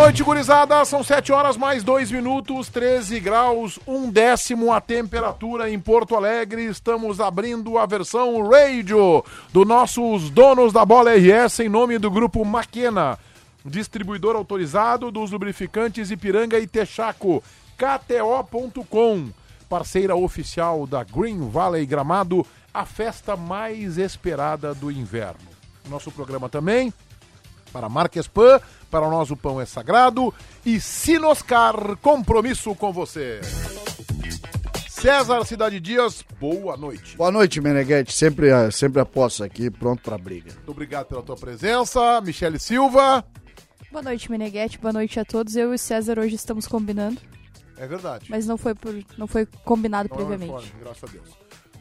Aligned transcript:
Noite, 0.00 0.24
gurizada. 0.24 0.82
São 0.86 1.04
7 1.04 1.30
horas 1.30 1.58
mais 1.58 1.84
2 1.84 2.10
minutos, 2.10 2.70
13 2.70 3.20
graus, 3.20 3.78
um 3.86 4.10
décimo 4.10 4.72
a 4.72 4.80
temperatura 4.80 5.68
em 5.68 5.78
Porto 5.78 6.16
Alegre. 6.16 6.64
Estamos 6.64 7.20
abrindo 7.20 7.76
a 7.76 7.84
versão 7.84 8.48
radio 8.48 9.22
do 9.52 9.62
nossos 9.62 10.30
donos 10.30 10.72
da 10.72 10.86
bola 10.86 11.10
RS 11.14 11.60
em 11.60 11.68
nome 11.68 11.98
do 11.98 12.10
grupo 12.10 12.42
Maquena, 12.46 13.18
distribuidor 13.62 14.36
autorizado 14.36 15.10
dos 15.10 15.32
lubrificantes 15.32 16.10
Ipiranga 16.10 16.58
e 16.58 16.66
Texaco. 16.66 17.44
KTO.com, 17.76 19.28
parceira 19.68 20.16
oficial 20.16 20.86
da 20.86 21.04
Green 21.04 21.46
Valley 21.46 21.84
Gramado, 21.84 22.46
a 22.72 22.86
festa 22.86 23.36
mais 23.36 23.98
esperada 23.98 24.74
do 24.74 24.90
inverno. 24.90 25.50
Nosso 25.90 26.10
programa 26.10 26.48
também 26.48 26.90
para 27.72 27.88
Marques 27.88 28.26
Pan, 28.26 28.60
para 28.90 29.08
nós 29.08 29.30
o 29.30 29.36
pão 29.36 29.60
é 29.60 29.66
sagrado 29.66 30.32
e 30.64 30.80
Sinoscar, 30.80 31.96
compromisso 32.02 32.74
com 32.74 32.92
você. 32.92 33.40
César 34.88 35.44
Cidade 35.46 35.80
Dias, 35.80 36.22
boa 36.38 36.76
noite. 36.76 37.16
Boa 37.16 37.30
noite, 37.30 37.60
Meneghetti. 37.60 38.12
Sempre, 38.12 38.48
sempre 38.70 39.00
aposto 39.00 39.42
aqui, 39.42 39.70
pronto 39.70 40.02
pra 40.02 40.18
briga. 40.18 40.52
Muito 40.52 40.70
obrigado 40.72 41.06
pela 41.06 41.22
tua 41.22 41.36
presença. 41.36 42.20
Michele 42.20 42.58
Silva. 42.58 43.24
Boa 43.90 44.02
noite, 44.02 44.30
Meneghetti. 44.30 44.78
Boa 44.78 44.92
noite 44.92 45.18
a 45.18 45.24
todos. 45.24 45.56
Eu 45.56 45.72
e 45.72 45.76
o 45.76 45.78
César 45.78 46.18
hoje 46.18 46.34
estamos 46.34 46.66
combinando, 46.66 47.18
É 47.78 47.86
verdade. 47.86 48.26
mas 48.28 48.46
não 48.46 48.58
foi, 48.58 48.74
por, 48.74 48.94
não 49.16 49.26
foi 49.26 49.46
combinado 49.64 50.08
Não 50.10 50.16
é 50.16 50.18
previamente. 50.26 50.72
graças 50.78 51.02
a 51.04 51.06
Deus. 51.12 51.28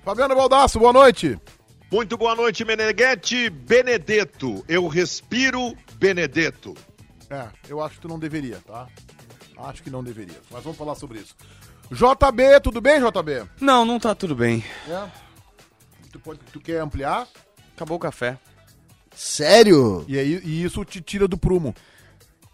Fabiano 0.05 0.33
Baldasso, 0.35 0.79
boa 0.79 0.93
noite. 0.93 1.37
Muito 1.91 2.15
boa 2.17 2.35
noite, 2.35 2.63
Meneghetti 2.63 3.49
Benedetto. 3.49 4.63
Eu 4.67 4.87
respiro 4.87 5.75
Benedetto. 5.95 6.75
É, 7.31 7.47
eu 7.67 7.81
acho 7.81 7.95
que 7.95 8.01
tu 8.01 8.07
não 8.07 8.19
deveria, 8.19 8.59
tá? 8.65 8.87
Acho 9.57 9.81
que 9.81 9.89
não 9.89 10.03
deveria. 10.03 10.39
Mas 10.51 10.63
vamos 10.63 10.77
falar 10.77 10.93
sobre 10.93 11.17
isso. 11.17 11.35
JB, 11.91 12.59
tudo 12.61 12.79
bem, 12.79 12.99
JB? 12.99 13.49
Não, 13.59 13.85
não 13.85 13.99
tá 13.99 14.13
tudo 14.13 14.35
bem. 14.35 14.63
É. 14.87 15.09
Tu, 16.11 16.19
pode, 16.19 16.39
tu 16.53 16.59
quer 16.59 16.79
ampliar? 16.79 17.27
Acabou 17.75 17.97
o 17.97 17.99
café. 17.99 18.37
Sério? 19.15 20.05
E, 20.07 20.17
aí, 20.17 20.41
e 20.43 20.63
isso 20.63 20.85
te 20.85 21.01
tira 21.01 21.27
do 21.27 21.39
prumo. 21.39 21.73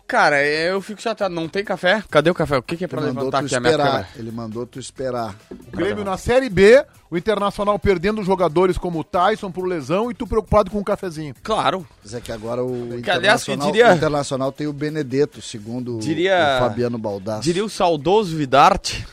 Cara, 0.08 0.46
eu 0.46 0.80
fico 0.82 1.02
chateado. 1.02 1.34
Não 1.34 1.48
tem 1.50 1.64
café? 1.64 2.04
Cadê 2.12 2.30
o 2.30 2.34
café? 2.34 2.58
O 2.58 2.62
que, 2.62 2.78
que 2.78 2.86
é 2.86 2.88
pra 2.88 3.00
Ele 3.02 3.08
mandou 3.08 3.24
levantar 3.26 3.40
tu 3.40 3.46
aqui 3.48 3.56
a 3.56 3.60
minha 3.60 3.72
esperar. 3.72 3.92
câmera? 3.92 4.08
Ele 4.16 4.32
mandou 4.32 4.66
tu 4.68 4.80
esperar. 4.80 5.36
O 5.52 5.76
Grêmio 5.76 6.04
na 6.06 6.16
Série 6.16 6.48
B, 6.48 6.86
o 7.10 7.18
Internacional 7.18 7.80
perdendo 7.80 8.24
jogadores 8.24 8.78
como 8.78 9.00
o 9.00 9.04
Tyson 9.04 9.50
por 9.52 9.66
lesão 9.66 10.12
e 10.12 10.14
tu 10.14 10.28
preocupado 10.28 10.70
com 10.70 10.78
um 10.78 10.84
cafezinho. 10.84 11.34
Claro. 11.42 11.88
Mas 12.04 12.14
é 12.14 12.22
que 12.22 12.32
agora 12.32 12.64
o 12.64 13.02
Que, 13.02 13.10
aliás, 13.10 13.42
Internacional, 13.42 13.72
diria- 13.72 13.92
o 13.92 13.96
Internacional 13.96 14.52
tem 14.52 14.68
o 14.68 14.74
Benedetto, 14.74 15.42
segundo 15.42 15.98
o- 15.98 16.00
Diria- 16.00 16.58
o 16.62 16.64
Fabiano 16.68 17.00
Baldasso. 17.00 17.42
Diria 17.42 17.66
o 17.66 17.70
saudoso 17.70 18.38
Vidarte. 18.38 19.08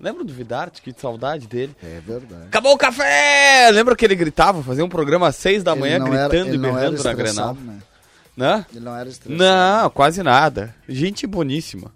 Lembra 0.00 0.24
do 0.24 0.32
Vidarte? 0.32 0.80
Que 0.80 0.94
saudade 0.98 1.46
dele. 1.46 1.76
É 1.82 2.00
verdade. 2.00 2.44
Acabou 2.46 2.72
o 2.72 2.78
café! 2.78 3.68
Lembra 3.70 3.94
que 3.94 4.02
ele 4.06 4.14
gritava? 4.16 4.62
Fazia 4.62 4.82
um 4.82 4.88
programa 4.88 5.28
às 5.28 5.36
seis 5.36 5.62
da 5.62 5.76
manhã 5.76 5.96
era- 5.96 6.04
gritando 6.04 6.34
ele 6.48 6.56
e 6.56 6.64
era 6.66 6.72
berrando 6.72 7.04
na 7.04 7.12
Grenal. 7.12 7.54
né? 7.54 7.78
Né? 8.40 8.64
Ele 8.70 8.80
não 8.80 8.96
era 8.96 9.06
estressado. 9.06 9.38
Não, 9.38 9.90
quase 9.90 10.22
nada. 10.22 10.74
Gente 10.88 11.26
boníssima. 11.26 11.92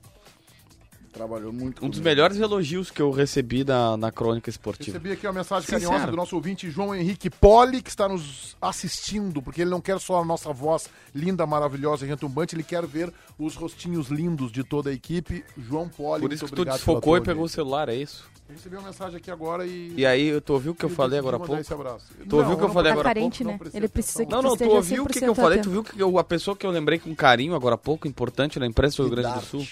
Trabalhou 1.14 1.52
muito 1.52 1.78
Um 1.84 1.88
dos 1.88 1.98
comigo. 1.98 2.04
melhores 2.04 2.38
elogios 2.40 2.90
que 2.90 3.00
eu 3.00 3.10
recebi 3.12 3.62
na, 3.64 3.96
na 3.96 4.10
crônica 4.10 4.50
esportiva. 4.50 4.98
Recebi 4.98 5.12
aqui 5.12 5.26
uma 5.26 5.32
mensagem 5.32 5.64
Sincero. 5.64 5.82
carinhosa 5.84 6.10
do 6.10 6.16
nosso 6.16 6.34
ouvinte 6.34 6.68
João 6.68 6.92
Henrique 6.94 7.30
Poli, 7.30 7.80
que 7.80 7.88
está 7.88 8.08
nos 8.08 8.56
assistindo, 8.60 9.40
porque 9.40 9.62
ele 9.62 9.70
não 9.70 9.80
quer 9.80 10.00
só 10.00 10.20
a 10.20 10.24
nossa 10.24 10.52
voz 10.52 10.88
linda, 11.14 11.46
maravilhosa 11.46 12.04
e 12.04 12.08
retumbante, 12.08 12.56
ele 12.56 12.64
quer 12.64 12.84
ver 12.84 13.12
os 13.38 13.54
rostinhos 13.54 14.08
lindos 14.08 14.50
de 14.50 14.64
toda 14.64 14.90
a 14.90 14.92
equipe. 14.92 15.44
João 15.56 15.88
Poli, 15.88 16.20
Por 16.22 16.32
isso 16.32 16.44
muito 16.44 16.56
que 16.56 16.62
tu 16.62 16.64
desfocou 16.70 17.16
e 17.16 17.20
pegou 17.20 17.44
o 17.44 17.48
celular, 17.48 17.88
é 17.88 17.94
isso? 17.94 18.24
Recebi 18.48 18.76
uma 18.76 18.86
mensagem 18.88 19.16
aqui 19.16 19.30
agora 19.30 19.64
e... 19.64 19.94
E 19.96 20.04
aí, 20.04 20.38
tu 20.40 20.52
ouviu 20.52 20.72
o 20.72 20.74
que 20.74 20.84
eu 20.84 20.90
falei 20.90 21.18
agora 21.18 21.36
há 21.36 21.40
pouco? 21.40 21.56
esse 21.60 21.72
abraço. 21.72 22.06
Tu 22.28 22.36
ouviu 22.36 22.54
o 22.54 22.58
que 22.58 22.64
eu 22.64 22.68
falei 22.70 22.92
agora 22.92 23.08
há 23.08 23.14
carente, 23.14 23.42
pouco, 23.44 23.64
né? 23.64 23.70
Ele 23.72 23.88
precisa 23.88 24.26
que 24.26 24.30
Não, 24.32 24.42
não, 24.42 24.56
tu 24.56 24.68
ouviu 24.68 25.04
o 25.04 25.06
que, 25.06 25.18
que 25.20 25.24
eu 25.24 25.32
100% 25.32 25.36
falei? 25.36 25.60
Tu 25.60 25.70
viu 25.70 25.82
que 25.84 25.98
eu- 25.98 26.18
a 26.18 26.24
pessoa 26.24 26.54
que 26.56 26.66
eu 26.66 26.70
lembrei 26.70 26.98
com 26.98 27.14
carinho 27.14 27.54
agora 27.54 27.76
há 27.76 27.78
pouco, 27.78 28.06
importante 28.08 28.58
na 28.58 28.66
imprensa 28.66 28.96
do 29.02 29.08
Rio 29.08 29.16
Grande 29.16 29.38
do. 29.38 29.44
Sul? 29.46 29.66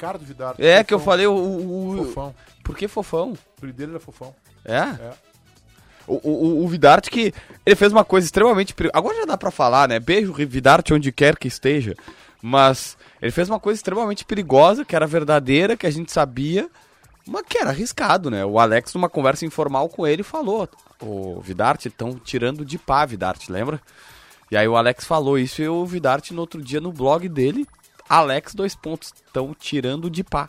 Ricardo. 0.00 0.60
É, 0.60 0.82
que 0.84 0.94
eu 0.94 0.98
falei 1.00 1.26
o. 1.26 1.32
o, 1.34 1.90
o- 2.00 2.04
Fofão. 2.04 2.34
Por 2.64 2.76
que 2.76 2.86
fofão? 2.88 3.30
O 3.32 3.38
apelido 3.58 3.78
dele 3.78 3.90
era 3.92 4.00
fofão. 4.00 4.34
É? 4.64 4.76
É. 4.78 5.12
O, 6.06 6.14
o, 6.28 6.64
o 6.64 6.68
Vidarte 6.68 7.10
que 7.10 7.32
ele 7.64 7.76
fez 7.76 7.92
uma 7.92 8.04
coisa 8.04 8.24
extremamente 8.26 8.74
perigosa. 8.74 8.98
Agora 8.98 9.16
já 9.16 9.24
dá 9.24 9.36
pra 9.36 9.50
falar, 9.50 9.88
né? 9.88 9.98
Beijo, 10.00 10.32
Vidarte, 10.32 10.92
onde 10.94 11.12
quer 11.12 11.36
que 11.36 11.46
esteja. 11.48 11.94
Mas 12.42 12.96
ele 13.20 13.30
fez 13.30 13.48
uma 13.48 13.60
coisa 13.60 13.76
extremamente 13.78 14.24
perigosa, 14.24 14.84
que 14.84 14.96
era 14.96 15.06
verdadeira, 15.06 15.76
que 15.76 15.86
a 15.86 15.90
gente 15.90 16.10
sabia, 16.10 16.68
mas 17.26 17.42
que 17.48 17.58
era 17.58 17.70
arriscado, 17.70 18.30
né? 18.30 18.44
O 18.44 18.58
Alex, 18.58 18.94
numa 18.94 19.08
conversa 19.10 19.44
informal 19.44 19.88
com 19.88 20.06
ele, 20.06 20.22
falou: 20.22 20.68
O 21.00 21.40
Vidarte, 21.40 21.88
estão 21.88 22.14
tirando 22.14 22.64
de 22.64 22.78
pá, 22.78 23.04
Vidarte, 23.04 23.52
lembra? 23.52 23.80
E 24.50 24.56
aí 24.56 24.66
o 24.66 24.76
Alex 24.76 25.04
falou 25.04 25.38
isso 25.38 25.62
e 25.62 25.68
o 25.68 25.84
Vidarte, 25.86 26.34
no 26.34 26.40
outro 26.40 26.60
dia, 26.62 26.80
no 26.80 26.92
blog 26.92 27.28
dele, 27.28 27.66
Alex, 28.10 28.54
dois 28.54 28.74
pontos, 28.74 29.12
estão 29.24 29.54
tirando 29.54 30.10
de 30.10 30.24
pá. 30.24 30.48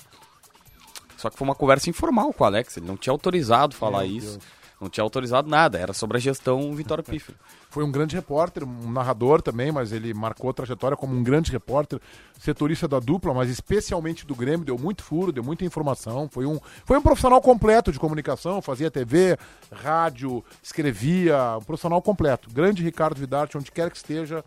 Só 1.15 1.29
que 1.29 1.37
foi 1.37 1.47
uma 1.47 1.53
conversa 1.53 1.91
informal 1.91 2.33
com 2.33 2.43
o 2.43 2.47
Alex, 2.47 2.77
ele 2.77 2.87
não 2.87 2.97
tinha 2.97 3.13
autorizado 3.13 3.75
falar 3.75 3.99
Meu 3.99 4.17
isso. 4.17 4.39
Deus. 4.39 4.61
Não 4.81 4.89
tinha 4.89 5.03
autorizado 5.03 5.47
nada, 5.47 5.77
era 5.77 5.93
sobre 5.93 6.17
a 6.17 6.19
gestão 6.19 6.73
Vitória 6.73 7.03
Pífero. 7.05 7.37
Foi 7.69 7.83
um 7.83 7.91
grande 7.91 8.15
repórter, 8.15 8.63
um 8.63 8.91
narrador 8.91 9.39
também, 9.39 9.71
mas 9.71 9.91
ele 9.91 10.11
marcou 10.11 10.49
a 10.49 10.53
trajetória 10.53 10.97
como 10.97 11.15
um 11.15 11.21
grande 11.21 11.51
repórter, 11.51 12.01
setorista 12.39 12.87
da 12.87 12.99
dupla, 12.99 13.31
mas 13.31 13.47
especialmente 13.47 14.25
do 14.25 14.33
Grêmio, 14.33 14.65
deu 14.65 14.79
muito 14.79 15.03
furo, 15.03 15.31
deu 15.31 15.43
muita 15.43 15.63
informação. 15.63 16.27
Foi 16.27 16.47
um, 16.47 16.59
foi 16.83 16.97
um 16.97 17.01
profissional 17.03 17.39
completo 17.39 17.91
de 17.91 17.99
comunicação, 17.99 18.59
fazia 18.59 18.89
TV, 18.89 19.37
rádio, 19.71 20.43
escrevia, 20.63 21.57
um 21.59 21.63
profissional 21.63 22.01
completo. 22.01 22.49
Grande 22.51 22.81
Ricardo 22.81 23.19
Vidarte, 23.19 23.59
onde 23.59 23.71
quer 23.71 23.91
que 23.91 23.97
esteja. 23.97 24.43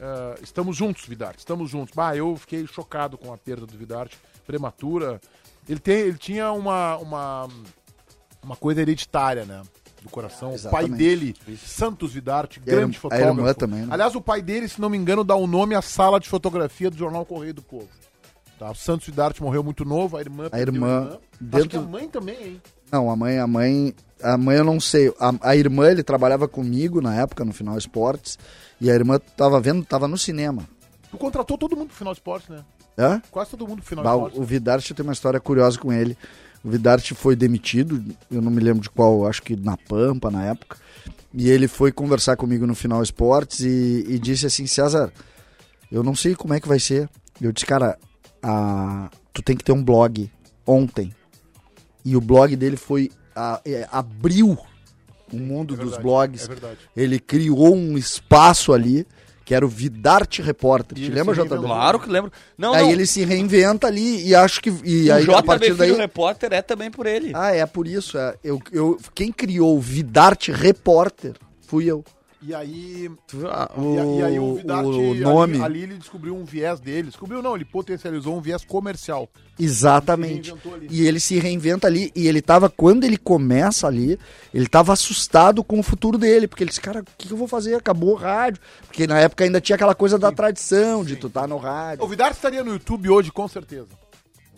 Eh, 0.00 0.38
estamos 0.42 0.76
juntos, 0.76 1.04
Vidarte, 1.06 1.38
estamos 1.40 1.70
juntos. 1.70 1.94
Bah, 1.94 2.16
eu 2.16 2.36
fiquei 2.36 2.66
chocado 2.66 3.16
com 3.18 3.32
a 3.32 3.36
perda 3.38 3.66
do 3.66 3.76
Vidarte, 3.76 4.18
prematura. 4.46 5.20
Ele, 5.68 5.78
tem, 5.80 5.96
ele 6.00 6.18
tinha 6.18 6.50
uma, 6.52 6.96
uma, 6.96 7.48
uma 8.42 8.56
coisa 8.56 8.80
hereditária, 8.80 9.44
né? 9.44 9.62
Do 10.02 10.08
coração. 10.08 10.54
O 10.54 10.70
pai 10.70 10.88
dele, 10.88 11.36
Santos 11.62 12.14
Vidarte, 12.14 12.58
a 12.58 12.64
grande 12.64 12.96
a 12.96 13.00
fotógrafo. 13.00 13.38
irmã 13.38 13.52
também, 13.54 13.80
né? 13.82 13.88
Aliás, 13.90 14.14
o 14.14 14.20
pai 14.20 14.40
dele, 14.40 14.66
se 14.66 14.80
não 14.80 14.88
me 14.88 14.96
engano, 14.96 15.22
dá 15.22 15.36
o 15.36 15.46
nome 15.46 15.74
à 15.74 15.82
sala 15.82 16.18
de 16.18 16.26
fotografia 16.28 16.90
do 16.90 16.96
jornal 16.96 17.26
Correio 17.26 17.52
do 17.52 17.60
Povo. 17.62 17.88
Tá? 18.58 18.70
O 18.70 18.74
Santos 18.74 19.06
Vidarte 19.06 19.42
morreu 19.42 19.62
muito 19.62 19.84
novo, 19.84 20.16
a 20.16 20.20
irmã. 20.20 20.48
perdeu 20.48 20.74
irmã, 20.74 21.08
Acho 21.10 21.18
dentro- 21.38 21.68
que 21.68 21.76
a 21.76 21.80
mãe 21.82 22.08
também, 22.08 22.42
hein? 22.42 22.62
Não, 22.92 23.10
a 23.10 23.16
mãe, 23.16 23.38
a 23.38 23.46
mãe, 23.46 23.94
a 24.22 24.36
mãe 24.36 24.56
eu 24.56 24.64
não 24.64 24.80
sei. 24.80 25.12
A, 25.20 25.32
a 25.50 25.56
irmã, 25.56 25.90
ele 25.90 26.02
trabalhava 26.02 26.48
comigo 26.48 27.00
na 27.00 27.14
época, 27.14 27.44
no 27.44 27.52
Final 27.52 27.78
Esportes, 27.78 28.38
e 28.80 28.90
a 28.90 28.94
irmã 28.94 29.18
tava 29.36 29.60
vendo, 29.60 29.84
tava 29.84 30.08
no 30.08 30.18
cinema. 30.18 30.66
Tu 31.10 31.16
contratou 31.18 31.56
todo 31.58 31.76
mundo 31.76 31.88
pro 31.88 31.96
final 31.96 32.12
de 32.12 32.18
esporte, 32.20 32.50
né? 32.50 32.64
Hã? 32.98 33.22
Quase 33.30 33.50
todo 33.50 33.66
mundo 33.66 33.78
pro 33.78 33.86
final 33.88 34.04
Bah, 34.04 34.10
de 34.12 34.16
o, 34.16 34.26
esporte. 34.26 34.40
o 34.40 34.44
Vidarte 34.44 34.94
tem 34.94 35.02
uma 35.04 35.12
história 35.12 35.40
curiosa 35.40 35.78
com 35.78 35.92
ele. 35.92 36.16
O 36.62 36.68
Vidarte 36.70 37.14
foi 37.14 37.34
demitido, 37.34 38.04
eu 38.30 38.42
não 38.42 38.50
me 38.50 38.60
lembro 38.60 38.82
de 38.82 38.90
qual, 38.90 39.26
acho 39.26 39.42
que 39.42 39.56
na 39.56 39.76
Pampa 39.76 40.30
na 40.30 40.44
época. 40.44 40.76
E 41.32 41.48
ele 41.48 41.66
foi 41.68 41.90
conversar 41.92 42.36
comigo 42.36 42.66
no 42.66 42.74
Final 42.74 43.02
Esportes 43.02 43.60
e, 43.60 44.04
e 44.08 44.18
disse 44.18 44.44
assim: 44.46 44.66
César, 44.66 45.12
eu 45.90 46.02
não 46.02 46.14
sei 46.14 46.34
como 46.34 46.52
é 46.52 46.60
que 46.60 46.68
vai 46.68 46.78
ser. 46.80 47.08
Eu 47.40 47.50
disse, 47.52 47.64
cara, 47.64 47.96
a- 48.42 49.08
tu 49.32 49.40
tem 49.42 49.56
que 49.56 49.64
ter 49.64 49.72
um 49.72 49.82
blog 49.82 50.30
ontem. 50.66 51.14
E 52.04 52.16
o 52.16 52.20
blog 52.20 52.54
dele 52.56 52.76
foi. 52.76 53.10
a- 53.34 53.60
é, 53.64 53.86
abriu 53.92 54.58
o 55.32 55.36
mundo 55.36 55.74
É 55.74 55.76
dos 55.76 55.84
verdade, 55.96 56.02
blogs. 56.02 56.44
É 56.44 56.48
verdade. 56.48 56.78
Ele 56.96 57.18
criou 57.20 57.74
um 57.74 57.96
espaço 57.96 58.72
ali, 58.72 59.06
que 59.44 59.54
era 59.54 59.64
o 59.64 59.68
Vidarte 59.68 60.42
Repórter. 60.42 60.98
E 60.98 61.02
Te 61.02 61.10
lembra, 61.10 61.34
JB? 61.34 61.56
Claro 61.58 62.00
que 62.00 62.08
lembro. 62.10 62.32
Não, 62.58 62.74
aí 62.74 62.82
não. 62.82 62.90
ele 62.92 63.06
se 63.06 63.24
reinventa 63.24 63.86
ali 63.86 64.26
e 64.26 64.34
acho 64.34 64.60
que. 64.60 64.70
E 64.84 65.10
aí, 65.10 65.24
o 65.26 65.36
a 65.36 65.42
partir 65.42 65.74
daí. 65.74 65.92
Repórter 65.92 66.52
é 66.52 66.60
também 66.62 66.90
por 66.90 67.06
ele. 67.06 67.32
Ah, 67.34 67.54
é 67.54 67.64
por 67.66 67.86
isso. 67.86 68.18
É. 68.18 68.34
Eu, 68.42 68.60
eu, 68.72 68.98
quem 69.14 69.30
criou 69.32 69.76
o 69.76 69.80
Vidarte 69.80 70.50
Repórter 70.52 71.34
fui 71.66 71.84
eu. 71.86 72.04
E 72.42 72.54
aí. 72.54 73.10
Ah, 73.50 73.70
e, 73.76 73.98
a- 73.98 74.04
e 74.06 74.22
aí 74.22 74.38
o 74.40 74.54
Vidart, 74.56 74.86
o 74.86 75.10
ali- 75.10 75.20
nome. 75.20 75.60
Ali, 75.62 75.82
ele 75.82 75.98
descobriu 75.98 76.34
um 76.34 76.42
viés 76.44 76.80
dele. 76.80 77.08
Descobriu 77.08 77.42
não, 77.42 77.54
ele 77.54 77.66
potencializou 77.66 78.34
um 78.34 78.40
viés 78.40 78.64
comercial. 78.64 79.28
Exatamente. 79.58 80.50
Ali. 80.50 80.86
E 80.90 81.06
ele 81.06 81.20
se 81.20 81.38
reinventa 81.38 81.86
ali. 81.86 82.10
E 82.14 82.26
ele 82.26 82.40
tava, 82.40 82.70
quando 82.70 83.04
ele 83.04 83.18
começa 83.18 83.86
ali, 83.86 84.18
ele 84.54 84.66
tava 84.66 84.92
assustado 84.92 85.62
com 85.62 85.78
o 85.78 85.82
futuro 85.82 86.16
dele. 86.16 86.48
Porque 86.48 86.62
ele 86.64 86.70
disse, 86.70 86.80
cara, 86.80 87.00
o 87.00 87.04
que 87.18 87.30
eu 87.30 87.36
vou 87.36 87.46
fazer? 87.46 87.74
Acabou 87.74 88.12
o 88.12 88.16
rádio. 88.16 88.60
Porque 88.86 89.06
na 89.06 89.18
época 89.18 89.44
ainda 89.44 89.60
tinha 89.60 89.76
aquela 89.76 89.94
coisa 89.94 90.18
da 90.18 90.32
tradição 90.32 91.04
de 91.04 91.16
tu 91.16 91.28
tá 91.28 91.46
no 91.46 91.58
rádio. 91.58 92.04
O 92.04 92.08
Vidar 92.08 92.30
estaria 92.30 92.64
no 92.64 92.72
YouTube 92.72 93.10
hoje, 93.10 93.30
com 93.30 93.46
certeza. 93.48 93.88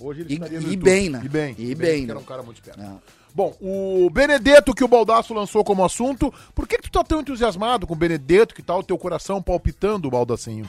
Hoje 0.00 0.20
ele 0.22 0.30
E- 0.30 0.34
estaria 0.34 0.60
no 0.60 0.66
e 0.66 0.70
YouTube. 0.70 0.84
bem, 0.84 1.08
né? 1.10 1.20
E 1.24 1.28
bem. 1.28 1.54
E 1.58 1.62
E 1.62 1.74
bem, 1.74 1.76
bem, 1.76 2.06
né? 2.06 2.10
era 2.10 2.18
um 2.20 2.24
cara 2.24 2.42
muito 2.42 2.56
esperto. 2.58 2.80
É. 2.80 3.21
Bom, 3.34 3.56
o 3.60 4.10
Benedetto 4.10 4.74
que 4.74 4.84
o 4.84 4.88
Baldaço 4.88 5.32
lançou 5.32 5.64
como 5.64 5.84
assunto. 5.84 6.32
Por 6.54 6.68
que, 6.68 6.76
que 6.76 6.82
tu 6.82 6.92
tá 6.92 7.02
tão 7.02 7.20
entusiasmado 7.20 7.86
com 7.86 7.94
o 7.94 7.96
Benedetto? 7.96 8.54
Que 8.54 8.62
tá 8.62 8.76
o 8.76 8.82
teu 8.82 8.98
coração 8.98 9.42
palpitando, 9.42 10.10
Baldacinho? 10.10 10.68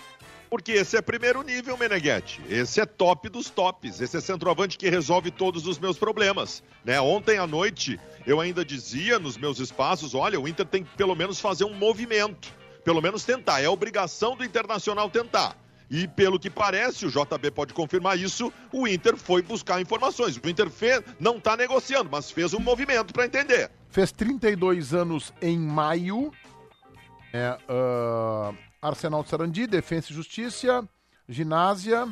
Porque 0.50 0.72
esse 0.72 0.96
é 0.96 1.02
primeiro 1.02 1.42
nível, 1.42 1.76
Meneghetti. 1.76 2.40
Esse 2.48 2.80
é 2.80 2.86
top 2.86 3.28
dos 3.28 3.50
tops. 3.50 4.00
Esse 4.00 4.18
é 4.18 4.22
centroavante 4.22 4.78
que 4.78 4.88
resolve 4.88 5.32
todos 5.32 5.66
os 5.66 5.80
meus 5.80 5.98
problemas. 5.98 6.64
Né? 6.86 7.02
Ontem 7.02 7.40
à 7.40 7.48
noite 7.48 8.00
eu 8.26 8.40
ainda 8.40 8.64
dizia 8.64 9.18
nos 9.18 9.36
meus 9.36 9.60
espaços: 9.60 10.14
olha, 10.14 10.40
o 10.40 10.48
Inter 10.48 10.66
tem 10.66 10.84
que 10.84 10.96
pelo 10.96 11.16
menos 11.16 11.40
fazer 11.40 11.66
um 11.66 11.74
movimento. 11.74 12.54
Pelo 12.86 13.02
menos 13.02 13.24
tentar. 13.24 13.62
É 13.62 13.68
obrigação 13.68 14.38
do 14.38 14.46
Internacional 14.46 15.10
tentar. 15.10 15.58
E 15.90 16.08
pelo 16.08 16.40
que 16.40 16.50
parece, 16.50 17.06
o 17.06 17.10
JB 17.10 17.52
pode 17.52 17.74
confirmar 17.74 18.18
isso, 18.18 18.52
o 18.72 18.88
Inter 18.88 19.16
foi 19.16 19.42
buscar 19.42 19.82
informações. 19.82 20.38
O 20.38 20.50
Inter 20.50 20.70
fez, 20.70 21.04
não 21.20 21.38
está 21.38 21.56
negociando, 21.56 22.10
mas 22.12 22.32
fez 22.32 22.54
um 22.54 22.60
movimento 22.60 23.14
para 23.14 23.26
entender. 23.26 23.70
Fez 23.90 24.12
32 24.12 24.94
anos 24.94 25.34
em 25.42 25.58
maio. 25.58 26.32
É, 27.34 27.58
ah, 27.68 28.54
Arsenal 28.82 29.24
de 29.24 29.30
Sarandi, 29.30 29.66
Defensa 29.68 30.12
e 30.12 30.16
Justiça, 30.16 30.88
Ginásia, 31.28 32.08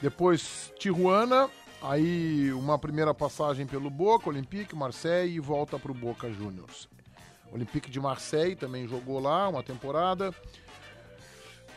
depois 0.00 0.72
Tijuana, 0.78 1.50
aí 1.82 2.52
uma 2.52 2.78
primeira 2.78 3.12
passagem 3.12 3.66
pelo 3.66 3.90
Boca, 3.90 4.28
Olympique, 4.28 4.74
Marseille 4.74 5.34
e 5.34 5.40
volta 5.40 5.78
para 5.78 5.90
o 5.90 5.94
Boca 5.94 6.30
Juniors. 6.32 6.88
Olympique 7.52 7.90
de 7.90 8.00
Marseille 8.00 8.56
também 8.56 8.86
jogou 8.86 9.18
lá 9.18 9.48
uma 9.48 9.62
temporada. 9.62 10.34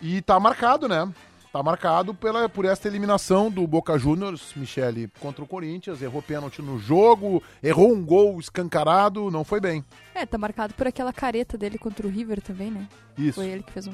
E 0.01 0.21
tá 0.21 0.39
marcado, 0.39 0.87
né? 0.87 1.11
Tá 1.51 1.63
marcado 1.63 2.13
pela, 2.13 2.47
por 2.47 2.63
esta 2.63 2.87
eliminação 2.87 3.49
do 3.49 3.65
Boca 3.65 3.97
Juniors, 3.97 4.53
Michele, 4.55 5.09
contra 5.19 5.43
o 5.43 5.47
Corinthians. 5.47 5.99
Errou 6.01 6.21
pênalti 6.21 6.61
no 6.61 6.77
jogo, 6.77 7.41
errou 7.63 7.91
um 7.91 8.05
gol 8.05 8.39
escancarado, 8.39 9.31
não 9.31 9.43
foi 9.43 9.59
bem. 9.59 9.83
É, 10.13 10.25
tá 10.27 10.37
marcado 10.37 10.75
por 10.75 10.85
aquela 10.85 11.11
careta 11.11 11.57
dele 11.57 11.77
contra 11.79 12.05
o 12.05 12.09
River 12.09 12.39
também, 12.39 12.69
né? 12.69 12.87
Isso. 13.17 13.33
Foi 13.41 13.47
ele 13.47 13.63
que 13.63 13.71
fez 13.71 13.87
um, 13.87 13.91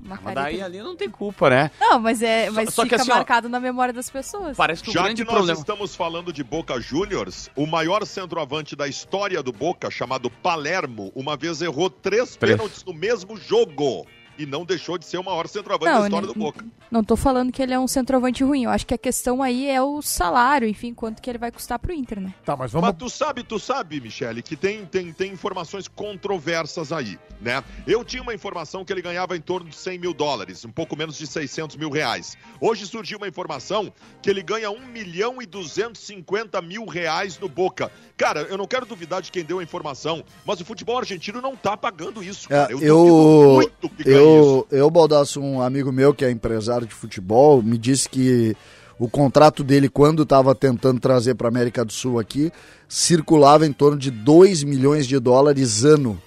uma 0.00 0.16
Mas 0.16 0.20
careta. 0.20 0.40
daí 0.40 0.62
ali 0.62 0.78
não 0.78 0.96
tem 0.96 1.10
culpa, 1.10 1.50
né? 1.50 1.70
Não, 1.78 1.98
mas, 2.00 2.22
é, 2.22 2.48
mas 2.48 2.72
só 2.72 2.84
que 2.84 2.88
fica 2.88 3.02
assim, 3.02 3.12
ó, 3.12 3.16
marcado 3.16 3.50
na 3.50 3.60
memória 3.60 3.92
das 3.92 4.08
pessoas. 4.08 4.56
Parece 4.56 4.82
que 4.82 4.88
o 4.88 4.92
Já 4.94 5.02
grande 5.02 5.22
que 5.22 5.26
nós 5.28 5.36
problema. 5.36 5.60
estamos 5.60 5.94
falando 5.94 6.32
de 6.32 6.42
Boca 6.42 6.80
Juniors, 6.80 7.50
o 7.54 7.66
maior 7.66 8.06
centroavante 8.06 8.74
da 8.74 8.88
história 8.88 9.42
do 9.42 9.52
Boca, 9.52 9.90
chamado 9.90 10.30
Palermo, 10.30 11.12
uma 11.14 11.36
vez 11.36 11.60
errou 11.60 11.90
três 11.90 12.34
Três. 12.34 12.56
pênaltis 12.56 12.82
no 12.82 12.94
mesmo 12.94 13.36
jogo. 13.36 14.06
E 14.38 14.46
não 14.46 14.64
deixou 14.64 14.96
de 14.96 15.04
ser 15.04 15.18
o 15.18 15.24
maior 15.24 15.48
centroavante 15.48 15.92
Não, 15.92 16.00
da 16.00 16.06
história 16.06 16.28
do 16.28 16.34
Boca. 16.34 16.64
Não 16.90 17.02
tô 17.02 17.16
falando 17.16 17.50
que 17.52 17.60
ele 17.60 17.74
é 17.74 17.78
um 17.78 17.88
centroavante 17.88 18.44
ruim. 18.44 18.64
Eu 18.64 18.70
acho 18.70 18.86
que 18.86 18.94
a 18.94 18.98
questão 18.98 19.42
aí 19.42 19.68
é 19.68 19.82
o 19.82 20.00
salário, 20.00 20.68
enfim, 20.68 20.94
quanto 20.94 21.20
que 21.20 21.28
ele 21.28 21.38
vai 21.38 21.50
custar 21.50 21.78
pro 21.78 21.92
Inter, 21.92 22.20
né? 22.20 22.32
Tá, 22.44 22.56
mas 22.56 22.72
vamos. 22.72 22.88
Mas 22.88 22.96
tu 22.96 23.10
sabe, 23.10 23.42
tu 23.42 23.58
sabe, 23.58 24.00
Michele, 24.00 24.40
que 24.40 24.56
tem, 24.56 24.86
tem, 24.86 25.12
tem 25.12 25.32
informações 25.32 25.88
controversas 25.88 26.92
aí, 26.92 27.18
né? 27.40 27.62
Eu 27.86 28.04
tinha 28.04 28.22
uma 28.22 28.32
informação 28.32 28.84
que 28.84 28.92
ele 28.92 29.02
ganhava 29.02 29.36
em 29.36 29.40
torno 29.40 29.68
de 29.68 29.76
100 29.76 29.98
mil 29.98 30.14
dólares, 30.14 30.64
um 30.64 30.70
pouco 30.70 30.96
menos 30.96 31.18
de 31.18 31.26
600 31.26 31.76
mil 31.76 31.90
reais. 31.90 32.36
Hoje 32.60 32.86
surgiu 32.86 33.18
uma 33.18 33.28
informação 33.28 33.92
que 34.22 34.30
ele 34.30 34.42
ganha 34.42 34.70
1 34.70 34.86
milhão 34.86 35.42
e 35.42 35.46
250 35.46 36.62
mil 36.62 36.86
reais 36.86 37.38
no 37.38 37.48
Boca. 37.48 37.90
Cara, 38.16 38.42
eu 38.42 38.56
não 38.56 38.66
quero 38.66 38.86
duvidar 38.86 39.20
de 39.22 39.30
quem 39.30 39.44
deu 39.44 39.58
a 39.58 39.62
informação, 39.62 40.24
mas 40.44 40.60
o 40.60 40.64
futebol 40.64 40.98
argentino 40.98 41.40
não 41.40 41.56
tá 41.56 41.76
pagando 41.76 42.22
isso, 42.22 42.46
É, 42.52 42.56
cara. 42.56 42.72
eu, 42.72 42.78
duvido 42.78 43.54
muito 43.54 43.88
que 43.90 44.02
isso. 44.02 44.10
Eu, 44.36 44.66
eu, 44.70 44.90
Baldasso, 44.90 45.40
um 45.40 45.60
amigo 45.60 45.92
meu 45.92 46.14
que 46.14 46.24
é 46.24 46.30
empresário 46.30 46.86
de 46.86 46.94
futebol, 46.94 47.62
me 47.62 47.76
disse 47.78 48.08
que 48.08 48.56
o 48.98 49.08
contrato 49.08 49.62
dele, 49.62 49.88
quando 49.88 50.24
estava 50.24 50.54
tentando 50.54 51.00
trazer 51.00 51.34
para 51.34 51.48
América 51.48 51.84
do 51.84 51.92
Sul 51.92 52.18
aqui, 52.18 52.50
circulava 52.88 53.66
em 53.66 53.72
torno 53.72 53.96
de 53.96 54.10
2 54.10 54.64
milhões 54.64 55.06
de 55.06 55.18
dólares 55.18 55.84
ano. 55.84 56.20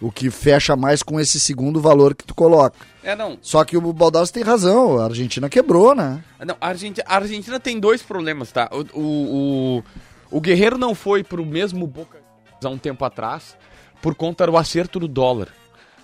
O 0.00 0.12
que 0.12 0.30
fecha 0.30 0.76
mais 0.76 1.02
com 1.02 1.18
esse 1.18 1.40
segundo 1.40 1.80
valor 1.80 2.14
que 2.14 2.24
tu 2.24 2.32
coloca. 2.32 2.76
É, 3.02 3.16
não. 3.16 3.36
Só 3.42 3.64
que 3.64 3.76
o 3.76 3.92
Baldasso 3.92 4.32
tem 4.32 4.44
razão, 4.44 4.98
a 4.98 5.06
Argentina 5.06 5.48
quebrou, 5.48 5.92
né? 5.92 6.22
Não, 6.46 6.56
a 6.60 6.68
Argentina, 6.68 7.04
a 7.08 7.16
Argentina 7.16 7.58
tem 7.58 7.80
dois 7.80 8.00
problemas, 8.00 8.52
tá? 8.52 8.70
O, 8.70 9.00
o, 9.00 9.78
o, 9.78 9.84
o 10.30 10.40
Guerreiro 10.40 10.78
não 10.78 10.94
foi 10.94 11.24
pro 11.24 11.44
mesmo 11.44 11.84
Boca 11.84 12.18
há 12.62 12.68
um 12.68 12.78
tempo 12.78 13.04
atrás 13.04 13.56
por 14.00 14.14
conta 14.14 14.46
do 14.46 14.56
acerto 14.56 15.00
do 15.00 15.08
dólar. 15.08 15.48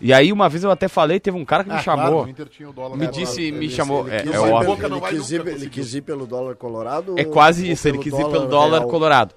E 0.00 0.12
aí, 0.12 0.32
uma 0.32 0.48
vez 0.48 0.64
eu 0.64 0.70
até 0.70 0.88
falei, 0.88 1.18
teve 1.20 1.36
um 1.36 1.44
cara 1.44 1.62
que 1.64 1.70
me 1.70 1.76
Ah, 1.76 1.82
chamou. 1.82 2.06
claro, 2.08 2.26
o 2.26 2.28
Inter 2.28 2.48
tinha 2.48 2.68
o 2.68 2.72
dólar 2.72 2.96
me 2.96 3.06
disse, 3.06 3.40
me 3.52 3.66
Ele- 3.66 3.70
chamou. 3.70 4.06
ele 4.08 4.30
É, 4.30 4.34
é 4.34 4.38
óbvio. 4.38 4.72
Ele 4.72 4.80
quis, 4.82 4.90
nunca 4.90 5.10
ir, 5.12 5.14
ele 5.40 5.50
conseguir. 5.52 5.70
quis 5.70 5.94
ir 5.94 6.02
pelo 6.02 6.26
dólar 6.26 6.56
colorado? 6.56 7.14
É 7.18 7.24
quase 7.24 7.70
isso, 7.70 7.86
ele 7.88 7.98
quis 7.98 8.12
ir 8.12 8.24
pelo 8.28 8.46
dólar 8.46 8.78
real? 8.80 8.90
colorado. 8.90 9.34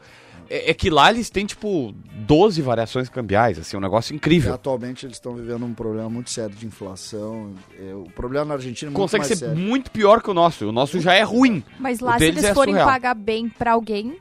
É, 0.50 0.72
é 0.72 0.74
que 0.74 0.90
lá 0.90 1.10
eles 1.12 1.30
têm, 1.30 1.46
tipo, 1.46 1.94
12 2.16 2.62
variações 2.62 3.10
cambiais, 3.10 3.60
assim, 3.60 3.76
um 3.76 3.82
negócio 3.82 4.14
E 4.14 4.16
incrível. 4.16 4.54
atualmente 4.54 5.06
eles 5.06 5.18
estão 5.18 5.36
vivendo 5.36 5.66
um 5.66 5.74
problema 5.74 6.10
muito 6.10 6.30
sério 6.30 6.56
de 6.56 6.66
inflação. 6.66 7.54
É, 7.78 7.94
o 7.94 8.06
problema 8.16 8.46
na 8.46 8.54
Argentina 8.54 8.90
é 8.90 8.92
muito 8.92 9.02
Consegue 9.02 9.22
mais 9.26 9.28
ser 9.38 9.46
sério. 9.46 9.58
muito 9.62 9.92
pior 9.92 10.22
que 10.22 10.30
o 10.30 10.34
nosso. 10.34 10.68
O 10.68 10.72
nosso 10.72 11.00
já 11.02 11.14
é 11.14 11.22
ruim. 11.22 11.62
Mas 11.78 12.00
lá, 12.00 12.18
se 12.18 12.26
eles 12.26 12.44
é 12.46 12.54
forem 12.54 12.74
surreal. 12.74 12.90
pagar 12.90 13.14
bem 13.14 13.50
pra 13.50 13.74
alguém, 13.74 14.18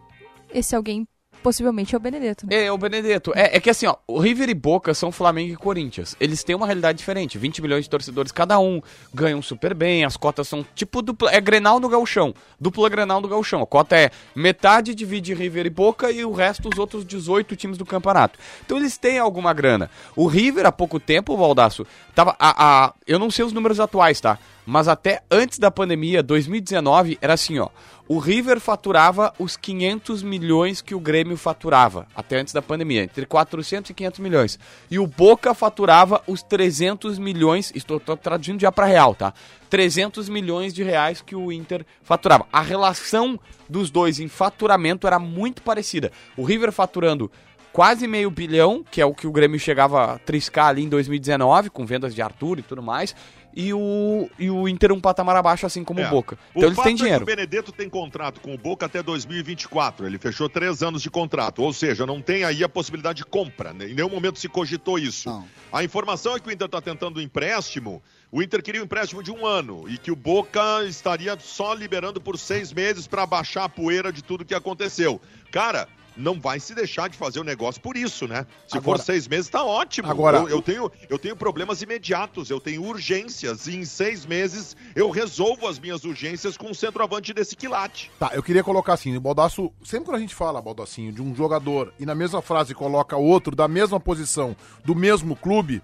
esse 0.52 0.74
alguém 0.74 1.06
possivelmente 1.46 1.94
é 1.94 1.96
o 1.96 2.00
Benedetto. 2.00 2.44
Né? 2.44 2.64
É, 2.64 2.72
o 2.72 2.76
Benedetto. 2.76 3.32
É, 3.32 3.56
é 3.56 3.60
que 3.60 3.70
assim, 3.70 3.86
ó, 3.86 3.94
o 4.08 4.18
River 4.18 4.48
e 4.48 4.54
Boca 4.54 4.92
são 4.92 5.12
Flamengo 5.12 5.52
e 5.52 5.56
Corinthians. 5.56 6.16
Eles 6.18 6.42
têm 6.42 6.56
uma 6.56 6.66
realidade 6.66 6.98
diferente. 6.98 7.38
20 7.38 7.62
milhões 7.62 7.84
de 7.84 7.90
torcedores 7.90 8.32
cada 8.32 8.58
um, 8.58 8.82
ganham 9.14 9.40
super 9.40 9.72
bem, 9.72 10.04
as 10.04 10.16
cotas 10.16 10.48
são 10.48 10.66
tipo 10.74 11.00
dupla. 11.00 11.30
É 11.30 11.40
Grenal 11.40 11.78
no 11.78 11.88
Gauchão. 11.88 12.34
Dupla 12.60 12.88
Grenal 12.88 13.20
no 13.20 13.28
Gauchão. 13.28 13.62
A 13.62 13.66
cota 13.66 13.96
é 13.96 14.10
metade 14.34 14.92
divide 14.92 15.34
River 15.34 15.66
e 15.66 15.70
Boca 15.70 16.10
e 16.10 16.24
o 16.24 16.32
resto 16.32 16.68
os 16.68 16.80
outros 16.80 17.06
18 17.06 17.54
times 17.54 17.78
do 17.78 17.86
campeonato. 17.86 18.40
Então 18.64 18.76
eles 18.76 18.98
têm 18.98 19.20
alguma 19.20 19.52
grana. 19.52 19.88
O 20.16 20.26
River, 20.26 20.66
há 20.66 20.72
pouco 20.72 20.98
tempo, 20.98 21.36
Valdaço, 21.36 21.86
tava. 22.12 22.34
A, 22.40 22.86
a, 22.86 22.94
eu 23.06 23.20
não 23.20 23.30
sei 23.30 23.44
os 23.44 23.52
números 23.52 23.78
atuais, 23.78 24.20
tá? 24.20 24.36
Mas 24.66 24.88
até 24.88 25.22
antes 25.30 25.60
da 25.60 25.70
pandemia, 25.70 26.24
2019, 26.24 27.16
era 27.22 27.34
assim, 27.34 27.58
ó. 27.60 27.68
O 28.08 28.18
River 28.18 28.60
faturava 28.60 29.32
os 29.38 29.56
500 29.56 30.22
milhões 30.22 30.80
que 30.80 30.94
o 30.94 31.00
Grêmio 31.00 31.36
faturava, 31.36 32.06
até 32.14 32.38
antes 32.38 32.52
da 32.52 32.60
pandemia, 32.60 33.02
entre 33.02 33.26
400 33.26 33.90
e 33.90 33.94
500 33.94 34.20
milhões. 34.20 34.58
E 34.90 34.98
o 34.98 35.06
Boca 35.06 35.54
faturava 35.54 36.22
os 36.26 36.42
300 36.42 37.18
milhões, 37.18 37.72
estou 37.74 37.98
traduzindo 37.98 38.60
já 38.60 38.70
para 38.70 38.86
real, 38.86 39.14
tá? 39.14 39.32
300 39.70 40.28
milhões 40.28 40.74
de 40.74 40.82
reais 40.82 41.20
que 41.20 41.34
o 41.34 41.50
Inter 41.50 41.84
faturava. 42.02 42.46
A 42.52 42.60
relação 42.60 43.38
dos 43.68 43.90
dois 43.90 44.20
em 44.20 44.28
faturamento 44.28 45.06
era 45.06 45.18
muito 45.18 45.62
parecida. 45.62 46.12
O 46.36 46.44
River 46.44 46.70
faturando 46.70 47.30
quase 47.76 48.08
meio 48.08 48.30
bilhão, 48.30 48.82
que 48.90 49.02
é 49.02 49.04
o 49.04 49.12
que 49.12 49.26
o 49.26 49.30
Grêmio 49.30 49.60
chegava 49.60 50.14
a 50.14 50.18
triscar 50.18 50.68
ali 50.68 50.82
em 50.82 50.88
2019, 50.88 51.68
com 51.68 51.84
vendas 51.84 52.14
de 52.14 52.22
Arthur 52.22 52.58
e 52.58 52.62
tudo 52.62 52.82
mais, 52.82 53.14
e 53.56 53.72
o, 53.72 54.28
e 54.38 54.50
o 54.50 54.68
Inter 54.68 54.92
um 54.92 55.00
patamar 55.00 55.34
abaixo, 55.34 55.64
assim 55.64 55.82
como 55.82 55.98
É. 56.00 56.06
o 56.06 56.10
Boca. 56.10 56.34
O 56.54 56.58
Então 56.58 56.68
eles 56.68 56.76
fato 56.76 56.84
têm 56.84 56.92
É 56.92 56.96
dinheiro. 56.98 57.18
que 57.24 57.32
o 57.32 57.34
Benedetto 57.34 57.72
tem 57.72 57.88
contrato 57.88 58.38
com 58.40 58.54
o 58.54 58.58
Boca 58.58 58.84
até 58.84 59.02
2024. 59.02 60.06
Ele 60.06 60.18
fechou 60.18 60.48
três 60.48 60.82
anos 60.82 61.00
de 61.02 61.08
contrato. 61.10 61.62
Ou 61.62 61.72
seja, 61.72 62.04
não 62.04 62.20
tem 62.20 62.44
aí 62.44 62.62
a 62.62 62.68
possibilidade 62.68 63.18
de 63.18 63.24
compra. 63.24 63.72
né? 63.72 63.88
Em 63.88 63.94
nenhum 63.94 64.10
momento 64.10 64.38
se 64.38 64.48
cogitou 64.48 64.98
isso. 64.98 65.28
Não. 65.30 65.46
A 65.72 65.82
informação 65.82 66.36
é 66.36 66.40
que 66.40 66.48
o 66.48 66.52
Inter 66.52 66.66
está 66.66 66.80
tentando 66.82 67.18
um 67.18 67.22
empréstimo. 67.22 68.02
O 68.30 68.42
Inter 68.42 68.62
queria 68.62 68.82
um 68.82 68.84
empréstimo 68.84 69.22
de 69.22 69.30
um 69.30 69.46
ano 69.46 69.84
e 69.88 69.96
que 69.96 70.10
o 70.10 70.16
Boca 70.16 70.84
estaria 70.86 71.36
só 71.40 71.72
liberando 71.72 72.20
por 72.20 72.38
seis 72.38 72.72
meses 72.72 73.06
para 73.06 73.24
baixar 73.24 73.64
a 73.64 73.68
poeira 73.68 74.12
de 74.12 74.22
tudo 74.22 74.44
que 74.44 74.54
aconteceu. 74.54 75.18
Cara. 75.50 75.88
Não 76.16 76.40
vai 76.40 76.58
se 76.58 76.74
deixar 76.74 77.08
de 77.08 77.16
fazer 77.16 77.40
o 77.40 77.44
negócio 77.44 77.80
por 77.80 77.96
isso, 77.96 78.26
né? 78.26 78.46
Se 78.66 78.78
Agora- 78.78 78.98
for 78.98 79.04
seis 79.04 79.28
meses, 79.28 79.48
tá 79.50 79.62
ótimo. 79.64 80.08
Agora- 80.08 80.38
eu, 80.38 80.48
eu 80.48 80.62
tenho, 80.62 80.90
eu 81.10 81.18
tenho 81.18 81.36
problemas 81.36 81.82
imediatos, 81.82 82.48
eu 82.48 82.58
tenho 82.58 82.82
urgências. 82.82 83.66
E 83.66 83.76
em 83.76 83.84
seis 83.84 84.24
meses 84.24 84.76
eu 84.94 85.10
resolvo 85.10 85.66
as 85.68 85.78
minhas 85.78 86.04
urgências 86.04 86.56
com 86.56 86.70
um 86.70 86.74
centroavante 86.74 87.34
desse 87.34 87.54
quilate. 87.54 88.10
Tá, 88.18 88.30
eu 88.32 88.42
queria 88.42 88.64
colocar 88.64 88.94
assim, 88.94 89.16
o 89.16 89.20
Baldaço, 89.20 89.70
sempre 89.84 90.06
quando 90.06 90.16
a 90.16 90.20
gente 90.20 90.34
fala, 90.34 90.62
Baldacinho, 90.62 91.12
de 91.12 91.20
um 91.20 91.34
jogador 91.34 91.92
e 91.98 92.06
na 92.06 92.14
mesma 92.14 92.40
frase 92.40 92.74
coloca 92.74 93.16
outro 93.16 93.54
da 93.54 93.68
mesma 93.68 94.00
posição, 94.00 94.56
do 94.84 94.94
mesmo 94.94 95.36
clube, 95.36 95.82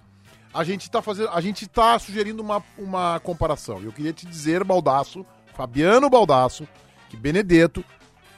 a 0.54 0.64
gente 0.64 0.90
tá 0.90 1.00
fazendo, 1.02 1.28
a 1.30 1.40
gente 1.40 1.66
tá 1.66 1.98
sugerindo 1.98 2.42
uma, 2.42 2.62
uma 2.78 3.20
comparação. 3.20 3.80
Eu 3.82 3.92
queria 3.92 4.12
te 4.12 4.26
dizer, 4.26 4.64
Baldaço, 4.64 5.24
Fabiano 5.54 6.08
Baldaço, 6.10 6.66
que 7.08 7.16
Benedetto 7.16 7.84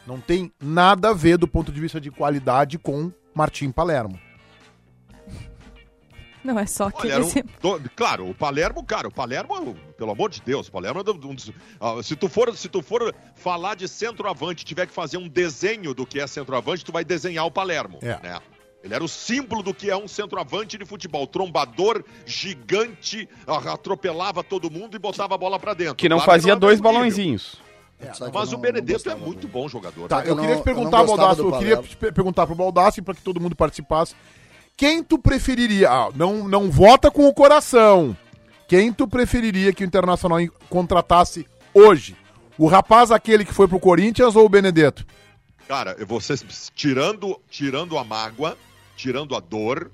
não 0.06 0.20
tem 0.20 0.52
nada 0.62 1.10
a 1.10 1.12
ver 1.14 1.36
do 1.38 1.48
ponto 1.48 1.72
de 1.72 1.80
vista 1.80 2.00
de 2.00 2.10
qualidade 2.10 2.78
com 2.78 3.10
Martim 3.34 3.70
Palermo. 3.70 4.18
Não 6.42 6.58
é 6.58 6.66
só 6.66 6.84
Olha, 6.84 6.92
aquele 6.94 7.12
era 7.14 7.24
um- 7.24 7.78
do- 7.78 7.90
claro, 7.96 8.28
o 8.28 8.34
Palermo, 8.34 8.84
cara, 8.84 9.08
o 9.08 9.10
Palermo, 9.10 9.74
pelo 9.96 10.10
amor 10.10 10.28
de 10.28 10.42
Deus, 10.42 10.68
o 10.68 10.72
Palermo 10.72 11.00
é 11.00 11.10
um 11.10 11.34
dos, 11.34 11.50
ah, 11.80 12.02
se 12.02 12.14
tu 12.14 12.28
for, 12.28 12.54
se 12.54 12.68
tu 12.68 12.82
for 12.82 13.14
falar 13.34 13.74
de 13.76 13.88
centroavante, 13.88 14.62
tiver 14.62 14.86
que 14.86 14.92
fazer 14.92 15.16
um 15.16 15.26
desenho 15.26 15.94
do 15.94 16.04
que 16.04 16.20
é 16.20 16.26
centroavante, 16.26 16.84
tu 16.84 16.92
vai 16.92 17.02
desenhar 17.02 17.46
o 17.46 17.50
Palermo, 17.50 17.98
É. 18.02 18.20
né? 18.22 18.38
Ele 18.82 18.92
era 18.92 19.02
o 19.02 19.08
símbolo 19.08 19.62
do 19.62 19.72
que 19.72 19.90
é 19.90 19.96
um 19.96 20.06
centroavante 20.06 20.76
de 20.76 20.84
futebol, 20.84 21.26
trombador, 21.26 22.04
gigante, 22.26 23.26
ah, 23.46 23.72
atropelava 23.72 24.44
todo 24.44 24.70
mundo 24.70 24.94
e 24.94 24.98
botava 24.98 25.34
a 25.36 25.38
bola 25.38 25.58
pra 25.58 25.72
dentro. 25.72 25.94
Que 25.94 26.10
não 26.10 26.18
Claro 26.18 26.30
fazia 26.30 26.52
é 26.52 26.56
dois 26.56 26.78
balãozinhos. 26.78 27.56
Que 28.04 28.20
Mas 28.32 28.34
eu 28.34 28.48
o 28.48 28.52
não- 28.52 28.60
Benedetto 28.60 29.08
não 29.08 29.16
é 29.16 29.18
muito 29.18 29.48
bom 29.48 29.68
jogador. 29.68 30.08
Tá, 30.08 30.18
né? 30.18 30.24
eu, 30.24 30.28
Eu 30.30 30.36
queria 30.36 30.54
não- 30.54 30.56
te 30.56 30.58
eu 30.60 30.64
perguntar, 30.74 30.98
não 30.98 31.06
Baldasso, 31.06 31.42
do 31.42 31.48
eu 31.48 31.58
queria 31.58 31.76
te 31.78 31.96
pe- 31.96 32.12
perguntar 32.12 32.46
pro 32.46 32.54
Baldasso 32.54 33.02
para 33.02 33.14
que 33.14 33.22
todo 33.22 33.40
mundo 33.40 33.54
participasse. 33.56 34.14
Quem 34.76 35.02
tu 35.04 35.18
preferiria? 35.18 35.90
Ah, 35.90 36.10
não, 36.14 36.48
não 36.48 36.70
vota 36.70 37.10
com 37.10 37.26
o 37.28 37.34
coração. 37.34 38.16
Quem 38.66 38.92
tu 38.92 39.06
preferiria 39.06 39.72
que 39.72 39.84
o 39.84 39.86
Internacional 39.86 40.38
contratasse 40.68 41.46
hoje? 41.72 42.16
O 42.58 42.66
rapaz 42.66 43.10
aquele 43.10 43.44
que 43.44 43.52
foi 43.52 43.68
pro 43.68 43.78
Corinthians 43.80 44.36
ou 44.36 44.46
o 44.46 44.48
Benedetto? 44.48 45.04
Cara, 45.68 45.96
vocês 46.06 46.44
tirando, 46.74 47.40
tirando 47.48 47.96
a 47.98 48.04
mágoa, 48.04 48.56
tirando 48.96 49.34
a 49.36 49.40
dor 49.40 49.90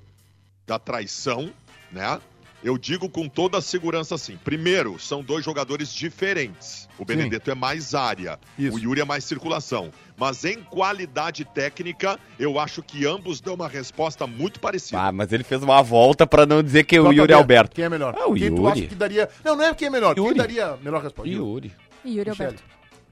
da 0.67 0.77
traição, 0.77 1.51
né? 1.91 2.19
Eu 2.63 2.77
digo 2.77 3.09
com 3.09 3.27
toda 3.27 3.57
a 3.57 3.61
segurança 3.61 4.13
assim. 4.15 4.37
Primeiro, 4.43 4.99
são 4.99 5.23
dois 5.23 5.43
jogadores 5.43 5.91
diferentes. 5.91 6.87
O 6.99 7.03
Benedetto 7.03 7.49
é 7.49 7.55
mais 7.55 7.95
área, 7.95 8.39
Isso. 8.57 8.75
o 8.75 8.79
Yuri 8.79 9.01
é 9.01 9.05
mais 9.05 9.23
circulação. 9.23 9.91
Mas 10.15 10.45
em 10.45 10.61
qualidade 10.61 11.43
técnica, 11.43 12.19
eu 12.39 12.59
acho 12.59 12.83
que 12.83 13.07
ambos 13.07 13.41
dão 13.41 13.55
uma 13.55 13.67
resposta 13.67 14.27
muito 14.27 14.59
parecida. 14.59 15.01
Ah, 15.01 15.11
mas 15.11 15.31
ele 15.31 15.43
fez 15.43 15.63
uma 15.63 15.81
volta 15.81 16.27
pra 16.27 16.45
não 16.45 16.61
dizer 16.61 16.83
que 16.83 16.99
o 16.99 17.05
JB, 17.05 17.15
Yuri 17.17 17.33
Alberto. 17.33 17.75
Quem 17.75 17.85
é 17.85 17.89
melhor? 17.89 18.15
Ah, 18.15 18.27
o 18.27 18.35
quem 18.35 18.53
tu 18.53 18.61
Yuri. 18.61 18.71
acha 18.79 18.87
que 18.89 18.95
daria. 18.95 19.29
Não, 19.43 19.55
não 19.55 19.65
é 19.65 19.73
quem 19.73 19.87
é 19.87 19.91
melhor. 19.91 20.13
Quem 20.13 20.23
Yuri. 20.23 20.37
daria 20.37 20.67
a 20.67 20.77
melhor 20.77 21.01
resposta? 21.01 21.31
Yuri. 21.31 21.71
Yuri 22.05 22.29
Michele. 22.29 22.29
Alberto. 22.49 22.63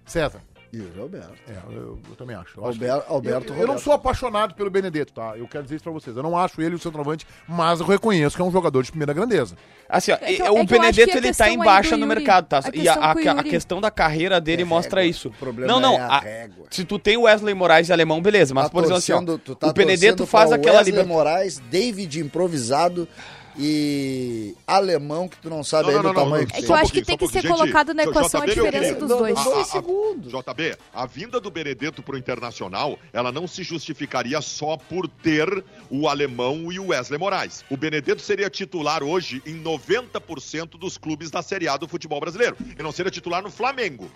César. 0.05 0.41
Yuri 0.73 0.99
Alberto. 0.99 1.33
É, 1.47 1.53
eu, 1.75 1.97
eu 2.09 2.15
também 2.15 2.35
acho. 2.35 2.59
Eu, 2.59 2.65
acho 2.67 2.77
que- 2.77 2.85
Alberto, 2.87 3.11
Alberto 3.13 3.53
eu, 3.53 3.59
eu 3.61 3.67
não 3.67 3.77
sou 3.79 3.91
apaixonado 3.93 4.53
pelo 4.53 4.69
Benedetto, 4.69 5.13
tá? 5.13 5.33
Eu 5.35 5.47
quero 5.47 5.63
dizer 5.63 5.77
isso 5.77 5.83
pra 5.83 5.91
vocês. 5.91 6.15
Eu 6.15 6.21
não 6.21 6.37
acho 6.37 6.61
ele 6.61 6.75
o 6.75 6.79
centroavante, 6.79 7.25
mas 7.47 7.79
eu 7.79 7.85
reconheço 7.87 8.35
que 8.35 8.41
é 8.41 8.45
um 8.45 8.51
jogador 8.51 8.83
de 8.83 8.91
primeira 8.91 9.11
grandeza. 9.13 9.55
Assim, 9.87 10.11
ó, 10.11 10.17
É 10.21 10.33
que 10.33 10.41
é 10.41 10.51
o 10.51 10.57
acho 10.57 10.65
Benedetto 10.67 11.17
ele 11.17 11.27
questão 11.27 11.47
tá 11.47 11.51
em 11.51 11.57
do 11.57 11.63
baixa 11.63 11.97
no 11.97 12.05
mercado, 12.05 12.45
tá? 12.47 12.59
a 12.59 12.61
E 12.71 12.87
a, 12.87 12.93
questão 12.93 13.03
a- 13.03 13.39
a 13.39 13.43
questão 13.43 13.81
da 13.81 13.89
carreira 13.89 14.39
dele 14.39 14.61
É 14.61 14.65
mostra 14.65 15.01
régua. 15.01 15.09
isso. 15.11 15.29
O 15.29 15.31
problema 15.33 15.71
não, 15.73 15.79
não. 15.79 15.93
é 15.95 15.99
a 16.01 16.05
a- 16.07 16.19
régua. 16.19 16.65
se 16.69 16.85
tu 16.85 16.99
tem 16.99 17.17
o 17.17 17.21
Wesley 17.23 17.55
Moraes 17.55 17.89
e 17.89 17.93
alemão, 17.93 18.21
beleza. 18.21 18.53
Mas, 18.53 18.65
Tá 18.65 18.69
por 18.69 18.79
exemplo, 18.83 18.97
assim, 18.97 19.11
ó, 19.11 19.15
torcendo- 19.23 19.55
tá 19.55 19.67
o 19.67 19.73
Benedetto 19.73 20.17
torcendo 20.17 20.27
faz 20.27 20.51
aquela 20.51 20.77
Wesley 20.77 20.91
liberdade. 20.91 21.07
Moraes, 21.17 21.59
David 21.71 22.19
improvisado 22.19 23.07
e 23.61 24.55
alemão 24.65 25.27
que 25.27 25.37
tu 25.37 25.49
não 25.49 25.63
sabe 25.63 25.89
Não, 25.89 25.97
ainda 25.97 26.03
não, 26.03 26.11
o 26.11 26.13
tamanho 26.13 26.43
não. 26.43 26.47
que 26.49 26.57
É 26.57 26.61
que 26.61 26.71
eu 26.71 26.75
acho 26.75 26.91
que 26.93 27.01
tem 27.01 27.17
que 27.17 27.27
ser. 27.27 27.41
Gente, 27.41 27.51
colocado 27.51 27.93
na 27.93 28.03
equação 28.03 28.41
a 28.41 28.45
JB, 28.45 28.53
diferença 28.55 28.95
dos 28.95 29.07
dois. 29.09 29.37
A- 29.37 29.43
dois 29.43 29.59
a- 29.67 29.71
segundos. 29.71 30.31
JB, 30.31 30.77
a 30.93 31.05
vinda 31.05 31.39
do 31.41 31.51
Benedetto 31.51 32.01
pro 32.01 32.17
Internacional, 32.17 32.97
ela 33.11 33.31
não 33.31 33.47
se 33.47 33.61
justificaria 33.63 34.39
só 34.41 34.77
por 34.77 35.07
ter 35.09 35.63
o 35.89 36.07
alemão 36.07 36.71
e 36.71 36.79
o 36.79 36.87
Wesley 36.87 37.19
Moraes. 37.19 37.65
O 37.69 37.75
Benedetto 37.75 38.21
seria 38.21 38.49
titular 38.49 39.03
hoje 39.03 39.41
em 39.45 39.61
90% 39.61 40.77
dos 40.77 40.97
clubes 40.97 41.29
da 41.29 41.41
Série 41.41 41.67
A 41.67 41.75
do 41.75 41.87
futebol 41.87 42.19
brasileiro. 42.19 42.55
E 42.77 42.81
não 42.81 42.91
seria 42.93 43.11
titular 43.11 43.43
no 43.43 43.51
Flamengo. 43.51 44.09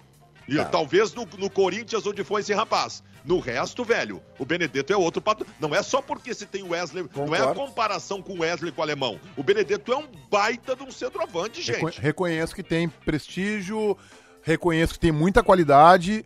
E 0.48 0.56
Tá. 0.58 0.66
talvez 0.66 1.14
no, 1.14 1.28
no 1.38 1.50
Corinthians, 1.50 2.06
onde 2.06 2.24
foi 2.24 2.42
esse 2.42 2.54
rapaz. 2.54 3.02
No 3.26 3.40
resto, 3.40 3.84
velho, 3.86 4.22
o 4.38 4.46
Benedetto 4.46 4.92
é 4.92 4.98
outro 4.98 5.22
pato. 5.22 5.46
Não 5.60 5.74
é 5.74 5.82
só 5.82 6.02
porque 6.02 6.34
se 6.34 6.46
tem 6.46 6.62
o 6.64 6.70
Wesley. 6.70 7.06
Não 7.16 7.34
é 7.34 7.40
a 7.40 7.48
Concordo. 7.48 7.62
comparação 7.62 8.22
com 8.22 8.34
o 8.34 8.40
Wesley 8.42 8.72
com 8.72 8.82
o 8.82 8.84
alemão. 8.84 9.20
O 9.38 9.44
Benedetto 9.44 9.94
é 9.94 9.98
um 9.98 10.08
baita 10.30 10.76
de 10.76 10.84
um 10.84 10.92
centroavante, 10.92 11.62
gente. 11.62 12.00
Reconheço 12.02 12.54
que 12.54 12.64
tem 12.64 12.90
prestígio, 12.90 13.98
reconheço 14.42 14.94
que 14.94 15.00
tem 15.00 15.12
muita 15.12 15.42
qualidade. 15.42 16.26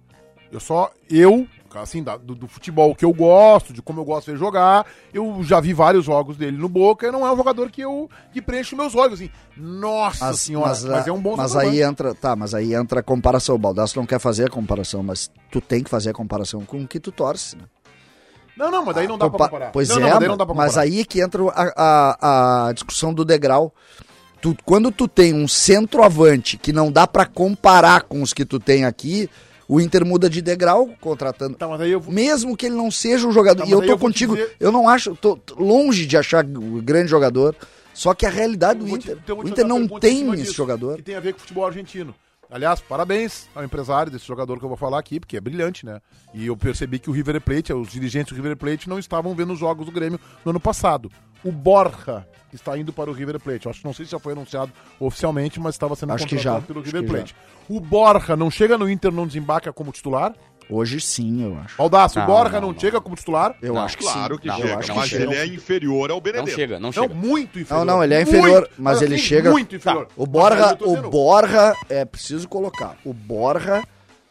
Eu 0.52 0.60
só, 0.60 0.92
eu, 1.10 1.48
assim, 1.76 2.02
da- 2.04 2.18
do, 2.18 2.34
do 2.36 2.48
futebol 2.48 2.94
que 2.96 3.04
eu 3.06 3.14
gosto, 3.14 3.74
de 3.74 3.82
como 3.82 4.00
eu 4.02 4.06
gosto 4.06 4.26
de 4.28 4.32
ver 4.34 4.38
jogar, 4.38 4.86
eu 5.14 5.40
já 5.44 5.60
vi 5.60 5.74
vários 5.74 6.06
jogos 6.06 6.38
dele 6.38 6.58
no 6.58 6.70
Boca 6.70 7.08
e 7.08 7.12
não 7.12 7.26
é 7.26 7.32
um 7.32 7.38
jogador 7.38 7.70
que 7.70 7.82
eu 7.82 8.10
que 8.34 8.42
preenche 8.42 8.76
meus 8.76 8.96
olhos, 8.96 9.16
assim. 9.16 9.30
Nossa 9.56 10.34
senhora, 10.34 10.70
mas, 10.70 11.08
é 11.08 11.12
um 11.12 11.22
bom 11.22 11.36
Mas 11.36 11.56
aí 11.56 11.82
entra, 11.82 12.14
tá, 12.16 12.36
mas 12.36 12.54
aí 12.54 12.74
entra 12.74 13.00
a 13.00 13.04
comparação. 13.04 13.56
O 13.56 13.60
Baldasso 13.60 13.98
não 13.98 14.06
quer 14.06 14.20
fazer 14.20 14.46
a 14.48 14.50
comparação, 14.50 15.02
mas 15.04 15.30
tu 15.52 15.60
tem 15.62 15.84
que 15.84 15.90
fazer 15.90 16.10
a 16.12 16.14
comparação 16.14 16.62
com 16.66 16.82
o 16.82 16.88
que 16.88 17.00
tu 17.00 17.12
torce, 17.12 17.56
né? 17.56 17.64
Não, 18.56 18.72
não, 18.72 18.84
mas 18.84 18.96
daí 18.96 19.08
não 19.08 19.18
dá 19.20 19.26
pra 19.30 19.32
Compa- 19.38 19.50
comparar. 19.50 19.72
Pois 19.72 19.88
não, 19.90 19.98
é, 19.98 20.00
não, 20.02 20.20
mas 20.20 20.28
não 20.30 20.38
pra 20.38 20.56
mas 20.56 20.78
aí 20.80 21.02
é 21.02 21.04
que 21.06 21.22
entra 21.22 21.44
a, 21.50 21.74
a, 21.76 22.68
a 22.70 22.74
discussão 22.74 23.14
do 23.14 23.24
degrau. 23.24 23.72
Tu, 24.42 24.56
quando 24.66 24.92
tu 24.92 25.08
tem 25.08 25.34
um 25.34 25.48
centroavante 25.48 26.58
que 26.58 26.72
não 26.74 26.92
dá 26.92 27.06
pra 27.08 27.26
comparar 27.26 28.04
com 28.04 28.22
os 28.22 28.34
que 28.34 28.46
tu 28.46 28.60
tem 28.60 28.84
aqui, 28.86 29.30
o 29.68 29.80
Inter 29.82 30.06
muda 30.06 30.30
de 30.30 30.42
degrau 30.42 30.90
contratando. 31.02 31.56
Tá, 31.58 31.68
vou... 31.68 32.14
Mesmo 32.14 32.56
que 32.56 32.66
ele 32.68 32.76
não 32.76 32.90
seja 32.92 33.28
um 33.28 33.32
jogador. 33.32 33.64
Tá, 33.64 33.68
e 33.70 33.72
eu 33.72 33.80
tô 33.82 33.86
eu 33.88 33.98
te 33.98 34.00
contigo. 34.02 34.36
dizer- 34.36 34.56
Eu 34.60 34.72
não 34.72 34.88
acho. 34.88 35.16
Tô 35.16 35.38
longe 35.58 36.06
de 36.06 36.16
achar 36.18 36.46
o 36.46 36.82
grande 36.82 37.10
jogador. 37.10 37.56
Só 37.94 38.14
que 38.14 38.26
a 38.26 38.30
realidade 38.30 38.80
do 38.80 38.86
te- 38.86 39.10
Inter. 39.12 39.18
vou 39.28 39.40
o 39.40 39.44
te 39.44 39.52
Inter 39.52 39.66
não 39.68 39.88
tem 39.88 40.28
esse 40.34 40.44
disso, 40.44 40.54
jogador. 40.54 40.98
Que 40.98 41.02
tem 41.02 41.16
a 41.16 41.20
ver 41.20 41.34
com 41.34 41.40
o 41.40 41.42
futebol 41.42 41.66
argentino. 41.66 42.14
Aliás, 42.50 42.80
parabéns 42.80 43.48
ao 43.54 43.62
empresário 43.64 44.10
desse 44.10 44.26
jogador 44.26 44.58
que 44.58 44.64
eu 44.64 44.70
vou 44.70 44.78
falar 44.78 45.00
aqui, 45.00 45.20
porque 45.20 45.36
é 45.36 45.42
brilhante, 45.42 45.86
né? 45.86 46.00
E 46.34 46.46
eu 46.48 46.56
percebi 46.56 46.98
que 46.98 47.10
o 47.10 47.14
River 47.14 47.42
Plate, 47.42 47.74
os 47.74 47.90
dirigentes 47.92 48.32
do 48.32 48.36
River 48.42 48.56
Plate 48.56 48.88
não 48.88 48.98
estavam 48.98 49.36
vendo 49.36 49.52
os 49.52 49.60
jogos 49.60 49.86
do 49.86 49.92
Grêmio 49.92 50.18
no 50.46 50.52
ano 50.52 50.60
passado. 50.60 51.12
O 51.44 51.52
Borja 51.52 52.26
está 52.54 52.78
indo 52.78 52.92
para 52.92 53.10
o 53.10 53.14
River 53.14 53.40
Plate. 53.40 53.66
Eu 53.66 53.72
acho 53.72 53.82
não 53.86 53.94
sei 53.94 54.06
se 54.06 54.12
já 54.12 54.20
foi 54.20 54.34
anunciado 54.34 54.72
oficialmente, 55.00 55.60
mas 55.60 55.76
estava 55.76 55.96
sendo 55.96 56.14
Acho 56.14 56.26
que 56.26 56.36
contratado 56.36 56.62
já, 56.62 56.68
pelo 56.68 56.80
acho 56.82 56.88
River 56.88 57.02
que 57.04 57.08
já. 57.08 57.14
Plate. 57.14 57.36
O 57.70 57.80
Borja 57.80 58.36
não 58.36 58.50
chega 58.50 58.78
no 58.78 58.90
Inter, 58.90 59.12
não 59.12 59.28
desembarca 59.28 59.72
como 59.74 59.92
titular? 59.92 60.34
Hoje 60.70 61.00
sim, 61.00 61.44
eu 61.46 61.58
acho. 61.60 61.78
Baldaço, 61.78 62.18
o 62.18 62.22
Não, 62.22 62.28
Borja 62.28 62.54
não, 62.60 62.68
não, 62.68 62.74
não. 62.74 62.80
chega 62.80 63.00
como 63.00 63.16
titular? 63.16 63.56
Eu 63.62 63.74
Não, 63.76 63.82
acho 63.84 63.98
que 63.98 64.04
Claro 64.04 64.36
sim. 64.36 64.42
que 64.42 64.48
Não, 64.50 64.56
chega, 64.58 64.68
eu 64.70 64.80
acho 64.80 64.92
que 64.92 64.98
mas 64.98 65.10
chega. 65.10 65.24
ele 65.24 65.36
é 65.36 65.46
inferior 65.46 66.10
ao 66.12 66.18
Não 66.18 66.22
Benedetto. 66.22 66.56
chega, 66.56 66.74
não 66.80 66.88
Não, 66.88 66.92
chega. 66.94 67.14
muito 67.14 67.58
inferior. 67.60 67.86
Não, 67.86 67.96
não, 67.96 68.04
ele 68.04 68.14
é 68.16 68.22
inferior, 68.22 68.62
Muito. 68.62 68.72
mas 68.78 69.02
ele 69.02 69.18
chega- 69.18 69.50
Muito 69.52 69.76
inferior. 69.78 70.08
O 70.18 70.24
Mas 70.24 70.30
Borja, 70.30 70.78
o 70.82 71.10
Borja, 71.10 71.74
é 71.88 72.04
preciso 72.04 72.50
colocar. 72.50 72.98
O 73.06 73.14
Borja 73.14 73.82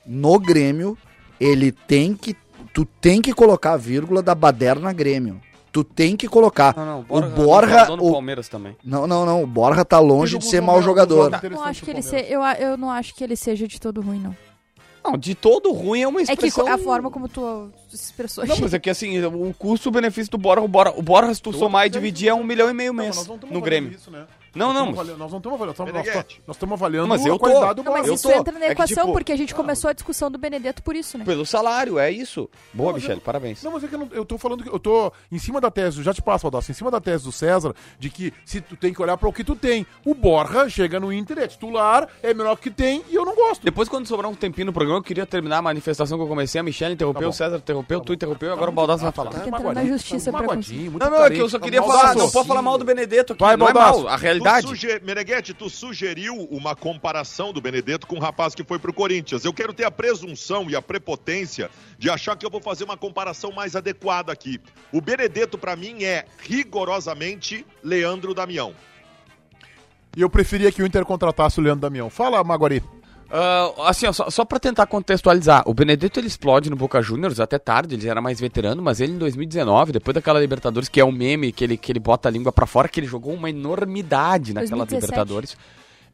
no 0.04 0.38
Grêmio, 0.38 0.98
ele 1.40 1.72
tem 1.72 2.14
que 2.14 2.36
tu 2.74 2.84
tem 2.84 3.22
que 3.22 3.32
colocar 3.32 3.72
a 3.72 3.76
vírgula 3.78 4.22
da 4.22 4.34
baderna 4.34 4.92
Grêmio. 4.92 5.40
Tu 5.76 5.84
tem 5.84 6.16
que 6.16 6.26
colocar. 6.26 6.74
Não, 6.74 6.86
não, 6.86 7.00
o 7.06 7.30
Borja, 7.30 7.84
no 7.94 8.08
o- 8.08 8.12
Palmeiras 8.12 8.48
também. 8.48 8.74
não, 8.82 9.06
não, 9.06 9.26
não, 9.26 9.42
o 9.42 9.46
Borja 9.46 9.84
tá 9.84 9.98
longe 9.98 10.38
de 10.38 10.46
ser 10.46 10.62
mau 10.62 10.80
jogador. 10.80 11.30
Eu 11.42 11.50
não 11.50 11.62
acho 11.62 11.84
que 11.84 11.90
o 11.90 11.92
ele 11.92 12.00
se, 12.00 12.16
eu, 12.16 12.40
eu 12.42 12.78
não 12.78 12.90
acho 12.90 13.14
que 13.14 13.22
ele 13.22 13.36
seja 13.36 13.68
de 13.68 13.78
todo 13.78 14.00
ruim, 14.00 14.18
não. 14.18 14.34
Não, 15.04 15.18
de 15.18 15.34
todo 15.34 15.70
ruim 15.72 16.00
é 16.00 16.08
uma 16.08 16.22
É 16.22 16.24
que 16.24 16.32
expressão... 16.32 16.66
a 16.66 16.78
forma 16.78 17.10
como 17.10 17.28
tu 17.28 17.70
se 17.90 17.96
expressou 18.06 18.46
Não, 18.46 18.56
mas 18.58 18.72
é 18.72 18.78
que 18.78 18.88
assim, 18.88 19.22
o 19.22 19.52
custo-benefício 19.52 20.30
do 20.30 20.38
Borja, 20.38 20.62
o 20.62 20.68
Borja, 20.68 20.94
o 20.96 21.02
Borja, 21.02 21.34
se 21.34 21.42
tu 21.42 21.52
somar 21.52 21.86
e 21.86 21.90
dividir, 21.90 22.28
é 22.30 22.34
um 22.34 22.42
milhão 22.42 22.70
e 22.70 22.72
meio 22.72 22.94
mês 22.94 23.28
no 23.50 23.60
Grêmio. 23.60 23.92
Isso, 23.92 24.10
né? 24.10 24.24
Não, 24.56 24.66
Nós 24.72 24.74
não, 24.74 24.80
estamos 24.90 24.90
mas- 24.90 24.98
avaliando- 24.98 25.18
Nós 25.18 25.30
não 25.32 25.38
estamos 25.38 25.54
avaliando, 25.56 25.78
nós 25.78 25.88
estamos- 25.88 26.06
Meneghetti. 26.06 26.42
nós 26.46 26.56
estamos 26.56 26.72
avaliando 26.72 27.08
Mas 27.08 27.26
eu 27.26 27.32
a 27.34 27.36
tô. 27.36 27.38
qualidade 27.40 27.74
do 27.74 27.82
Não, 27.82 27.92
mas 27.92 28.08
isso 28.08 28.28
tô. 28.28 28.34
entra 28.34 28.52
na 28.52 28.58
É 28.58 28.66
que, 28.66 28.72
equação, 28.72 28.96
tipo- 29.04 29.12
porque 29.12 29.32
a 29.32 29.36
gente 29.36 29.54
começou 29.54 29.90
a 29.90 29.92
discussão 29.92 30.30
do 30.30 30.38
Benedetto 30.38 30.82
por 30.82 30.96
isso, 30.96 31.18
né? 31.18 31.24
Pelo 31.24 31.44
salário, 31.46 31.98
é 31.98 32.10
isso. 32.10 32.48
Boa, 32.72 32.92
Michele, 32.92 33.14
eu- 33.14 33.20
parabéns. 33.20 33.62
Não, 33.62 33.72
mas 33.72 33.84
é 33.84 33.88
que 33.88 33.94
eu, 33.94 33.98
não- 33.98 34.08
eu 34.12 34.24
tô 34.24 34.38
falando 34.38 34.62
que 34.64 34.68
eu 34.70 34.78
tô 34.78 35.12
em 35.30 35.38
cima 35.38 35.60
da 35.60 35.70
tese, 35.70 36.02
já 36.02 36.12
te 36.14 36.22
passo, 36.22 36.44
Baldasso, 36.50 36.70
em 36.70 36.74
cima 36.74 36.90
da 36.90 37.00
tese 37.00 37.24
do 37.24 37.32
César, 37.32 37.74
de 37.98 38.08
que 38.10 38.32
se 38.44 38.60
tu 38.60 38.76
tem 38.76 38.92
que 38.92 39.02
olhar 39.02 39.16
para 39.16 39.28
o 39.28 39.32
que 39.32 39.44
tu 39.44 39.54
tem. 39.54 39.86
O 40.04 40.14
Borja 40.14 40.68
chega 40.68 40.98
no 40.98 41.12
Inter, 41.12 41.38
é 41.38 41.46
titular, 41.46 42.08
é 42.22 42.32
melhor 42.32 42.56
que 42.56 42.70
tem 42.70 43.02
e 43.10 43.14
eu 43.14 43.24
não 43.24 43.34
gosto. 43.34 43.62
Depois, 43.62 43.88
quando 43.88 44.06
sobrar 44.06 44.30
um 44.30 44.34
tempinho 44.34 44.66
no 44.66 44.72
programa, 44.72 44.98
eu 44.98 45.02
queria 45.02 45.26
terminar 45.26 45.58
a 45.58 45.62
manifestação 45.62 46.16
que 46.18 46.24
eu 46.24 46.28
comecei. 46.28 46.60
A 46.60 46.64
Michelle 46.64 46.94
interrompeu, 46.94 47.22
Tá 47.22 47.28
o 47.28 47.32
César 47.32 47.56
interrompeu, 47.56 48.00
tu 48.00 48.12
interrompeu, 48.12 48.52
agora 48.52 48.70
o 48.70 48.74
Baldasso 48.74 49.02
vai 49.02 49.12
falar. 49.12 49.30
Tem 49.30 49.42
que 49.42 49.48
entrar 49.48 49.74
na 49.74 49.84
justiça 49.84 50.32
tá 50.32 50.38
pra 50.38 50.46
Não, 50.56 51.10
não, 51.10 51.24
é 51.24 51.30
que 51.30 51.38
eu 51.38 51.48
só 51.48 51.58
queria 51.58 51.82
falar, 51.82 52.14
não 52.14 52.30
pode 52.30 52.48
falar 52.48 52.62
mal 52.62 52.78
do 52.78 52.84
Benedetto 52.84 53.32
aqui, 53.32 53.40
Vai, 53.42 53.56
não 53.56 53.68
é 53.68 53.72
Baldasso. 53.72 54.04
mal, 54.04 54.08
a 54.14 54.16
Tu 54.16 54.22
realidade. 54.50 54.66
suge... 54.66 55.00
Meneghetti, 55.02 55.54
tu 55.54 55.68
sugeriu 55.68 56.34
uma 56.50 56.74
comparação 56.74 57.52
do 57.52 57.60
Benedetto 57.60 58.06
com 58.06 58.16
o 58.16 58.20
rapaz 58.20 58.54
que 58.54 58.64
foi 58.64 58.78
pro 58.78 58.92
Corinthians. 58.92 59.44
Eu 59.44 59.52
quero 59.52 59.72
ter 59.72 59.84
a 59.84 59.90
presunção 59.90 60.70
e 60.70 60.76
a 60.76 60.82
prepotência 60.82 61.70
de 61.98 62.10
achar 62.10 62.36
que 62.36 62.46
eu 62.46 62.50
vou 62.50 62.60
fazer 62.60 62.84
uma 62.84 62.96
comparação 62.96 63.52
mais 63.52 63.76
adequada 63.76 64.32
aqui. 64.32 64.60
O 64.92 65.00
Benedetto, 65.00 65.58
pra 65.58 65.76
mim, 65.76 66.04
é 66.04 66.26
rigorosamente 66.38 67.66
Leandro 67.82 68.34
Damião. 68.34 68.74
E 70.16 70.20
eu 70.22 70.30
preferia 70.30 70.72
que 70.72 70.82
o 70.82 70.86
Inter 70.86 71.04
contratasse 71.04 71.60
o 71.60 71.62
Leandro 71.62 71.82
Damião. 71.82 72.08
Fala, 72.08 72.42
Maguari. 72.42 72.82
Ah, 73.30 73.72
assim, 73.86 74.06
ó, 74.06 74.12
só, 74.12 74.30
só 74.30 74.44
pra 74.44 74.58
tentar 74.58 74.86
contextualizar, 74.86 75.64
o 75.66 75.74
Benedetto 75.74 76.20
ele 76.20 76.28
explode 76.28 76.70
no 76.70 76.76
Boca 76.76 77.02
Juniors 77.02 77.40
até 77.40 77.58
tarde, 77.58 77.94
ele 77.94 78.08
era 78.08 78.20
mais 78.20 78.40
veterano, 78.40 78.82
mas 78.82 79.00
ele 79.00 79.12
em 79.12 79.18
2019, 79.18 79.92
depois 79.92 80.14
daquela 80.14 80.40
Libertadores, 80.40 80.88
que 80.88 81.00
é 81.00 81.04
um 81.04 81.12
meme 81.12 81.52
que 81.52 81.64
ele, 81.64 81.76
que 81.76 81.90
ele 81.90 81.98
bota 81.98 82.28
a 82.28 82.32
língua 82.32 82.52
pra 82.52 82.66
fora, 82.66 82.88
que 82.88 83.00
ele 83.00 83.06
jogou 83.06 83.34
uma 83.34 83.50
enormidade 83.50 84.54
naquela 84.54 84.84
2017. 84.84 85.00
Libertadores. 85.02 85.56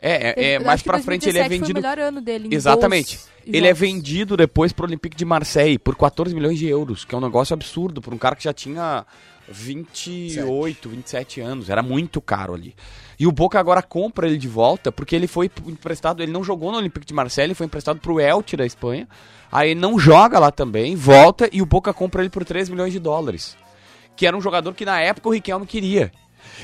É, 0.04 0.30
é, 0.30 0.52
é 0.54 0.58
mais 0.58 0.82
pra 0.82 0.98
frente 0.98 1.28
ele 1.28 1.38
é 1.38 1.48
2017 1.48 1.60
vendido. 1.60 1.80
Foi 1.80 1.90
o 1.90 1.94
melhor 1.94 2.08
ano 2.08 2.20
dele. 2.20 2.48
Exatamente. 2.50 3.20
Ele 3.46 3.58
é 3.58 3.68
jogos. 3.68 3.78
vendido 3.78 4.36
depois 4.36 4.72
pro 4.72 4.84
Olympique 4.84 5.16
de 5.16 5.24
Marseille 5.24 5.78
por 5.78 5.96
14 5.96 6.34
milhões 6.34 6.58
de 6.58 6.66
euros, 6.66 7.04
que 7.04 7.14
é 7.14 7.18
um 7.18 7.20
negócio 7.20 7.54
absurdo 7.54 8.00
para 8.02 8.12
um 8.12 8.18
cara 8.18 8.34
que 8.34 8.42
já 8.42 8.52
tinha 8.52 9.06
28, 9.48 10.88
27 10.88 11.40
anos. 11.40 11.70
Era 11.70 11.82
muito 11.82 12.20
caro 12.20 12.54
ali. 12.54 12.74
E 13.22 13.26
o 13.28 13.30
Boca 13.30 13.56
agora 13.56 13.80
compra 13.80 14.26
ele 14.26 14.36
de 14.36 14.48
volta, 14.48 14.90
porque 14.90 15.14
ele 15.14 15.28
foi 15.28 15.48
emprestado, 15.68 16.24
ele 16.24 16.32
não 16.32 16.42
jogou 16.42 16.72
no 16.72 16.78
Olympique 16.78 17.06
de 17.06 17.14
Marseille, 17.14 17.46
ele 17.46 17.54
foi 17.54 17.66
emprestado 17.66 18.00
pro 18.00 18.18
Elche 18.18 18.56
da 18.56 18.66
Espanha. 18.66 19.06
Aí 19.52 19.70
ele 19.70 19.80
não 19.80 19.96
joga 19.96 20.40
lá 20.40 20.50
também, 20.50 20.96
volta 20.96 21.48
e 21.52 21.62
o 21.62 21.64
Boca 21.64 21.94
compra 21.94 22.22
ele 22.22 22.30
por 22.30 22.44
3 22.44 22.68
milhões 22.68 22.92
de 22.92 22.98
dólares. 22.98 23.56
Que 24.16 24.26
era 24.26 24.36
um 24.36 24.40
jogador 24.40 24.74
que 24.74 24.84
na 24.84 24.98
época 24.98 25.28
o 25.28 25.32
Riquelme 25.32 25.66
queria. 25.66 26.10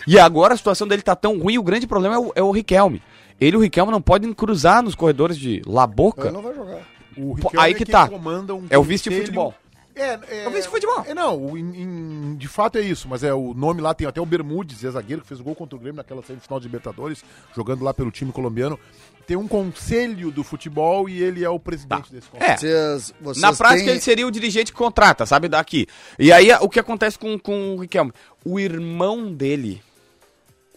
E 0.05 0.19
agora 0.19 0.55
a 0.55 0.57
situação 0.57 0.89
dele 0.89 1.01
tá 1.01 1.15
tão 1.15 1.39
ruim, 1.39 1.59
o 1.59 1.63
grande 1.63 1.87
problema 1.87 2.17
é 2.17 2.19
o, 2.19 2.33
é 2.35 2.43
o 2.43 2.51
Riquelme. 2.51 3.01
Ele 3.41 3.55
e 3.55 3.57
o 3.57 3.63
Riquelme 3.63 3.93
não 3.93 4.03
podem 4.03 4.33
cruzar 4.33 4.83
nos 4.83 4.97
corredores 4.97 5.39
de 5.39 5.63
La 5.65 5.87
Boca. 5.87 6.23
Ele 6.23 6.33
não 6.33 6.43
vai 6.43 6.57
jogar. 6.57 6.81
O 7.17 7.35
Riquelme 7.35 7.57
aí 7.57 7.71
é 7.71 7.75
que 7.75 7.85
quem 7.85 7.93
tá. 7.93 8.09
comanda 8.09 8.53
um 8.57 8.67
É 8.69 8.77
o 8.77 8.83
vice 8.83 9.09
de 9.09 9.17
futebol. 9.17 9.55
É, 9.99 10.19
é, 10.45 10.47
o 10.49 10.51
vice 10.51 10.63
de 10.63 10.69
futebol. 10.69 11.05
É, 11.07 11.13
não, 11.15 11.57
em- 11.59 11.83
em- 11.83 12.37
de 12.37 12.47
fato 12.49 12.79
é 12.79 12.81
isso, 12.83 13.09
mas 13.09 13.23
é 13.25 13.35
o 13.35 13.53
nome 13.55 13.81
lá 13.81 13.93
tem 13.95 14.07
até 14.07 14.21
o 14.21 14.27
Bermudes, 14.27 14.85
é 14.85 14.91
zagueiro 14.91 15.23
que 15.23 15.29
fez 15.29 15.41
o 15.41 15.45
gol 15.45 15.55
contra 15.55 15.77
o 15.77 15.79
Grêmio 15.79 15.97
naquela 15.97 16.23
semifinal 16.23 16.61
de 16.61 16.67
Libertadores, 16.67 17.25
jogando 17.55 17.83
lá 17.85 17.93
pelo 17.93 18.11
time 18.11 18.31
colombiano. 18.33 18.79
Tem 19.27 19.37
um 19.37 19.47
conselho 19.49 20.31
do 20.31 20.43
futebol 20.43 21.07
e 21.09 21.23
ele 21.23 21.45
é 21.45 21.51
o 21.51 21.59
presidente 21.61 22.11
desse 22.11 22.29
conselho. 22.29 22.51
É. 22.51 22.57
Vocês, 22.57 23.15
vocês 23.21 23.43
Na 23.43 23.53
prática, 23.53 23.85
têm- 23.85 23.91
ele 23.91 24.01
seria 24.01 24.27
o 24.27 24.31
dirigente 24.31 24.73
que 24.73 24.79
contrata, 24.79 25.27
sabe? 25.27 25.49
Daqui. 25.49 25.87
E 26.19 26.33
aí, 26.33 26.51
o 26.63 26.69
que 26.69 26.81
acontece 26.81 27.19
com, 27.19 27.39
com 27.39 27.75
o 27.75 27.81
Riquelme? 27.81 28.11
O 28.45 28.59
irmão 28.59 29.31
dele, 29.35 29.83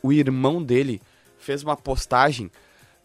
o 0.03 0.11
irmão 0.11 0.61
dele 0.61 1.01
fez 1.37 1.63
uma 1.63 1.77
postagem 1.77 2.51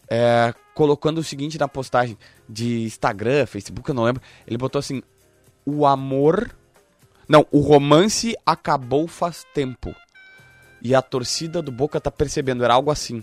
é, 0.09 0.53
colocando 0.73 1.19
o 1.19 1.23
seguinte 1.23 1.57
na 1.57 1.67
postagem 1.67 2.17
de 2.47 2.83
Instagram, 2.83 3.45
Facebook, 3.45 3.87
eu 3.87 3.95
não 3.95 4.03
lembro. 4.03 4.21
Ele 4.45 4.57
botou 4.57 4.79
assim: 4.79 5.01
o 5.67 5.85
amor. 5.85 6.49
Não, 7.27 7.45
o 7.51 7.59
romance 7.59 8.37
acabou 8.45 9.05
faz 9.05 9.45
tempo. 9.53 9.93
E 10.81 10.95
a 10.95 11.01
torcida 11.01 11.61
do 11.61 11.73
Boca 11.73 11.99
tá 11.99 12.09
percebendo, 12.09 12.63
era 12.63 12.73
algo 12.73 12.89
assim. 12.89 13.21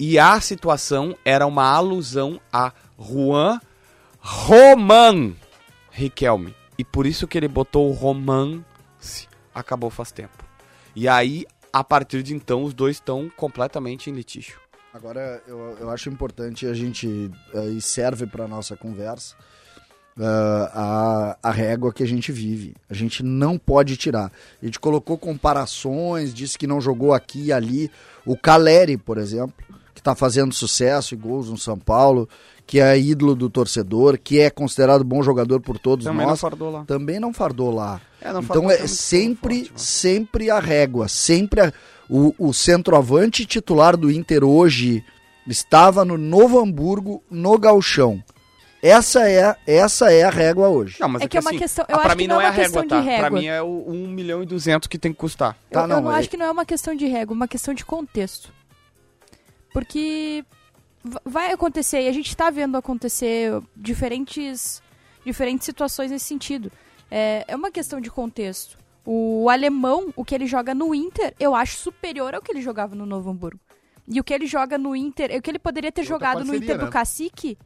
E 0.00 0.18
a 0.18 0.40
situação 0.40 1.14
era 1.22 1.46
uma 1.46 1.70
alusão 1.70 2.40
a 2.50 2.72
Juan 2.98 3.60
Roman 4.18 5.34
Riquelme. 5.90 6.54
E 6.78 6.84
por 6.84 7.06
isso 7.06 7.28
que 7.28 7.36
ele 7.36 7.48
botou 7.48 7.90
o 7.90 7.92
romance 7.92 9.28
acabou 9.54 9.90
faz 9.90 10.10
tempo. 10.10 10.42
E 10.96 11.06
aí, 11.06 11.44
a 11.70 11.84
partir 11.84 12.22
de 12.22 12.34
então, 12.34 12.64
os 12.64 12.72
dois 12.72 12.96
estão 12.96 13.30
completamente 13.36 14.08
em 14.08 14.14
litígio. 14.14 14.58
Agora, 14.94 15.42
eu, 15.46 15.76
eu 15.80 15.90
acho 15.90 16.08
importante 16.08 16.66
a 16.66 16.72
gente, 16.72 17.30
eh, 17.54 17.66
e 17.68 17.80
serve 17.80 18.26
para 18.26 18.48
nossa 18.48 18.76
conversa, 18.76 19.34
eh, 20.18 20.70
a, 20.74 21.36
a 21.42 21.50
régua 21.50 21.92
que 21.92 22.02
a 22.02 22.06
gente 22.06 22.30
vive. 22.32 22.74
A 22.88 22.94
gente 22.94 23.22
não 23.22 23.58
pode 23.58 23.96
tirar. 23.96 24.30
A 24.60 24.64
gente 24.64 24.78
colocou 24.80 25.16
comparações, 25.18 26.32
disse 26.34 26.58
que 26.58 26.66
não 26.66 26.80
jogou 26.80 27.12
aqui 27.14 27.46
e 27.46 27.52
ali. 27.52 27.90
O 28.26 28.36
Caleri, 28.36 28.96
por 28.96 29.18
exemplo, 29.18 29.54
que 29.94 30.00
está 30.00 30.14
fazendo 30.14 30.54
sucesso 30.54 31.14
e 31.14 31.16
gols 31.16 31.48
no 31.50 31.58
São 31.58 31.78
Paulo, 31.78 32.28
que 32.66 32.78
é 32.80 32.98
ídolo 32.98 33.34
do 33.34 33.50
torcedor, 33.50 34.18
que 34.18 34.38
é 34.40 34.48
considerado 34.48 35.02
bom 35.04 35.22
jogador 35.22 35.60
por 35.60 35.78
todos 35.78 36.04
Também 36.04 36.20
nós, 36.26 36.30
não 36.30 36.36
fardou 36.36 36.70
lá. 36.70 36.84
também 36.84 37.20
não 37.20 37.32
fardou 37.32 37.74
lá. 37.74 38.00
É, 38.20 38.32
não 38.32 38.40
então 38.40 38.70
é 38.70 38.76
também, 38.76 38.86
sempre, 38.88 39.54
forte, 39.56 39.72
mas- 39.72 39.82
sempre 39.82 40.50
a 40.50 40.60
régua, 40.60 41.08
sempre 41.08 41.60
a- 41.60 41.72
o, 42.08 42.32
o 42.38 42.52
centroavante 42.54 43.44
titular 43.44 43.96
do 43.96 44.10
Inter 44.10 44.44
hoje 44.44 45.04
estava 45.46 46.04
no 46.04 46.16
Novo 46.16 46.60
Hamburgo, 46.60 47.22
no 47.30 47.58
Galchão. 47.58 48.22
Essa 48.82 49.28
é, 49.30 49.56
essa 49.64 50.12
é 50.12 50.24
a 50.24 50.30
régua 50.30 50.68
hoje. 50.68 50.96
Não, 51.00 51.08
mas 51.08 51.22
É 51.22 51.28
que 51.28 51.36
é 51.36 51.40
uma 51.40 51.50
assim, 51.50 51.58
questão- 51.60 51.84
eu 51.88 51.94
ah, 51.94 51.98
pra 52.00 52.08
acho 52.08 52.16
mim 52.16 52.24
que 52.24 52.28
não 52.28 52.34
não 52.36 52.40
é 52.42 52.44
é 52.44 52.48
a 52.48 52.50
uma 52.50 52.56
régua, 52.56 52.82
questão 52.82 52.88
tá? 52.88 52.98
de 53.00 53.04
Pra 53.06 53.22
régua. 53.22 53.38
mim 53.40 53.46
é 53.46 53.62
o 53.62 53.84
1 53.88 54.08
milhão 54.08 54.42
e 54.42 54.46
200 54.46 54.88
que 54.88 54.98
tem 54.98 55.12
que 55.12 55.18
custar. 55.18 55.56
Tá, 55.70 55.80
eu, 55.80 55.82
eu 55.82 55.86
não, 55.88 56.00
não 56.02 56.12
é- 56.12 56.18
acho 56.18 56.28
que 56.28 56.36
não 56.36 56.46
é 56.46 56.50
uma 56.50 56.64
questão 56.66 56.94
de 56.94 57.06
régua, 57.06 57.32
é 57.32 57.36
uma 57.36 57.46
questão 57.48 57.72
de 57.72 57.84
contexto. 57.84 58.52
Porque 59.72 60.44
va- 61.04 61.20
vai 61.24 61.52
acontecer, 61.52 62.02
e 62.02 62.08
a 62.08 62.12
gente 62.12 62.28
está 62.28 62.50
vendo 62.50 62.76
acontecer 62.76 63.52
diferentes, 63.76 64.82
diferentes 65.24 65.64
situações 65.64 66.10
nesse 66.10 66.26
sentido. 66.26 66.70
É, 67.10 67.44
é 67.46 67.56
uma 67.56 67.70
questão 67.70 68.00
de 68.00 68.10
contexto. 68.10 68.76
O 69.04 69.48
alemão, 69.50 70.12
o 70.14 70.24
que 70.24 70.34
ele 70.34 70.46
joga 70.46 70.74
no 70.74 70.94
Inter, 70.94 71.34
eu 71.38 71.54
acho 71.54 71.76
superior 71.78 72.34
ao 72.34 72.42
que 72.42 72.52
ele 72.52 72.60
jogava 72.62 72.94
no 72.94 73.04
Novo 73.06 73.30
Hamburgo. 73.30 73.60
E 74.08 74.18
o 74.20 74.24
que 74.24 74.32
ele 74.34 74.46
joga 74.46 74.76
no 74.78 74.94
Inter, 74.96 75.30
o 75.36 75.40
que 75.42 75.50
ele 75.50 75.58
poderia 75.58 75.90
ter 75.92 76.02
Outra 76.02 76.14
jogado 76.14 76.38
no 76.40 76.46
parceria, 76.46 76.64
Inter 76.64 76.78
do 76.78 76.84
né? 76.86 76.90
Cacique, 76.90 77.58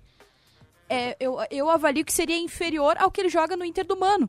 é, 0.88 1.16
eu, 1.18 1.38
eu 1.50 1.70
avalio 1.70 2.04
que 2.04 2.12
seria 2.12 2.38
inferior 2.38 2.96
ao 2.98 3.10
que 3.10 3.20
ele 3.20 3.28
joga 3.28 3.56
no 3.56 3.64
Inter 3.64 3.84
do 3.84 3.96
Mano. 3.96 4.28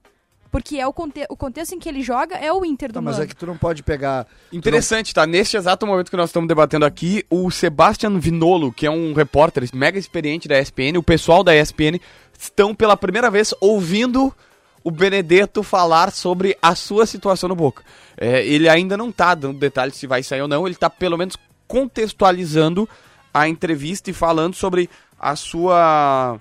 Porque 0.50 0.78
é 0.78 0.88
o, 0.88 0.94
conte 0.94 1.26
o 1.30 1.36
contexto 1.36 1.76
em 1.76 1.80
que 1.80 1.90
ele 1.90 2.02
joga 2.02 2.36
é 2.36 2.52
o 2.52 2.64
Inter 2.64 2.92
do 2.92 2.96
Não, 2.96 3.02
mas 3.02 3.20
é 3.20 3.28
que 3.28 3.36
tu 3.36 3.46
não 3.46 3.58
pode 3.58 3.84
pegar. 3.84 4.26
Interessante, 4.52 5.14
tá? 5.14 5.28
Neste 5.28 5.58
exato 5.58 5.86
momento 5.86 6.10
que 6.10 6.18
nós 6.18 6.30
estamos 6.30 6.48
debatendo 6.48 6.86
aqui, 6.86 7.26
o 7.30 7.52
Sebastian 7.52 8.18
Vinolo, 8.18 8.72
que 8.72 8.86
é 8.86 8.92
um 8.92 9.14
repórter 9.14 9.68
mega 9.74 10.00
experiente 10.00 10.48
da 10.48 10.60
ESPN, 10.60 10.98
o 10.98 11.04
pessoal 11.04 11.44
da 11.44 11.56
ESPN 11.56 12.00
estão 12.40 12.74
pela 12.74 12.96
primeira 12.96 13.30
vez 13.30 13.54
ouvindo 13.60 14.34
o 14.84 14.92
Benedetto 14.92 15.64
falar 15.64 16.12
sobre 16.12 16.58
a 16.62 16.74
sua 16.74 17.06
situação 17.06 17.50
no 17.50 17.56
Boca. 17.56 17.84
É, 18.16 18.46
ele 18.46 18.70
ainda 18.70 18.96
não 18.96 19.12
tá 19.12 19.36
dando 19.36 19.60
detalhes 19.60 19.96
se 19.96 20.08
vai 20.08 20.24
sair 20.24 20.42
ou 20.42 20.48
não, 20.48 20.66
ele 20.66 20.76
tá 20.76 20.90
pelo 20.90 21.18
menos 21.18 21.36
contextualizando 21.68 22.88
a 23.34 23.50
entrevista 23.50 24.10
e 24.10 24.14
falando 24.14 24.56
sobre 24.56 24.90
a 25.20 25.36
sua. 25.36 26.40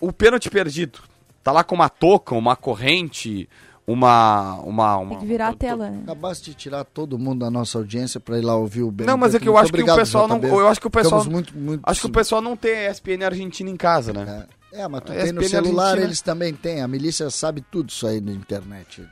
O 0.00 0.12
pênalti 0.12 0.50
perdido. 0.50 0.98
Tá 1.42 1.52
lá 1.52 1.64
com 1.64 1.74
uma 1.74 1.88
touca, 1.88 2.34
uma 2.34 2.54
corrente, 2.56 3.48
uma. 3.86 4.56
uma, 4.60 4.96
uma 4.98 5.08
Tem 5.10 5.18
que 5.20 5.26
virar 5.26 5.48
a 5.48 5.54
tela, 5.54 5.90
né? 5.90 6.00
Acabaste 6.02 6.50
de 6.50 6.56
tirar 6.56 6.84
todo 6.84 7.18
mundo 7.18 7.40
da 7.40 7.50
nossa 7.50 7.78
audiência 7.78 8.20
pra 8.20 8.38
ir 8.38 8.42
lá 8.42 8.54
ouvir 8.56 8.82
o 8.82 8.90
Ben. 8.90 9.06
Não, 9.06 9.16
mas 9.16 9.34
é 9.34 9.38
que 9.40 9.48
eu 9.48 9.56
acho 9.56 9.72
que 9.72 9.82
o 9.82 9.94
pessoal 9.96 10.28
não. 10.28 10.42
Eu 10.42 10.68
acho 10.68 10.80
que 10.80 10.86
o 10.86 10.90
pessoal. 10.90 11.24
Muito, 11.24 11.56
muito 11.56 11.80
Acho 11.84 12.00
que 12.02 12.06
o 12.06 12.12
pessoal 12.12 12.42
não 12.42 12.56
tem 12.56 12.86
ESPN 12.86 13.24
Argentina 13.24 13.70
em 13.70 13.76
casa, 13.76 14.12
né? 14.12 14.46
É, 14.70 14.86
mas 14.86 15.00
tu 15.00 15.12
A 15.12 15.14
tem 15.14 15.32
no 15.32 15.42
celular, 15.44 15.84
Argentina- 15.84 16.06
eles 16.06 16.20
também 16.20 16.52
têm. 16.52 16.82
A 16.82 16.88
milícia 16.88 17.30
sabe 17.30 17.62
tudo 17.70 17.88
isso 17.88 18.06
aí 18.06 18.20
na 18.20 18.32
internet. 18.32 19.02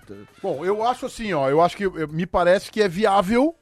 Bom, 0.43 0.63
eu 0.63 0.85
acho 0.87 1.07
assim, 1.07 1.33
ó, 1.33 1.49
eu 1.49 1.63
acho 1.63 1.75
que 1.75 1.85
eu- 1.85 2.07
me 2.09 2.27
parece 2.27 2.71
que 2.71 2.83
é 2.83 2.89
viável. 2.89 3.55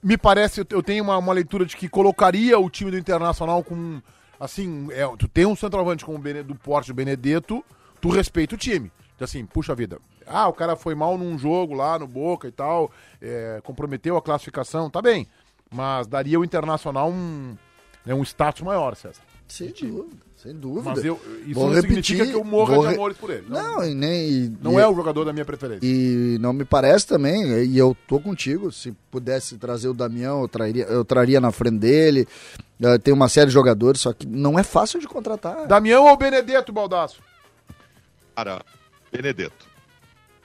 Me 0.00 0.16
parece, 0.16 0.60
eu- 0.60 0.66
eu 0.70 0.82
tenho 0.82 1.02
uma, 1.02 1.18
uma 1.18 1.32
leitura 1.32 1.66
de 1.66 1.76
que 1.76 1.88
colocaria 1.88 2.56
o 2.56 2.70
time 2.70 2.92
do 2.92 2.96
Internacional 2.98 3.64
com, 3.64 4.00
assim, 4.38 4.88
é, 4.92 5.06
tu 5.16 5.28
tem 5.28 5.46
um 5.46 5.56
centroavante 5.56 6.04
com 6.04 6.14
o 6.14 6.18
Bene- 6.18 6.42
do 6.42 6.54
porte 6.54 6.88
do 6.88 6.94
Benedetto, 6.94 7.64
tu 8.00 8.08
respeita 8.08 8.54
o 8.54 8.58
time. 8.58 8.90
Então, 9.14 9.24
assim, 9.24 9.44
puxa 9.46 9.74
vida. 9.74 9.98
Ah, 10.26 10.48
o 10.48 10.52
cara 10.52 10.74
foi 10.76 10.94
mal 10.94 11.16
num 11.18 11.38
jogo 11.38 11.74
lá 11.74 11.98
no 11.98 12.06
Boca 12.06 12.48
e 12.48 12.52
tal, 12.52 12.90
é, 13.20 13.60
comprometeu 13.62 14.16
a 14.16 14.22
classificação, 14.22 14.90
tá 14.90 15.00
bem. 15.02 15.26
Mas 15.70 16.06
daria 16.06 16.38
o 16.38 16.44
Internacional 16.44 17.10
um, 17.10 17.56
né, 18.04 18.14
um 18.14 18.22
status 18.22 18.62
maior, 18.62 18.94
César. 18.96 19.22
Sem 19.46 19.68
dúvida, 19.68 20.16
sem 20.36 20.54
dúvida. 20.54 20.90
Mas 20.90 21.04
eu, 21.04 21.20
isso 21.46 21.54
Vou 21.54 21.66
não 21.68 21.74
repetir, 21.74 22.04
significa 22.04 22.26
que 22.26 22.34
eu 22.34 22.42
morra 22.44 22.74
vou 22.74 22.82
de 22.84 22.88
re- 22.90 22.94
amores 22.96 23.16
por 23.16 23.30
ele. 23.30 23.44
Não, 23.48 23.76
Não, 23.76 23.84
e 23.84 23.94
nem. 23.94 24.56
não 24.60 24.78
e, 24.78 24.82
é 24.82 24.88
o 24.88 24.94
jogador 24.94 25.24
da 25.24 25.32
minha 25.32 25.44
preferência. 25.44 25.80
E 25.86 26.38
não 26.40 26.52
me 26.52 26.64
parece 26.64 27.06
também, 27.06 27.44
e 27.64 27.76
eu 27.78 27.96
tô 28.08 28.18
contigo, 28.18 28.72
se 28.72 28.92
pudesse 29.10 29.56
trazer 29.58 29.88
o 29.88 29.94
Damião, 29.94 30.40
eu 30.42 30.48
traria, 30.48 30.84
eu 30.84 31.04
traria 31.04 31.40
na 31.40 31.52
frente 31.52 31.78
dele. 31.78 32.26
Eh, 32.82 32.98
tem 32.98 33.12
uma 33.14 33.28
série 33.28 33.46
de 33.48 33.52
jogadores, 33.52 34.00
só 34.00 34.12
que 34.12 34.26
não 34.26 34.58
é 34.58 34.62
fácil 34.62 34.98
de 34.98 35.06
contratar. 35.06 35.66
Damião 35.66 36.06
ou 36.06 36.16
Benedetto, 36.16 36.72
Baldaço? 36.72 37.20
Cara, 38.34 38.62
Benedetto. 39.12 39.66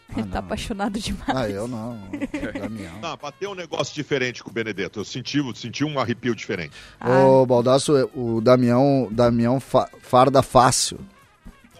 Ele 0.17 0.28
tá 0.28 0.39
apaixonado 0.39 1.00
demais. 1.00 1.30
Ah, 1.30 1.50
eu 1.50 1.67
não. 1.67 2.00
Damião. 2.60 2.93
Ah, 3.02 3.15
bateu 3.15 3.52
um 3.52 3.56
negócio 3.56 3.93
diferente 3.93 4.43
com 4.43 4.50
o 4.50 4.54
Benedetto. 4.54 5.00
Eu 5.00 5.06
senti, 5.06 5.39
senti 5.56 5.84
um 5.86 6.00
arrepio 6.00 6.36
diferente. 6.36 6.74
Ah, 7.00 7.19
Ô, 7.26 7.45
Baldaço, 7.45 7.93
o 8.15 8.41
Damião, 8.41 9.08
Damião 9.12 9.60
fa- 9.60 9.89
farda 10.02 10.41
fácil. 10.41 11.00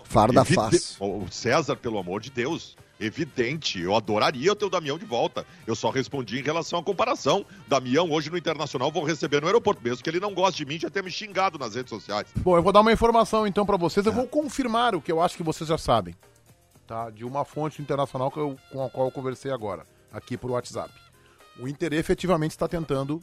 Farda 0.04 0.42
Evide- 0.42 0.56
fácil. 0.56 0.96
O 1.04 1.28
César, 1.30 1.76
pelo 1.76 2.00
amor 2.00 2.20
de 2.22 2.32
Deus, 2.32 2.76
evidente. 3.00 3.80
Eu 3.80 3.96
adoraria 3.96 4.56
ter 4.56 4.66
o 4.66 4.70
Damião 4.70 4.98
de 4.98 5.06
volta. 5.06 5.46
Eu 5.68 5.76
só 5.76 5.90
respondi 5.90 6.40
em 6.40 6.44
relação 6.44 6.80
à 6.80 6.84
comparação. 6.84 7.46
Damião, 7.68 8.10
hoje 8.12 8.30
no 8.30 8.38
Internacional, 8.38 8.92
vou 8.92 9.04
receber 9.04 9.40
no 9.42 9.48
aeroporto 9.48 9.82
mesmo, 9.84 10.04
que 10.04 10.10
ele 10.10 10.20
não 10.20 10.34
gosta 10.34 10.58
de 10.58 10.66
mim, 10.66 10.80
já 10.80 10.90
ter 10.90 11.04
me 11.04 11.12
xingado 11.12 11.60
nas 11.60 11.76
redes 11.76 11.90
sociais. 11.92 12.28
Bom, 12.38 12.56
eu 12.56 12.64
vou 12.64 12.72
dar 12.74 12.82
uma 12.82 12.92
informação 12.92 13.46
então 13.46 13.66
pra 13.66 13.78
vocês. 13.78 14.06
Eu 14.06 14.12
vou 14.12 14.26
confirmar 14.28 14.96
o 14.96 15.02
que 15.02 15.12
eu 15.12 15.22
acho 15.22 15.38
que 15.38 15.44
vocês 15.44 15.68
já 15.68 15.78
sabem. 15.78 16.16
Tá? 16.90 17.12
De 17.12 17.24
uma 17.24 17.46
fonte 17.46 17.80
internacional 17.84 18.32
que 18.32 18.40
eu- 18.40 18.58
com 18.72 18.84
a 18.84 18.90
qual 18.90 19.06
eu 19.06 19.12
conversei 19.12 19.52
agora, 19.52 19.84
aqui 20.12 20.36
por 20.36 20.50
WhatsApp. 20.50 20.92
O 21.60 21.68
Inter 21.68 21.94
efetivamente 21.94 22.50
está 22.50 22.68
tentando 22.68 23.22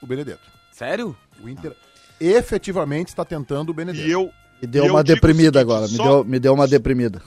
o 0.00 0.06
Benedetto. 0.06 0.48
Sério? 0.70 1.16
O 1.42 1.48
Inter 1.48 1.74
efetivamente 2.20 3.08
está 3.08 3.24
tentando 3.24 3.70
o 3.70 3.74
Benedetto. 3.74 4.06
E 4.06 4.10
eu. 4.12 4.30
Me 4.62 4.68
deu 4.68 4.84
eu 4.86 4.92
uma 4.92 5.02
deprimida 5.02 5.58
seguinte, 5.58 5.58
agora, 5.58 5.88
me 5.88 5.96
deu, 5.98 6.24
me 6.24 6.38
deu 6.38 6.54
uma 6.54 6.68
deprimida. 6.68 7.20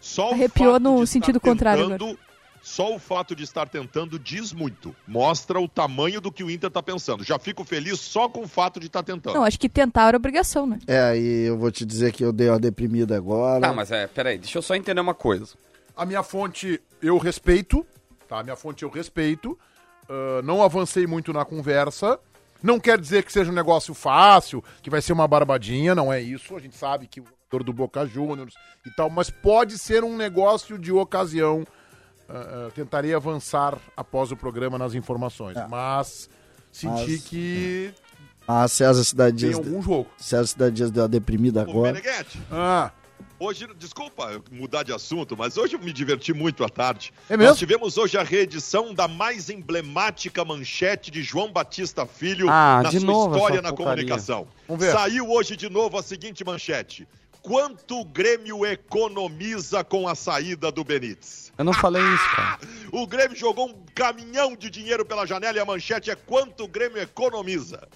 Só 0.00 0.30
o 0.30 0.32
Arrepiou 0.34 0.80
no 0.80 1.06
sentido 1.06 1.38
contrário 1.38 1.88
tentando- 1.90 2.18
Só 2.66 2.92
o 2.92 2.98
fato 2.98 3.36
de 3.36 3.44
estar 3.44 3.68
tentando 3.68 4.18
diz 4.18 4.52
muito. 4.52 4.92
Mostra 5.06 5.60
o 5.60 5.68
tamanho 5.68 6.20
do 6.20 6.32
que 6.32 6.42
o 6.42 6.50
Inter 6.50 6.66
está 6.66 6.82
pensando. 6.82 7.22
Já 7.22 7.38
fico 7.38 7.64
feliz 7.64 8.00
só 8.00 8.28
com 8.28 8.40
o 8.40 8.48
fato 8.48 8.80
de 8.80 8.86
estar 8.86 9.04
tentando. 9.04 9.34
Não, 9.36 9.44
acho 9.44 9.56
que 9.56 9.68
tentar 9.68 10.08
era 10.08 10.16
obrigação, 10.16 10.66
né? 10.66 10.80
É, 10.84 11.16
e 11.16 11.44
eu 11.44 11.56
vou 11.56 11.70
te 11.70 11.86
dizer 11.86 12.10
que 12.12 12.24
eu 12.24 12.32
dei 12.32 12.48
uma 12.48 12.58
deprimida 12.58 13.16
agora. 13.16 13.60
Tá, 13.60 13.72
mas 13.72 13.92
é, 13.92 14.08
peraí, 14.08 14.36
deixa 14.36 14.58
eu 14.58 14.62
só 14.62 14.74
entender 14.74 15.00
uma 15.00 15.14
coisa. 15.14 15.54
A 15.96 16.04
minha 16.04 16.24
fonte 16.24 16.80
eu 17.00 17.18
respeito, 17.18 17.86
Tá? 18.26 18.42
Minha 18.42 18.56
fonte 18.56 18.82
eu 18.82 18.90
respeito. 18.90 19.56
ah, 20.08 20.42
não 20.42 20.60
avancei 20.60 21.06
muito 21.06 21.32
na 21.32 21.44
conversa. 21.44 22.18
Não 22.60 22.80
quer 22.80 22.98
dizer 22.98 23.22
que 23.22 23.32
seja 23.32 23.52
um 23.52 23.54
negócio 23.54 23.94
fácil, 23.94 24.64
que 24.82 24.90
vai 24.90 25.00
ser 25.00 25.12
uma 25.12 25.28
barbadinha, 25.28 25.94
não 25.94 26.12
é 26.12 26.20
isso. 26.20 26.56
A 26.56 26.60
gente 26.60 26.76
sabe 26.76 27.06
que 27.06 27.20
o 27.20 27.24
jogador 27.24 27.64
do 27.64 27.72
Boca 27.72 28.04
Juniors 28.06 28.54
e 28.84 28.90
tal, 28.90 29.08
mas 29.08 29.30
pode 29.30 29.78
ser 29.78 30.02
um 30.02 30.16
negócio 30.16 30.76
de 30.76 30.90
ocasião. 30.90 31.64
Ah, 32.28 32.66
ah, 32.66 32.70
tentarei 32.74 33.14
avançar 33.14 33.78
após 33.96 34.32
o 34.32 34.36
programa 34.36 34.76
nas 34.78 34.94
informações. 34.94 35.56
Mas 35.68 36.28
senti 36.72 37.12
Mas- 37.12 37.24
que 37.24 37.94
Ah, 38.48 38.68
César 38.68 39.02
Cidade 39.04 39.44
tem 39.46 39.54
algum 39.54 39.82
jogo. 39.82 40.08
César 40.16 40.46
Cidade 40.46 40.76
Dias 40.76 40.90
deu 40.90 41.02
uma 41.02 41.08
deprimida 41.08 41.62
agora. 41.62 41.92
Meneghete, 41.92 42.40
Ah, 42.50 42.90
Hoje, 43.38 43.66
desculpa 43.78 44.40
mudar 44.50 44.82
de 44.82 44.94
assunto, 44.94 45.36
mas 45.36 45.58
hoje 45.58 45.74
eu 45.76 45.80
me 45.80 45.92
diverti 45.92 46.32
muito 46.32 46.64
à 46.64 46.70
tarde. 46.70 47.12
É 47.28 47.36
mesmo? 47.36 47.50
Nós 47.50 47.58
tivemos 47.58 47.98
hoje 47.98 48.16
a 48.16 48.22
reedição 48.22 48.94
da 48.94 49.06
mais 49.06 49.50
emblemática 49.50 50.42
manchete 50.42 51.10
de 51.10 51.22
João 51.22 51.52
Batista 51.52 52.06
Filho 52.06 52.48
Ah, 52.48 52.80
na 52.82 52.88
de 52.88 52.98
sua 52.98 53.06
novo 53.06 53.34
história 53.36 53.60
na 53.60 53.72
comunicação. 53.72 54.46
Vamos 54.66 54.82
ver. 54.86 54.92
Saiu 54.92 55.30
hoje 55.30 55.54
de 55.54 55.68
novo 55.68 55.98
a 55.98 56.02
seguinte 56.02 56.42
manchete. 56.46 57.06
Quanto 57.46 58.00
o 58.00 58.04
Grêmio 58.04 58.66
economiza 58.66 59.84
com 59.84 60.08
a 60.08 60.16
saída 60.16 60.72
do 60.72 60.82
Benítez? 60.82 61.52
Eu 61.56 61.64
não 61.64 61.72
falei 61.72 62.02
isso, 62.02 62.28
cara. 62.34 62.58
O 62.90 63.06
Grêmio 63.06 63.36
jogou 63.36 63.68
um 63.68 63.74
caminhão 63.94 64.56
de 64.56 64.68
dinheiro 64.68 65.06
pela 65.06 65.24
janela 65.24 65.56
e 65.56 65.60
a 65.60 65.64
manchete 65.64 66.10
é 66.10 66.16
quanto 66.16 66.64
o 66.64 66.68
Grêmio 66.68 67.00
economiza. 67.00 67.86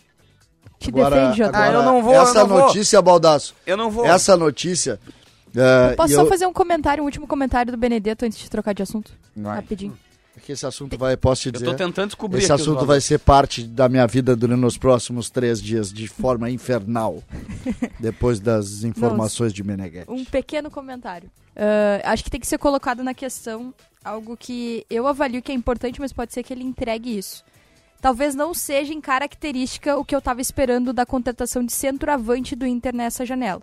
Te 0.78 0.90
Agora, 0.90 1.16
defende, 1.16 1.38
Jota. 1.38 1.48
agora, 1.58 1.68
Ah, 1.68 1.72
eu 1.74 1.82
não 1.82 2.00
vou, 2.00 2.14
eu 2.14 2.22
Essa 2.22 2.34
não 2.34 2.46
vou. 2.46 2.58
notícia, 2.60 3.02
Baldaço. 3.02 3.54
Eu 3.66 3.76
não 3.76 3.90
vou. 3.90 4.06
Essa 4.06 4.36
notícia. 4.36 5.00
é, 5.56 5.94
Posso 5.96 6.12
e 6.12 6.14
só 6.14 6.22
eu- 6.22 6.28
fazer 6.28 6.46
um 6.46 6.52
comentário, 6.52 7.02
um 7.02 7.06
último 7.06 7.26
comentário 7.26 7.72
do 7.72 7.76
Benedetto 7.76 8.24
antes 8.24 8.38
de 8.38 8.48
trocar 8.48 8.72
de 8.72 8.84
assunto? 8.84 9.10
Vai. 9.36 9.56
Rapidinho. 9.56 9.98
Que 10.50 10.54
esse 10.54 10.66
assunto 10.66 10.98
vai, 10.98 11.16
posso 11.16 11.42
te 11.42 11.48
Eu 11.48 11.52
dizer. 11.52 11.64
tô 11.66 11.74
tentando 11.74 12.06
descobrir 12.08 12.42
Esse 12.42 12.52
assunto 12.52 12.84
vai 12.84 13.00
ser 13.00 13.18
parte 13.18 13.62
da 13.62 13.88
minha 13.88 14.06
vida 14.06 14.34
durante 14.34 14.66
os 14.66 14.76
próximos 14.76 15.30
três 15.30 15.62
dias, 15.62 15.92
de 15.92 16.08
forma 16.08 16.50
infernal. 16.50 17.22
depois 18.00 18.40
das 18.40 18.82
informações 18.82 19.52
de 19.52 19.62
Meneghetti. 19.62 20.10
Um 20.10 20.24
pequeno 20.24 20.70
comentário. 20.70 21.30
Ah, 21.54 22.12
acho 22.12 22.24
que 22.24 22.30
tem 22.30 22.40
que 22.40 22.46
ser 22.46 22.58
colocado 22.58 23.04
na 23.04 23.14
questão 23.14 23.72
algo 24.04 24.36
que 24.36 24.84
eu 24.90 25.06
avalio 25.06 25.42
que 25.42 25.52
é 25.52 25.54
importante, 25.54 26.00
mas 26.00 26.12
pode 26.12 26.32
ser 26.32 26.42
que 26.42 26.52
ele 26.52 26.64
entregue 26.64 27.16
isso. 27.16 27.44
Talvez 28.00 28.34
não 28.34 28.54
seja 28.54 28.94
em 28.94 29.00
característica 29.00 29.96
o 29.96 30.04
que 30.04 30.16
eu 30.16 30.22
tava 30.22 30.40
esperando 30.40 30.92
da 30.92 31.04
contratação 31.04 31.62
de 31.62 31.72
centroavante 31.72 32.56
do 32.56 32.66
Inter 32.66 32.94
nessa 32.94 33.26
janela. 33.26 33.62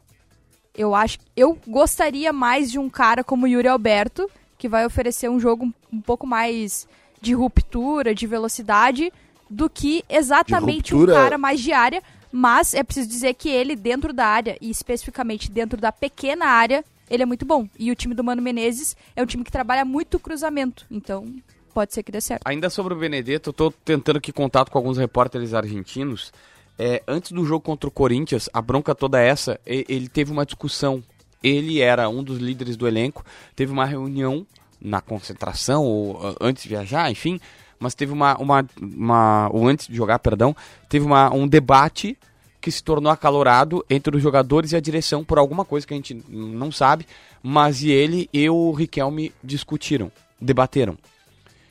Eu 0.76 0.93
acho, 0.93 1.17
eu 1.36 1.58
gostaria 1.67 2.32
mais 2.32 2.71
de 2.71 2.78
um 2.78 2.88
cara 2.88 3.23
como 3.23 3.47
Yuri 3.47 3.67
Alberto, 3.67 4.30
que 4.58 4.67
vai 4.67 4.86
oferecer 4.86 5.30
um 5.30 5.39
jogo 5.39 5.72
um, 5.91 6.02
pouco 6.02 6.26
mais 6.26 6.88
de 7.22 7.34
ruptura, 7.34 8.13
de 8.13 8.28
velocidade, 8.28 9.12
do 9.50 9.70
que 9.70 10.04
exatamente 10.10 10.96
um 10.96 11.06
cara 11.06 11.38
mais 11.38 11.60
de 11.60 11.72
área. 11.72 12.02
Mas 12.32 12.74
é 12.74 12.84
preciso 12.84 13.08
dizer 13.08 13.34
que 13.36 13.50
ele, 13.50 13.76
dentro 13.76 14.12
da 14.12 14.26
área, 14.26 14.58
e 14.60 14.70
especificamente 14.70 15.50
dentro 15.50 15.80
da 15.80 15.91
pequena 15.91 16.46
área, 16.46 16.84
ele 17.10 17.24
é 17.24 17.26
muito 17.26 17.46
bom. 17.46 17.67
E 17.80 17.89
o 17.89 17.96
time 17.96 18.13
do 18.13 18.24
Mano 18.24 18.41
Menezes 18.41 18.96
é 19.15 19.24
um 19.24 19.26
time 19.26 19.43
que 19.43 19.52
trabalha 19.52 19.86
muito 19.86 20.20
cruzamento. 20.20 20.86
Então, 20.91 21.26
pode 21.74 21.93
ser 21.93 22.04
que 22.04 22.12
dê 22.12 22.20
certo. 22.20 22.41
Ainda 22.46 22.70
sobre 22.70 22.93
o 22.93 22.98
Benedetto, 22.98 23.50
eu 23.50 23.54
tô 23.54 23.72
tentando 23.72 24.17
aqui 24.17 24.34
contato 24.34 24.70
com 24.70 24.78
alguns 24.78 24.98
repórteres 24.98 25.54
argentinos. 25.54 26.34
É, 26.78 27.02
antes 27.08 27.32
do 27.32 27.46
jogo 27.46 27.62
contra 27.63 27.88
o 27.88 27.91
Corinthians, 27.91 28.50
a 28.54 28.62
bronca 28.62 28.93
toda 28.93 29.20
essa, 29.22 29.60
e- 29.65 29.86
ele 29.88 30.08
teve 30.10 30.32
uma 30.32 30.46
discussão. 30.46 31.02
Ele 31.43 31.80
era 31.80 32.10
um 32.10 32.23
dos 32.23 32.39
líderes 32.39 32.76
do 32.76 32.88
elenco, 32.88 33.26
teve 33.56 33.71
uma 33.71 33.86
reunião 33.86 34.45
na 34.82 35.02
concentração, 35.02 35.84
ou 35.84 36.19
ah, 36.28 36.36
antes 36.41 36.63
de 36.63 36.69
viajar, 36.69 37.10
enfim, 37.12 37.39
mas 37.80 37.93
teve 37.93 38.12
uma, 38.12 38.38
uma, 38.38 38.65
uma 38.82 39.50
ou 39.52 39.67
antes 39.67 39.88
de 39.88 39.95
jogar, 39.95 40.19
perdão, 40.19 40.56
teve 40.89 41.06
uma, 41.06 41.34
um 41.34 41.47
debate 41.47 42.17
que 42.60 42.71
se 42.71 42.84
tornou 42.84 43.12
acalorado 43.12 43.86
entre 43.89 44.15
os 44.15 44.21
jogadores 44.21 44.71
e 44.71 44.76
a 44.76 44.80
direção 44.80 45.23
por 45.23 45.38
alguma 45.38 45.63
coisa 45.63 45.86
que 45.86 45.93
a 45.93 45.97
gente 45.97 46.21
não 46.28 46.71
sabe, 46.71 47.06
mas 47.41 47.82
e 47.82 47.91
ele 47.91 48.30
e 48.34 48.50
o 48.50 48.71
Riquelme 48.71 49.32
discutiram, 49.43 50.12
debateram. 50.41 50.97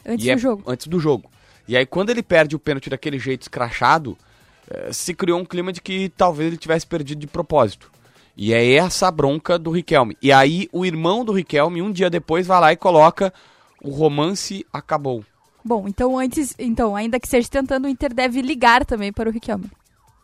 Antes 0.06 0.24
E 0.24 0.28
do 0.30 0.34
é- 0.34 0.38
jogo. 0.38 0.62
Antes 0.66 0.86
do 0.86 1.00
jogo. 1.00 1.30
E 1.68 1.76
aí, 1.76 1.84
quando 1.84 2.10
ele 2.10 2.22
perde 2.22 2.54
o 2.54 2.58
pênalti 2.60 2.88
daquele 2.88 3.18
jeito 3.18 3.42
escrachado, 3.42 4.16
eh, 4.70 4.92
se 4.92 5.12
criou 5.12 5.40
um 5.40 5.44
clima 5.44 5.72
de 5.72 5.80
que 5.82 6.08
talvez 6.16 6.46
ele 6.46 6.56
tivesse 6.56 6.86
perdido 6.86 7.18
de 7.18 7.26
propósito. 7.26 7.90
E 8.36 8.52
é 8.52 8.74
essa 8.74 9.08
a 9.08 9.10
bronca 9.10 9.58
do 9.58 9.70
Riquelme. 9.70 10.16
E 10.20 10.30
aí, 10.30 10.68
o 10.72 10.84
irmão 10.84 11.24
do 11.24 11.32
Riquelme, 11.32 11.80
um 11.80 11.90
dia 11.90 12.10
depois, 12.10 12.46
vai 12.46 12.60
lá 12.60 12.72
e 12.72 12.76
coloca 12.76 13.32
o 13.82 13.90
romance 13.90 14.66
acabou. 14.72 15.24
Bom, 15.64 15.88
então 15.88 16.18
antes, 16.18 16.54
então, 16.58 16.94
ainda 16.94 17.18
que 17.18 17.28
seja 17.28 17.48
tentando, 17.48 17.86
o 17.86 17.88
Inter 17.88 18.12
deve 18.12 18.40
ligar 18.42 18.84
também 18.84 19.12
para 19.12 19.28
o 19.28 19.32
Riquelme. 19.32 19.70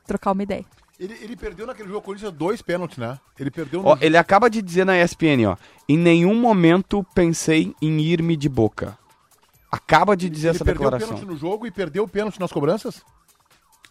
Trocar 0.06 0.32
uma 0.32 0.42
ideia. 0.42 0.64
Ele, 1.00 1.14
ele 1.20 1.36
perdeu 1.36 1.66
naquele 1.66 1.88
jogo 1.88 2.02
Corinthians 2.02 2.32
dois 2.32 2.62
pênaltis, 2.62 2.98
né? 2.98 3.18
Ele 3.38 3.50
perdeu 3.50 3.82
no 3.82 3.88
Ó, 3.88 3.98
ele 4.00 4.16
acaba 4.16 4.48
de 4.48 4.62
dizer 4.62 4.84
na 4.84 5.02
ESPN, 5.02 5.46
ó. 5.48 5.56
Em 5.88 5.96
nenhum 5.98 6.34
momento 6.34 7.04
pensei 7.14 7.74
em 7.82 8.00
ir-me 8.00 8.36
de 8.36 8.48
boca. 8.48 8.96
Acaba 9.70 10.16
de 10.16 10.28
dizer 10.28 10.48
ele 10.48 10.56
essa 10.56 10.64
perdeu 10.64 10.82
o 10.82 10.90
declaração. 10.90 11.16
pênalti 11.16 11.26
no 11.26 11.36
jogo 11.36 11.66
e 11.66 11.70
perdeu 11.70 12.04
o 12.04 12.08
pênalti 12.08 12.38
nas 12.38 12.52
cobranças? 12.52 13.02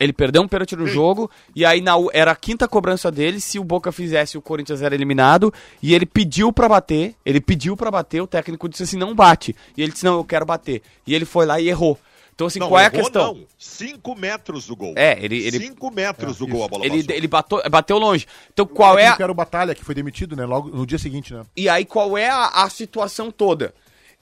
Ele 0.04 0.14
perdeu 0.14 0.42
um 0.42 0.48
pênalti 0.48 0.76
no 0.76 0.88
jogo 0.88 1.30
e 1.56 1.64
aí 1.64 1.80
na, 1.82 1.94
era 2.14 2.32
a 2.32 2.36
quinta 2.36 2.68
cobrança 2.68 3.12
dele. 3.12 3.40
Se 3.40 3.60
o 3.60 3.64
Boca 3.64 3.92
fizesse, 3.92 4.38
o 4.38 4.42
Corinthians 4.42 4.82
era 4.82 4.96
eliminado. 4.96 5.54
E 5.82 5.94
ele 5.94 6.06
pediu 6.06 6.52
pra 6.52 6.68
bater. 6.68 7.16
Ele 7.26 7.40
pediu 7.40 7.78
pra 7.78 7.92
bater. 7.92 8.22
O 8.22 8.28
técnico 8.28 8.68
disse 8.68 8.84
assim: 8.84 8.98
não 8.98 9.14
bate. 9.14 9.56
E 9.78 9.84
ele 9.84 9.92
disse: 9.92 10.04
não, 10.06 10.16
eu 10.16 10.24
quero 10.24 10.46
bater. 10.46 10.82
E 11.06 11.14
ele 11.14 11.26
foi 11.26 11.46
lá 11.46 11.60
e 11.62 11.70
errou. 11.70 12.00
Então, 12.34 12.48
assim, 12.48 12.58
Não, 12.60 12.70
qual 12.70 12.80
é 12.80 12.86
a 12.88 12.90
questão? 12.90 13.36
Não. 13.36 13.44
Cinco 13.60 14.16
metros 14.16 14.66
do 14.66 14.76
gol. 14.76 14.94
É, 14.96 15.16
ele- 15.24 15.46
ele- 15.46 15.60
Cinco 15.60 15.92
metros 15.92 16.40
do 16.40 16.48
gol 16.48 16.64
a 16.64 16.68
bola 16.68 16.84
Ele, 16.86 17.02
passou. 17.04 17.16
ele 17.16 17.28
bateu, 17.28 17.62
bateu 17.70 17.98
longe. 18.00 18.26
Então, 18.52 18.66
qual 18.66 18.98
é. 18.98 19.10
Eu 19.10 19.12
a- 19.12 19.18
quero 19.18 19.32
o 19.32 19.36
Batalha, 19.36 19.76
que 19.76 19.86
foi 19.86 19.94
demitido, 19.94 20.36
né? 20.36 20.44
Logo 20.46 20.70
no 20.70 20.84
dia 20.88 20.98
seguinte, 20.98 21.32
né? 21.34 21.44
E 21.56 21.70
aí, 21.70 21.86
qual 21.86 22.18
é 22.18 22.30
a, 22.30 22.64
a 22.64 22.70
situação 22.70 23.30
toda? 23.30 23.74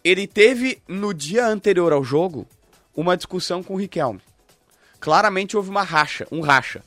Ele 0.04 0.28
teve, 0.28 0.80
no 0.86 1.14
dia 1.14 1.48
anterior 1.48 1.94
ao 1.94 2.04
jogo, 2.04 2.46
uma 2.94 3.16
discussão 3.16 3.64
com 3.64 3.76
o 3.76 3.78
Riquelme. 3.78 4.20
Claramente 5.00 5.56
houve 5.56 5.70
uma 5.70 5.84
racha, 5.84 6.28
um 6.32 6.42
racha. 6.42 6.84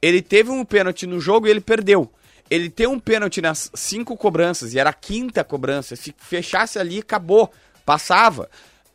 Ele 0.00 0.22
teve 0.22 0.50
um 0.50 0.64
pênalti 0.64 1.06
no 1.06 1.20
jogo 1.20 1.46
e 1.46 1.50
ele 1.50 1.60
perdeu. 1.60 2.10
Ele 2.48 2.70
tem 2.70 2.86
um 2.86 2.98
pênalti 2.98 3.40
nas 3.40 3.70
cinco 3.74 4.16
cobranças, 4.16 4.72
e 4.72 4.78
era 4.78 4.90
a 4.90 4.92
quinta 4.92 5.42
cobrança. 5.42 5.96
Se 5.96 6.14
fechasse 6.16 6.78
ali, 6.78 7.00
acabou. 7.00 7.50
Passava. 7.84 8.48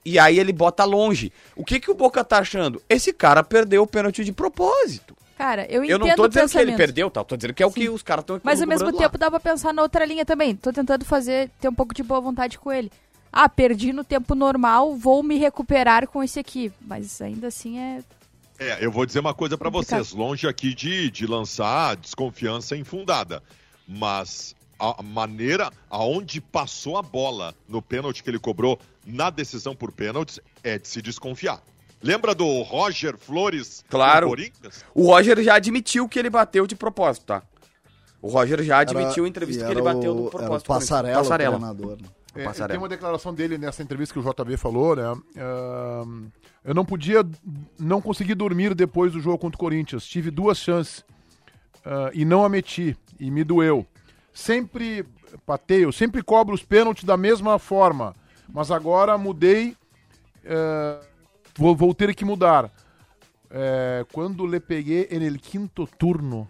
E 0.06 0.18
aí 0.18 0.40
ele 0.40 0.54
bota 0.54 0.84
longe. 0.84 1.32
O 1.56 1.64
que, 1.64 1.80
que 1.80 1.92
o 1.92 1.94
Boca 1.94 2.24
tá 2.24 2.40
achando? 2.40 2.82
Esse 2.90 3.14
cara 3.14 3.44
perdeu 3.44 3.84
o 3.84 3.88
pênalti 3.88 4.24
de 4.24 4.32
propósito. 4.32 5.16
Cara, 5.38 5.66
eu 5.70 5.84
entendo 5.84 6.06
Eu 6.06 6.08
não 6.08 6.16
tô 6.16 6.28
dizendo 6.28 6.50
que 6.50 6.58
ele 6.58 6.76
perdeu, 6.76 7.10
tá? 7.10 7.22
Eu 7.22 7.26
tô 7.26 7.36
dizendo 7.36 7.54
que 7.54 7.64
é 7.64 7.66
o 7.66 7.72
que 7.72 7.90
os 7.90 8.04
caras 8.04 8.24
estão 8.24 8.40
Mas 8.44 8.62
ao 8.62 8.68
mesmo 8.68 8.94
tempo 8.94 9.18
dá 9.18 9.30
pra 9.30 9.40
pensar 9.40 9.74
na 9.74 9.82
outra 9.82 10.06
linha 10.06 10.26
também. 10.26 10.56
Tô 10.56 10.72
tentando 10.72 11.04
fazer, 11.04 11.50
ter 11.60 11.68
um 11.68 11.74
pouco 11.74 11.94
de 11.94 12.04
boa 12.04 12.22
vontade 12.22 12.60
com 12.60 12.72
ele. 12.72 12.92
Ah, 13.34 13.48
perdi 13.48 13.94
no 13.94 14.04
tempo 14.04 14.36
normal, 14.36 14.96
vou 14.96 15.24
me 15.24 15.38
recuperar 15.38 16.08
com 16.08 16.22
esse 16.22 16.40
aqui. 16.40 16.72
Mas 16.82 17.22
ainda 17.22 17.48
assim 17.48 17.80
é. 17.80 18.04
É, 18.64 18.78
eu 18.86 18.92
vou 18.92 19.08
dizer 19.08 19.20
uma 19.20 19.34
coisa 19.34 19.58
pra 19.58 19.72
Complicado. 19.72 20.04
vocês, 20.04 20.14
longe 20.14 20.48
aqui 20.48 20.76
de, 20.76 21.10
de 21.10 21.26
lançar 21.26 21.96
desconfiança 21.96 22.78
infundada, 22.78 23.42
mas 23.88 24.56
a 24.80 25.02
maneira 25.02 25.72
aonde 25.90 26.40
passou 26.40 26.96
a 26.96 27.02
bola 27.02 27.56
no 27.68 27.82
pênalti 27.82 28.22
que 28.24 28.30
ele 28.30 28.38
cobrou 28.38 28.80
na 29.04 29.32
decisão 29.32 29.76
por 29.76 29.92
pênaltis 29.92 30.40
é 30.64 30.78
de 30.78 30.88
se 30.88 31.02
desconfiar. 31.02 31.60
Lembra 32.04 32.36
do 32.36 32.62
Roger 32.62 33.18
Flores 33.18 33.84
Claro. 33.90 34.28
Corinthians? 34.30 34.86
O 34.94 35.08
Roger 35.08 35.42
já 35.42 35.56
admitiu 35.56 36.08
que 36.08 36.20
ele 36.20 36.30
bateu 36.30 36.68
de 36.68 36.76
propósito, 36.76 37.26
tá? 37.26 37.42
O 38.22 38.28
Roger 38.30 38.62
já 38.62 38.78
admitiu 38.80 39.24
Era- 39.24 39.28
em 39.28 39.30
entrevista 39.30 39.66
que 39.66 39.72
ele 39.72 39.82
bateu 39.82 40.02
de 40.14 40.20
era 40.20 40.28
o 40.28 40.30
propósito. 40.30 40.68
Passarela, 40.68 41.18
Passarela. 41.18 41.56
o 41.56 41.60
treinador. 41.60 41.98
né? 42.00 42.08
É, 42.36 42.44
Passarela. 42.44 42.70
tem 42.70 42.78
uma 42.78 42.88
declaração 42.90 43.34
dele 43.34 43.58
nessa 43.58 43.82
entrevista 43.82 44.14
que 44.14 44.20
o 44.20 44.24
JB 44.24 44.56
falou, 44.56 44.96
né? 44.96 45.04
Ahn, 45.38 46.28
eu 46.64 46.74
não 46.74 46.86
podia, 46.86 47.24
não 47.80 48.02
consegui 48.02 48.36
dormir 48.36 48.76
depois 48.76 49.12
do 49.14 49.20
jogo 49.20 49.38
contra 49.38 49.56
o 49.56 49.60
Corinthians. 49.60 50.06
Tive 50.06 50.30
duas 50.30 50.58
chances 50.58 51.04
ah, 51.86 52.12
e 52.14 52.24
não 52.24 52.44
a 52.44 52.50
meti 52.50 52.96
e 53.20 53.32
me 53.32 53.44
doeu. 53.44 53.86
Sempre 54.34 55.06
pateio, 55.46 55.92
sempre 55.92 56.22
cobro 56.24 56.54
os 56.54 56.64
pênaltis 56.64 57.04
da 57.04 57.18
mesma 57.18 57.58
forma, 57.60 58.16
mas 58.50 58.72
agora 58.72 59.18
mudei, 59.18 59.76
eh, 60.44 61.00
vou, 61.56 61.76
vou 61.76 61.94
ter 61.94 62.14
que 62.16 62.26
mudar. 62.26 62.72
Eh, 63.50 64.06
quando 64.14 64.46
le 64.46 64.60
peguei 64.60 65.08
el 65.10 65.40
quinto 65.40 65.86
turno. 65.98 66.48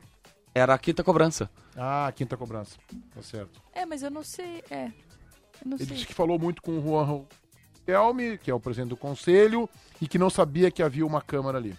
Era 0.53 0.73
a 0.73 0.77
quinta 0.77 1.03
cobrança. 1.03 1.49
Ah, 1.75 2.11
quinta 2.15 2.37
cobrança. 2.37 2.77
Tá 3.15 3.21
certo. 3.21 3.61
É, 3.73 3.85
mas 3.85 4.03
eu 4.03 4.11
não 4.11 4.23
sei. 4.23 4.63
É. 4.69 4.85
Eu 4.85 4.91
não 5.65 5.77
Ele 5.77 5.85
sei. 5.85 5.95
disse 5.95 6.07
que 6.07 6.13
falou 6.13 6.37
muito 6.37 6.61
com 6.61 6.77
o 6.77 6.81
Juan 6.81 7.25
Kelme, 7.85 8.37
que 8.37 8.51
é 8.51 8.53
o 8.53 8.59
presidente 8.59 8.89
do 8.89 8.97
conselho, 8.97 9.69
e 10.01 10.07
que 10.07 10.17
não 10.17 10.29
sabia 10.29 10.71
que 10.71 10.83
havia 10.83 11.05
uma 11.05 11.21
câmera 11.21 11.57
ali. 11.57 11.75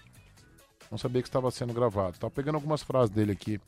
Não 0.90 0.98
sabia 0.98 1.22
que 1.22 1.28
estava 1.28 1.50
sendo 1.50 1.72
gravado. 1.72 2.18
Tava 2.18 2.30
pegando 2.30 2.56
algumas 2.56 2.82
frases 2.82 3.10
dele 3.10 3.32
aqui. 3.32 3.60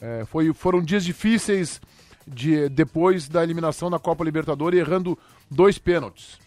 É, 0.00 0.24
foi, 0.26 0.52
foram 0.52 0.82
dias 0.82 1.04
difíceis 1.04 1.80
de, 2.26 2.68
depois 2.68 3.28
da 3.28 3.42
eliminação 3.42 3.90
da 3.90 3.98
Copa 3.98 4.24
Libertadores, 4.24 4.78
errando 4.78 5.18
dois 5.50 5.78
pênaltis. 5.78 6.38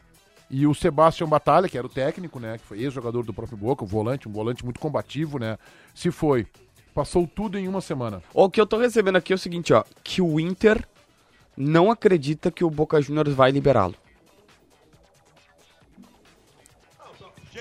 E 0.50 0.66
o 0.66 0.74
Sebastião 0.74 1.30
Batalha, 1.30 1.70
que 1.70 1.78
era 1.78 1.86
o 1.86 1.90
técnico, 1.90 2.40
né? 2.40 2.58
Que 2.58 2.66
foi 2.66 2.82
ex-jogador 2.82 3.24
do 3.24 3.34
próprio 3.34 3.58
Boca, 3.58 3.84
o 3.84 3.88
volante, 3.88 4.28
um 4.28 4.32
volante 4.32 4.64
muito 4.64 4.80
combativo, 4.80 5.38
né? 5.38 5.58
Se 5.94 6.12
foi. 6.12 6.48
Passou 6.94 7.28
tudo 7.28 7.58
em 7.58 7.68
uma 7.68 7.82
semana. 7.82 8.22
O 8.34 8.50
que 8.50 8.60
eu 8.60 8.66
tô 8.66 8.78
recebendo 8.78 9.16
aqui 9.16 9.32
é 9.32 9.36
o 9.36 9.40
seguinte, 9.40 9.74
ó. 9.74 9.84
Que 10.04 10.22
o 10.22 10.40
Inter 10.40 10.84
não 11.56 11.92
acredita 11.92 12.50
que 12.50 12.64
o 12.64 12.70
Boca 12.70 13.00
Juniors 13.02 13.34
vai 13.34 13.52
liberá-lo. 13.52 13.96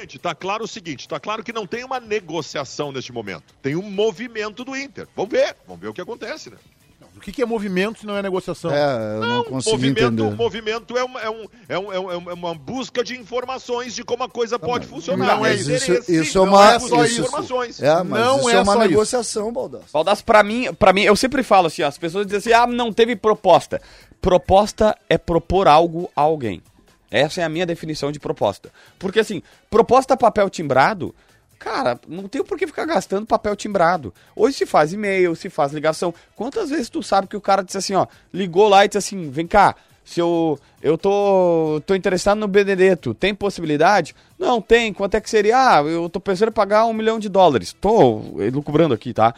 Gente, 0.00 0.18
tá 0.18 0.34
claro 0.34 0.64
o 0.64 0.68
seguinte, 0.68 1.08
tá 1.08 1.18
claro 1.18 1.42
que 1.42 1.52
não 1.52 1.66
tem 1.66 1.84
uma 1.84 1.98
negociação 2.00 2.92
neste 2.92 3.12
momento. 3.12 3.42
Tem 3.62 3.74
um 3.76 3.82
movimento 3.90 4.64
do 4.64 4.76
Inter. 4.76 5.06
Vamos 5.16 5.30
ver, 5.32 5.56
vamos 5.66 5.80
ver 5.80 5.88
o 5.88 5.94
que 5.94 6.00
acontece, 6.00 6.50
né? 6.50 6.56
O 7.16 7.20
que, 7.20 7.32
que 7.32 7.42
é 7.42 7.46
movimento 7.46 7.98
se 7.98 8.06
não 8.06 8.16
é 8.16 8.22
negociação? 8.22 8.70
É, 8.70 9.16
eu 9.16 9.20
não, 9.26 9.42
consigo 9.42 9.74
movimento, 9.76 10.04
entender. 10.04 10.36
movimento 10.36 10.96
é 10.96 11.02
uma, 11.02 11.20
é, 11.20 11.28
um, 11.28 11.44
é, 11.68 11.76
um, 11.78 11.92
é, 11.92 11.98
um- 12.16 12.30
é 12.30 12.34
uma 12.34 12.54
busca 12.54 13.02
de 13.02 13.18
informações 13.18 13.92
de 13.92 14.04
como 14.04 14.22
a 14.22 14.28
coisa 14.28 14.56
pode 14.56 14.86
funcionar. 14.86 15.36
não 15.36 15.44
é 15.44 15.52
isso, 15.54 15.62
interesse, 15.72 16.14
isso 16.16 16.38
é 16.38 16.40
não 16.46 16.48
uma. 16.52 16.74
é 16.74 16.78
só 16.78 17.04
isso- 17.04 17.20
informações. 17.22 17.82
É, 17.82 18.02
mas 18.04 18.20
Não 18.24 18.38
isso 18.38 18.50
é 18.50 18.52
é, 18.52 18.58
uma 18.60 18.72
só 18.72 18.78
isso. 18.82 18.88
negociação, 18.90 19.52
Baldasso. 19.52 19.86
Baldasso, 19.92 20.24
pra 20.24 20.44
mim, 20.44 20.72
para 20.74 20.92
mim, 20.92 21.02
eu 21.02 21.16
sempre 21.16 21.42
falo 21.42 21.66
assim, 21.66 21.82
ó, 21.82 21.88
as 21.88 21.98
pessoas 21.98 22.24
dizem 22.24 22.38
assim, 22.38 22.52
ah, 22.52 22.68
não 22.72 22.92
teve 22.92 23.16
proposta. 23.16 23.82
Proposta 24.20 24.96
é 25.08 25.18
propor 25.18 25.66
algo 25.66 26.08
a 26.14 26.20
alguém. 26.20 26.62
Essa 27.10 27.40
é 27.40 27.44
a 27.44 27.48
minha 27.48 27.66
definição 27.66 28.12
de 28.12 28.20
proposta. 28.20 28.70
Porque 28.98 29.20
assim, 29.20 29.42
proposta 29.70 30.16
papel 30.16 30.50
timbrado, 30.50 31.14
cara, 31.58 31.98
não 32.06 32.28
tem 32.28 32.42
por 32.44 32.58
que 32.58 32.66
ficar 32.66 32.84
gastando 32.84 33.26
papel 33.26 33.56
timbrado. 33.56 34.12
Hoje 34.36 34.58
se 34.58 34.66
faz 34.66 34.92
e-mail, 34.92 35.34
se 35.34 35.48
faz 35.50 35.72
ligação. 35.72 36.14
Quantas 36.36 36.70
vezes 36.70 36.88
tu 36.88 37.02
sabe 37.02 37.28
que 37.28 37.36
o 37.36 37.40
cara 37.40 37.62
disse 37.62 37.78
assim, 37.78 37.94
ó, 37.94 38.06
ligou 38.32 38.68
lá 38.68 38.84
e 38.84 38.88
disse 38.88 38.98
assim, 38.98 39.30
vem 39.30 39.46
cá, 39.46 39.74
se 40.08 40.20
eu, 40.20 40.58
eu 40.82 40.96
tô, 40.96 41.82
tô 41.84 41.94
interessado 41.94 42.38
no 42.38 42.48
Benedetto, 42.48 43.12
tem 43.12 43.34
possibilidade? 43.34 44.14
Não, 44.38 44.58
tem. 44.58 44.90
Quanto 44.90 45.16
é 45.16 45.20
que 45.20 45.28
seria? 45.28 45.76
Ah, 45.76 45.82
eu 45.82 46.08
tô 46.08 46.18
pensando 46.18 46.48
em 46.48 46.52
pagar 46.52 46.86
um 46.86 46.94
milhão 46.94 47.18
de 47.18 47.28
dólares. 47.28 47.74
Tô 47.78 48.22
elucubrando 48.40 48.94
aqui, 48.94 49.12
tá? 49.12 49.34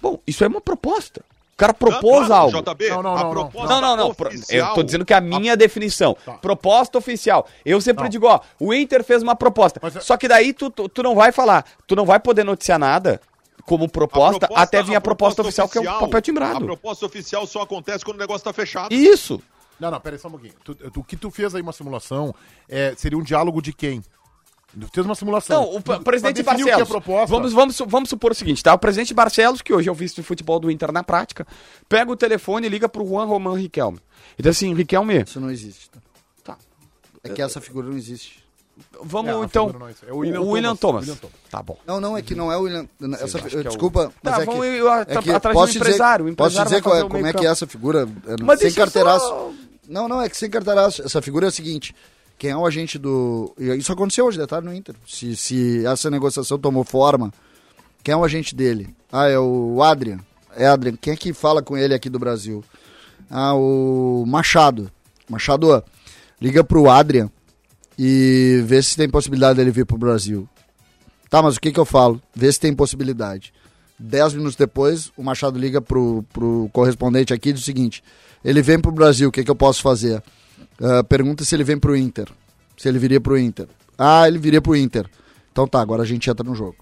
Bom, 0.00 0.18
isso 0.26 0.42
é 0.42 0.46
uma 0.46 0.62
proposta. 0.62 1.22
O 1.54 1.56
cara 1.56 1.72
propôs 1.72 2.26
Claro, 2.26 2.34
algo. 2.34 2.62
JB, 2.62 2.90
Não, 2.90 3.02
não, 3.02 3.12
a 3.12 3.14
não, 3.14 3.22
não. 3.24 3.30
proposta 3.30 3.80
Não, 3.80 3.96
não, 3.96 4.08
oficial- 4.10 4.68
Eu 4.70 4.74
tô 4.74 4.82
dizendo 4.82 5.04
que 5.04 5.14
é 5.14 5.16
a 5.16 5.20
minha 5.20 5.56
definição. 5.56 6.16
Tá. 6.24 6.32
Proposta 6.32 6.98
oficial. 6.98 7.46
Eu 7.64 7.80
sempre 7.80 8.02
Não. 8.02 8.10
digo, 8.10 8.26
ó, 8.26 8.40
o 8.58 8.74
Inter 8.74 9.04
fez 9.04 9.22
uma 9.22 9.36
proposta. 9.36 9.78
Mas 9.80 10.04
Só 10.04 10.16
que 10.16 10.26
daí 10.26 10.52
tu, 10.52 10.68
tu, 10.68 10.88
tu 10.88 11.00
não 11.02 11.14
vai 11.14 11.30
falar, 11.30 11.64
tu 11.86 11.94
não 11.94 12.04
vai 12.04 12.18
poder 12.18 12.42
noticiar 12.44 12.76
nada 12.78 13.20
como 13.64 13.88
proposta, 13.88 14.48
até 14.54 14.82
vir 14.82 14.96
a 14.96 15.00
proposta, 15.00 15.42
oficial, 15.42 15.68
que 15.68 15.78
é 15.78 15.80
o 15.80 15.84
papel 16.00 16.18
A 16.18 16.20
timbrado. 16.20 16.64
proposta 16.66 17.06
oficial 17.06 17.46
só 17.46 17.62
acontece 17.62 18.04
quando 18.04 18.16
o 18.16 18.20
negócio 18.20 18.42
tá 18.44 18.52
fechado. 18.52 18.92
Isso. 18.92 19.40
Não, 19.78 19.90
não, 19.92 20.00
peraí 20.00 20.18
só 20.18 20.26
um 20.28 20.32
pouquinho. 20.32 20.54
Tu- 20.64 20.74
tu- 20.74 21.00
o 21.00 21.04
que 21.04 21.16
tu 21.16 21.30
fez 21.30 21.54
aí 21.54 21.62
uma 21.62 21.72
simulação 21.72 22.34
é, 22.68 22.94
seria 22.96 23.16
um 23.16 23.22
diálogo 23.22 23.62
de 23.62 23.72
quem? 23.72 24.02
Fez 24.92 25.04
uma 25.06 25.14
simulação. 25.14 25.62
Não, 25.62 25.76
o 25.76 25.80
Pra- 25.82 26.00
presidente 26.00 26.42
pra 26.42 26.54
o 26.54 26.56
que 26.56 26.64
Barcelos. 26.64 26.88
é 26.88 26.90
proposta. 26.90 27.26
Vamos, 27.26 27.52
vamos, 27.52 27.78
vamos 27.86 28.08
supor 28.08 28.32
o 28.32 28.34
seguinte, 28.34 28.62
tá? 28.62 28.74
O 28.74 28.78
presidente 28.78 29.12
Barcelos, 29.14 29.62
que 29.62 29.72
hoje 29.72 29.88
é 29.88 29.92
o 29.92 29.94
vice 29.94 30.14
de 30.16 30.22
futebol 30.22 30.58
do 30.58 30.70
Inter 30.70 30.90
na 30.92 31.02
prática, 31.02 31.46
pega 31.88 32.10
o 32.10 32.16
telefone 32.16 32.66
e 32.66 32.70
liga 32.70 32.88
pro 32.88 33.06
Juan 33.06 33.24
Román 33.24 33.54
Riquelme. 33.56 33.98
E 34.38 34.42
diz 34.42 34.56
assim, 34.56 34.74
Riquelme, 34.74 35.22
Isso 35.22 35.40
não 35.40 35.50
existe. 35.50 35.88
tá? 35.90 36.00
Tá. 36.44 36.58
É 37.22 37.28
que 37.28 37.40
essa 37.42 37.60
figura 37.60 37.86
não 37.88 37.96
existe. 37.96 38.42
vamos 39.02 39.30
É, 39.30 39.44
então. 39.44 39.68
é. 40.04 40.08
É 40.08 40.12
o 40.12 40.16
o 40.16 40.18
William 40.18 40.40
William, 40.40 40.74
Thomas. 40.76 40.80
Thomas. 40.80 41.02
William 41.04 41.16
Thomas. 41.20 41.36
Tá 41.50 41.62
bom. 41.62 41.78
Não, 41.86 42.00
não, 42.00 42.18
é 42.18 42.22
que 42.22 42.34
não 42.34 42.50
é 42.50 42.56
o 42.56 42.62
William. 42.62 42.88
Essa, 43.20 43.38
que 43.40 43.54
é 43.56 43.60
o- 43.60 43.64
desculpa, 43.64 44.12
mas 44.22 44.34
Tá, 44.36 44.42
é 44.42 44.44
vamos 44.44 44.60
que, 44.62 44.66
ir 44.66 44.86
at- 44.88 45.08
é 45.10 45.22
que 45.22 45.30
atrás 45.30 45.54
posso 45.56 45.72
do 45.72 45.76
empresário. 45.78 46.24
O 46.24 46.28
Dizer, 46.28 46.36
posso 46.36 46.48
empresário 46.56 46.68
dizer 46.70 46.74
vai 46.74 46.82
qual 46.82 46.96
é- 46.96 47.04
o 47.04 47.08
como 47.08 47.26
é 47.26 47.32
que 47.32 47.46
é 47.46 47.50
essa 47.50 47.66
figura? 47.68 48.08
é, 48.26 48.42
Mas 48.42 48.58
sem 48.58 48.72
carteiraço. 48.72 49.24
só- 49.28 49.52
Não, 49.88 50.08
não, 50.08 50.20
é 50.20 50.28
que 50.28 50.36
sem 50.36 50.50
carteiraço. 50.50 51.02
Essa 51.02 51.20
figura 51.22 51.46
é 51.46 51.48
a 51.48 51.52
seguinte: 51.52 51.94
quem 52.44 52.50
é 52.50 52.56
o 52.56 52.66
agente 52.66 52.98
do. 52.98 53.54
Isso 53.58 53.90
aconteceu 53.90 54.26
hoje, 54.26 54.36
detalhe 54.36 54.66
no 54.66 54.74
Inter. 54.74 54.94
Se, 55.08 55.34
se 55.34 55.86
essa 55.86 56.10
negociação 56.10 56.58
tomou 56.58 56.84
forma, 56.84 57.32
quem 58.02 58.12
é 58.12 58.16
o 58.16 58.22
agente 58.22 58.54
dele? 58.54 58.94
Ah, 59.10 59.26
é 59.26 59.38
o 59.38 59.82
Adrian. 59.82 60.18
É 60.54 60.66
Adrian. 60.66 60.94
Quem 61.00 61.14
é 61.14 61.16
que 61.16 61.32
fala 61.32 61.62
com 61.62 61.74
ele 61.74 61.94
aqui 61.94 62.10
do 62.10 62.18
Brasil? 62.18 62.62
Ah, 63.30 63.54
o 63.54 64.26
Machado. 64.26 64.92
Machado, 65.26 65.82
liga 66.38 66.62
pro 66.62 66.90
Adrian 66.90 67.30
e 67.98 68.62
vê 68.66 68.82
se 68.82 68.94
tem 68.94 69.08
possibilidade 69.08 69.56
dele 69.56 69.70
vir 69.70 69.86
pro 69.86 69.96
Brasil. 69.96 70.46
Tá, 71.30 71.40
mas 71.40 71.56
o 71.56 71.60
que 71.60 71.72
que 71.72 71.80
eu 71.80 71.86
falo? 71.86 72.20
Vê 72.36 72.52
se 72.52 72.60
tem 72.60 72.74
possibilidade. 72.74 73.54
Dez 73.98 74.34
minutos 74.34 74.54
depois, 74.54 75.10
o 75.16 75.22
Machado 75.22 75.58
liga 75.58 75.80
pro, 75.80 76.22
pro 76.30 76.68
correspondente 76.74 77.32
aqui 77.32 77.48
e 77.48 77.52
diz 77.54 77.62
o 77.62 77.64
seguinte: 77.64 78.04
ele 78.44 78.60
vem 78.60 78.78
pro 78.78 78.92
Brasil, 78.92 79.30
o 79.30 79.32
que 79.32 79.42
que 79.42 79.50
eu 79.50 79.56
posso 79.56 79.80
fazer? 79.80 80.22
Ah, 80.80 81.02
pergunta 81.04 81.44
se 81.44 81.54
ele 81.54 81.64
vem 81.64 81.78
pro 81.78 81.96
Inter. 81.96 82.28
Se 82.76 82.88
ele 82.88 82.98
viria 82.98 83.20
pro 83.20 83.38
Inter. 83.38 83.66
Ah, 83.98 84.26
ele 84.26 84.38
viria 84.38 84.60
pro 84.60 84.74
Inter. 84.76 85.06
Então 85.52 85.66
tá, 85.68 85.80
agora 85.80 86.02
a 86.02 86.06
gente 86.06 86.28
entra 86.28 86.44
no 86.48 86.54
jogo. 86.54 86.76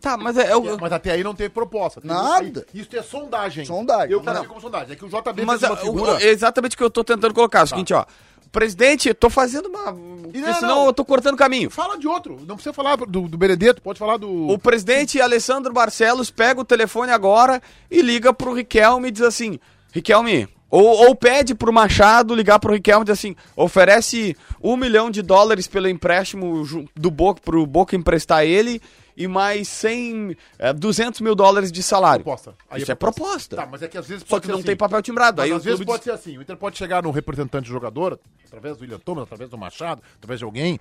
Tá, 0.00 0.16
mas 0.18 0.36
é, 0.36 0.50
é 0.50 0.56
o- 0.56 0.78
Mas 0.80 0.92
até 0.92 1.12
aí 1.12 1.22
não 1.24 1.34
teve 1.34 1.48
proposta. 1.50 2.00
Teve- 2.00 2.12
Nada. 2.12 2.66
aí- 2.74 2.80
Isso 2.80 2.94
é 2.96 3.02
sondagem. 3.02 3.64
Sondagem. 3.64 4.10
Eu 4.12 4.18
Não, 4.18 4.24
classifico 4.24 4.48
como 4.48 4.60
sondagem. 4.60 4.92
É 4.92 4.96
que 4.96 5.04
o 5.04 5.08
JB 5.08 5.44
Mas 5.46 5.60
fez 5.60 5.70
uma 5.72 5.78
a- 5.78 5.82
o- 5.82 5.86
figura... 5.86 6.22
é 6.22 6.28
exatamente 6.28 6.74
o 6.74 6.78
que 6.78 6.84
eu 6.84 6.90
tô 6.90 7.02
tentando 7.02 7.32
colocar. 7.34 7.60
É 7.60 7.62
o 7.64 7.66
seguinte, 7.66 7.94
ó. 7.94 8.04
Presidente, 8.52 9.08
eu 9.08 9.14
tô 9.14 9.28
fazendo 9.28 9.66
uma. 9.66 9.90
não, 9.90 10.54
senão 10.54 10.60
não. 10.76 10.86
eu 10.86 10.92
tô 10.92 11.04
cortando 11.04 11.36
caminho. 11.36 11.70
Fala 11.70 11.98
de 11.98 12.06
outro. 12.06 12.38
Não 12.46 12.54
precisa 12.54 12.72
falar 12.72 12.96
do, 12.96 13.22
do 13.26 13.36
Benedetto, 13.36 13.82
pode 13.82 13.98
falar 13.98 14.16
do... 14.16 14.30
O 14.48 14.56
presidente 14.58 15.20
Alessandro 15.20 15.72
Barcelos 15.72 16.30
pega 16.30 16.60
o 16.60 16.64
telefone 16.64 17.10
agora 17.10 17.60
e 17.90 18.00
liga 18.00 18.32
pro 18.32 18.52
Riquelme 18.54 19.08
e 19.08 19.10
diz 19.10 19.22
assim: 19.22 19.58
Riquelme, 19.92 20.48
ou, 20.76 21.06
ou 21.06 21.14
pede 21.14 21.54
pro 21.54 21.72
Machado 21.72 22.34
ligar 22.34 22.58
pro 22.58 22.72
Riquelme 22.72 23.02
e 23.02 23.06
diz 23.06 23.12
assim: 23.12 23.36
oferece 23.56 24.36
um 24.62 24.76
milhão 24.76 25.10
de 25.10 25.22
dólares 25.22 25.66
pelo 25.68 25.88
empréstimo 25.88 26.64
do 26.96 27.10
Boca 27.10 27.40
pro 27.44 27.64
Boca 27.66 27.94
emprestar 27.94 28.44
ele 28.44 28.80
e 29.16 29.28
mais 29.28 29.68
100, 29.68 30.36
é, 30.58 30.72
200 30.72 31.20
mil 31.20 31.36
dólares 31.36 31.70
de 31.70 31.80
salário. 31.84 32.24
Proposta. 32.24 32.54
Aí 32.68 32.82
Isso 32.82 32.90
é 32.90 32.94
proposta. 32.96 33.54
Tá, 33.54 33.68
mas 33.70 33.80
é 33.82 33.86
que 33.86 33.96
às 33.96 34.08
vezes 34.08 34.24
Só 34.26 34.40
que 34.40 34.48
não 34.48 34.56
assim. 34.56 34.64
tem 34.64 34.76
papel 34.76 35.00
timbrado. 35.02 35.36
Mas 35.40 35.50
Aí 35.50 35.56
às 35.56 35.62
vezes 35.62 35.84
pode 35.84 35.98
diz- 35.98 36.04
ser 36.04 36.10
assim. 36.10 36.36
O 36.36 36.42
Inter 36.42 36.56
pode 36.56 36.76
chegar 36.76 37.00
no 37.04 37.12
representante 37.12 37.68
do 37.68 37.72
jogador, 37.72 38.18
através 38.44 38.76
do 38.76 38.80
William 38.80 38.98
Thomas, 38.98 39.22
através 39.22 39.48
do 39.48 39.56
Machado, 39.56 40.02
através 40.16 40.40
de 40.40 40.44
alguém, 40.44 40.80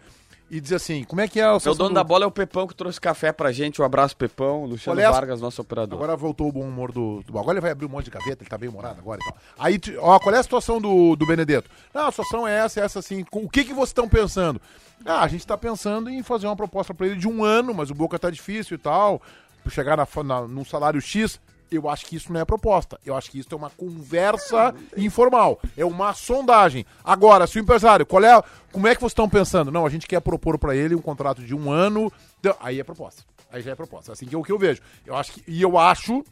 e 0.51 0.60
dizer 0.62 0.75
assim, 0.75 1.03
como 1.03 1.19
é 1.21 1.27
que 1.27 1.39
é 1.39 1.51
o... 1.51 1.58
O 1.58 1.73
dono 1.73 1.95
da 1.95 2.03
bola 2.03 2.25
é 2.25 2.27
o 2.27 2.32
Pepão 2.32 2.67
que 2.67 2.75
trouxe 2.75 3.01
café 3.01 3.32
pra 3.32 3.51
gente. 3.51 3.82
Um 3.82 3.86
abraço, 3.86 4.15
Pepão. 4.15 4.65
Luciano 4.65 4.99
é 4.99 5.10
Vargas, 5.10 5.41
nosso 5.41 5.62
operador. 5.62 5.97
Agora 5.97 6.15
voltou 6.15 6.47
o 6.47 6.51
bom 6.51 6.62
humor 6.62 6.91
do, 6.91 7.23
do... 7.23 7.39
Agora 7.39 7.53
ele 7.53 7.62
vai 7.62 7.71
abrir 7.71 7.86
um 7.86 7.89
monte 7.89 8.06
de 8.06 8.12
gaveta, 8.12 8.43
ele 8.43 8.49
tá 8.49 8.58
bem 8.58 8.69
humorado 8.69 8.99
agora 8.99 9.19
e 9.21 9.25
tal. 9.25 9.38
Aí, 9.58 9.79
ó, 9.99 10.19
qual 10.19 10.36
é 10.36 10.38
a 10.39 10.43
situação 10.43 10.79
do, 10.79 11.15
do 11.15 11.25
Benedetto? 11.25 11.69
Não, 11.93 12.08
a 12.08 12.12
situação 12.12 12.47
é 12.47 12.60
essa, 12.60 12.79
é 12.79 12.84
essa 12.84 12.99
assim. 12.99 13.23
Com- 13.23 13.45
O 13.45 13.49
que 13.49 13.63
que 13.63 13.73
vocês 13.73 13.89
estão 13.89 14.08
pensando? 14.08 14.62
Ah, 15.06 15.23
a 15.23 15.27
gente 15.27 15.45
tá 15.47 15.58
pensando 15.58 16.10
em 16.10 16.21
fazer 16.21 16.45
uma 16.47 16.56
proposta 16.56 16.93
pra 16.93 17.08
ele 17.08 17.15
de 17.15 17.27
um 17.27 17.43
ano, 17.43 17.73
mas 17.73 17.89
o 17.89 17.95
Boca 17.95 18.19
tá 18.19 18.29
difícil 18.29 18.75
e 18.75 18.77
tal. 18.77 19.21
Chegar 19.69 19.97
na, 19.97 20.08
na, 20.23 20.41
num 20.47 20.63
salário 20.65 21.01
X. 21.01 21.39
Eu 21.75 21.89
acho 21.89 22.05
que 22.05 22.15
isso 22.15 22.31
não 22.31 22.39
é 22.39 22.45
proposta. 22.45 22.99
Eu 23.05 23.15
acho 23.15 23.31
que 23.31 23.39
isso 23.39 23.49
é 23.51 23.55
uma 23.55 23.69
conversa 23.69 24.73
informal. 24.95 25.59
É 25.75 25.83
uma 25.83 26.13
sondagem. 26.13 26.86
Agora, 27.03 27.47
se 27.47 27.57
o 27.57 27.62
empresário, 27.62 28.05
qual 28.05 28.23
é, 28.23 28.41
como 28.71 28.88
é 28.88 28.95
que 28.95 29.01
vocês 29.01 29.12
estão 29.12 29.27
pensando? 29.27 29.71
Não, 29.71 29.86
a 29.86 29.89
gente 29.89 30.07
quer 30.07 30.19
propor 30.21 30.57
pra 30.57 30.75
ele 30.75 30.95
um 30.95 31.01
contrato 31.01 31.41
de 31.41 31.55
um 31.55 31.71
ano. 31.71 32.12
Então, 32.39 32.55
Aí 32.59 32.79
é 32.79 32.83
proposta. 32.83 33.23
Aí 33.51 33.62
já 33.62 33.71
é 33.71 33.75
proposta. 33.75 34.12
Assim 34.13 34.25
que 34.25 34.36
é 34.36 34.38
o 34.38 34.43
que 34.43 34.51
eu 34.51 34.57
vejo. 34.57 34.81
Eu 35.05 35.15
acho 35.15 35.33
que, 35.33 35.43
e 35.47 35.62
eu 35.62 35.77
acho 35.77 36.23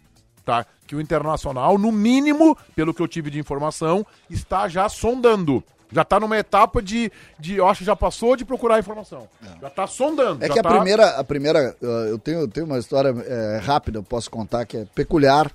tá? 0.44 0.66
Que 0.88 0.96
o 0.96 1.02
Internacional, 1.02 1.78
no 1.78 1.92
mínimo, 1.92 2.58
pelo 2.76 2.94
que 2.94 3.02
eu 3.02 3.08
tive 3.08 3.30
de 3.30 3.40
informação, 3.40 4.06
está 4.30 4.68
já 4.68 4.90
sondando. 4.90 5.64
Já 5.92 6.04
está 6.04 6.20
numa 6.20 6.38
etapa 6.38 6.82
de, 6.82 7.12
de. 7.40 7.56
Eu 7.58 7.68
acho 7.68 7.80
que 7.80 7.86
já 7.86 7.96
passou 7.96 8.36
de 8.36 8.46
procurar 8.46 8.80
informação. 8.80 9.28
Já 9.62 9.68
está 9.68 9.86
sondando. 9.88 10.44
É 10.44 10.48
já 10.48 10.54
que 10.54 10.60
a 10.60 10.64
tá- 10.64 10.70
primeira, 10.70 11.10
a 11.18 11.24
primeira, 11.24 11.76
uh, 11.82 11.86
eu 12.08 12.18
tenho, 12.20 12.40
eu 12.42 12.48
tenho 12.48 12.66
uma 12.66 12.80
história 12.80 13.14
é, 13.28 13.60
rápida, 13.64 13.98
eu 14.00 14.04
posso 14.04 14.30
contar 14.32 14.66
que 14.66 14.78
é 14.78 14.86
peculiar, 14.96 15.48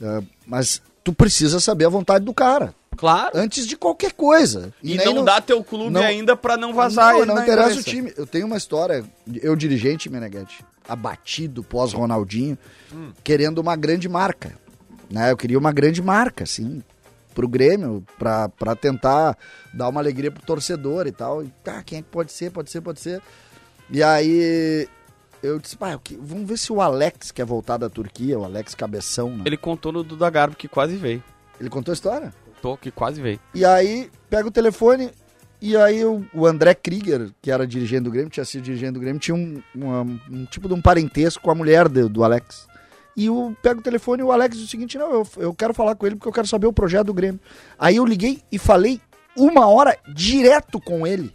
uh, 0.00 0.24
mas 0.46 0.82
tu 1.04 1.12
precisa 1.12 1.60
saber 1.60 1.84
a 1.84 1.88
vontade 1.88 2.24
do 2.24 2.34
cara 2.34 2.74
Claro. 2.96 3.30
antes 3.34 3.66
de 3.66 3.76
qualquer 3.76 4.12
coisa. 4.12 4.72
E 4.82 4.96
nem 4.96 5.06
não, 5.06 5.14
no- 5.14 5.24
dá 5.24 5.40
teu 5.40 5.62
clube 5.62 5.90
não- 5.90 6.02
ainda 6.02 6.36
pra 6.36 6.56
não 6.56 6.74
vazar 6.74 7.14
Não, 7.14 7.26
não 7.26 7.42
interessa 7.42 7.78
o 7.80 7.82
time. 7.82 8.12
Eu 8.16 8.26
tenho 8.26 8.46
uma 8.46 8.56
história, 8.56 9.04
eu 9.42 9.54
dirigente, 9.56 10.10
Meneghete, 10.10 10.64
abatido 10.88 11.62
pós 11.62 11.92
Ronaldinho, 11.92 12.58
querendo 13.24 13.58
uma 13.58 13.76
grande 13.76 14.08
marca. 14.08 14.52
Né? 15.10 15.30
Eu 15.30 15.36
queria 15.36 15.58
uma 15.58 15.72
grande 15.72 16.00
marca, 16.02 16.44
assim, 16.44 16.82
pro 17.32 17.48
Grêmio, 17.48 18.04
pra, 18.18 18.48
pra 18.48 18.74
tentar 18.76 19.36
dar 19.72 19.88
uma 19.88 20.00
alegria 20.00 20.30
pro 20.30 20.42
torcedor 20.44 21.06
e 21.06 21.12
tal. 21.12 21.42
E, 21.42 21.48
tá, 21.64 21.82
quem 21.82 21.98
é 21.98 22.02
que 22.02 22.08
pode 22.08 22.32
ser, 22.32 22.50
pode 22.50 22.70
ser, 22.70 22.80
pode 22.80 23.00
ser. 23.00 23.20
E 23.90 24.02
aí 24.02 24.88
eu 25.42 25.58
disse, 25.58 25.76
vamos 26.20 26.48
ver 26.48 26.56
se 26.56 26.72
o 26.72 26.80
Alex 26.80 27.30
quer 27.32 27.44
voltar 27.44 27.76
da 27.76 27.88
Turquia, 27.90 28.38
o 28.38 28.44
Alex 28.44 28.74
Cabeção, 28.74 29.30
né? 29.36 29.42
Ele 29.46 29.56
contou 29.56 29.92
no 29.92 30.02
Duda 30.04 30.30
Garbo 30.30 30.56
que 30.56 30.68
quase 30.68 30.96
veio. 30.96 31.22
Ele 31.60 31.68
contou 31.68 31.92
a 31.92 31.94
história. 31.94 32.32
Contou 32.54 32.76
que 32.76 32.90
quase 32.90 33.20
veio. 33.20 33.40
E 33.54 33.64
aí, 33.64 34.10
pega 34.30 34.46
o 34.48 34.50
telefone, 34.52 35.10
e 35.60 35.76
aí 35.76 36.04
o, 36.04 36.24
André 36.46 36.74
Krieger, 36.74 37.30
que 37.42 37.50
era 37.50 37.66
dirigente 37.66 38.04
do 38.04 38.10
Grêmio, 38.10 38.30
tinha 38.30 38.44
sido 38.44 38.62
dirigente 38.62 38.92
do 38.92 39.00
Grêmio, 39.00 39.20
tinha 39.20 39.34
um, 39.34 39.60
uma- 39.74 40.02
um 40.02 40.44
tipo 40.46 40.68
de 40.68 40.74
um 40.74 40.80
parentesco 40.80 41.42
com 41.42 41.50
a 41.50 41.54
mulher 41.54 41.88
do, 41.88 42.08
do 42.08 42.22
Alex. 42.24 42.66
E 43.16 43.26
eu 43.26 43.54
pego 43.62 43.80
o 43.80 43.82
telefone 43.82 44.22
e 44.22 44.24
o 44.24 44.32
Alex 44.32 44.56
diz 44.56 44.66
o 44.66 44.70
seguinte, 44.70 44.96
não, 44.96 45.10
eu, 45.12 45.26
eu 45.36 45.54
quero 45.54 45.74
falar 45.74 45.94
com 45.94 46.06
ele 46.06 46.16
porque 46.16 46.28
eu 46.28 46.32
quero 46.32 46.46
saber 46.46 46.66
o 46.66 46.72
projeto 46.72 47.06
do 47.06 47.14
Grêmio. 47.14 47.40
Aí 47.78 47.96
eu 47.96 48.04
liguei 48.04 48.40
e 48.50 48.58
falei 48.58 49.00
uma 49.36 49.66
hora 49.66 49.96
direto 50.14 50.80
com 50.80 51.06
ele. 51.06 51.32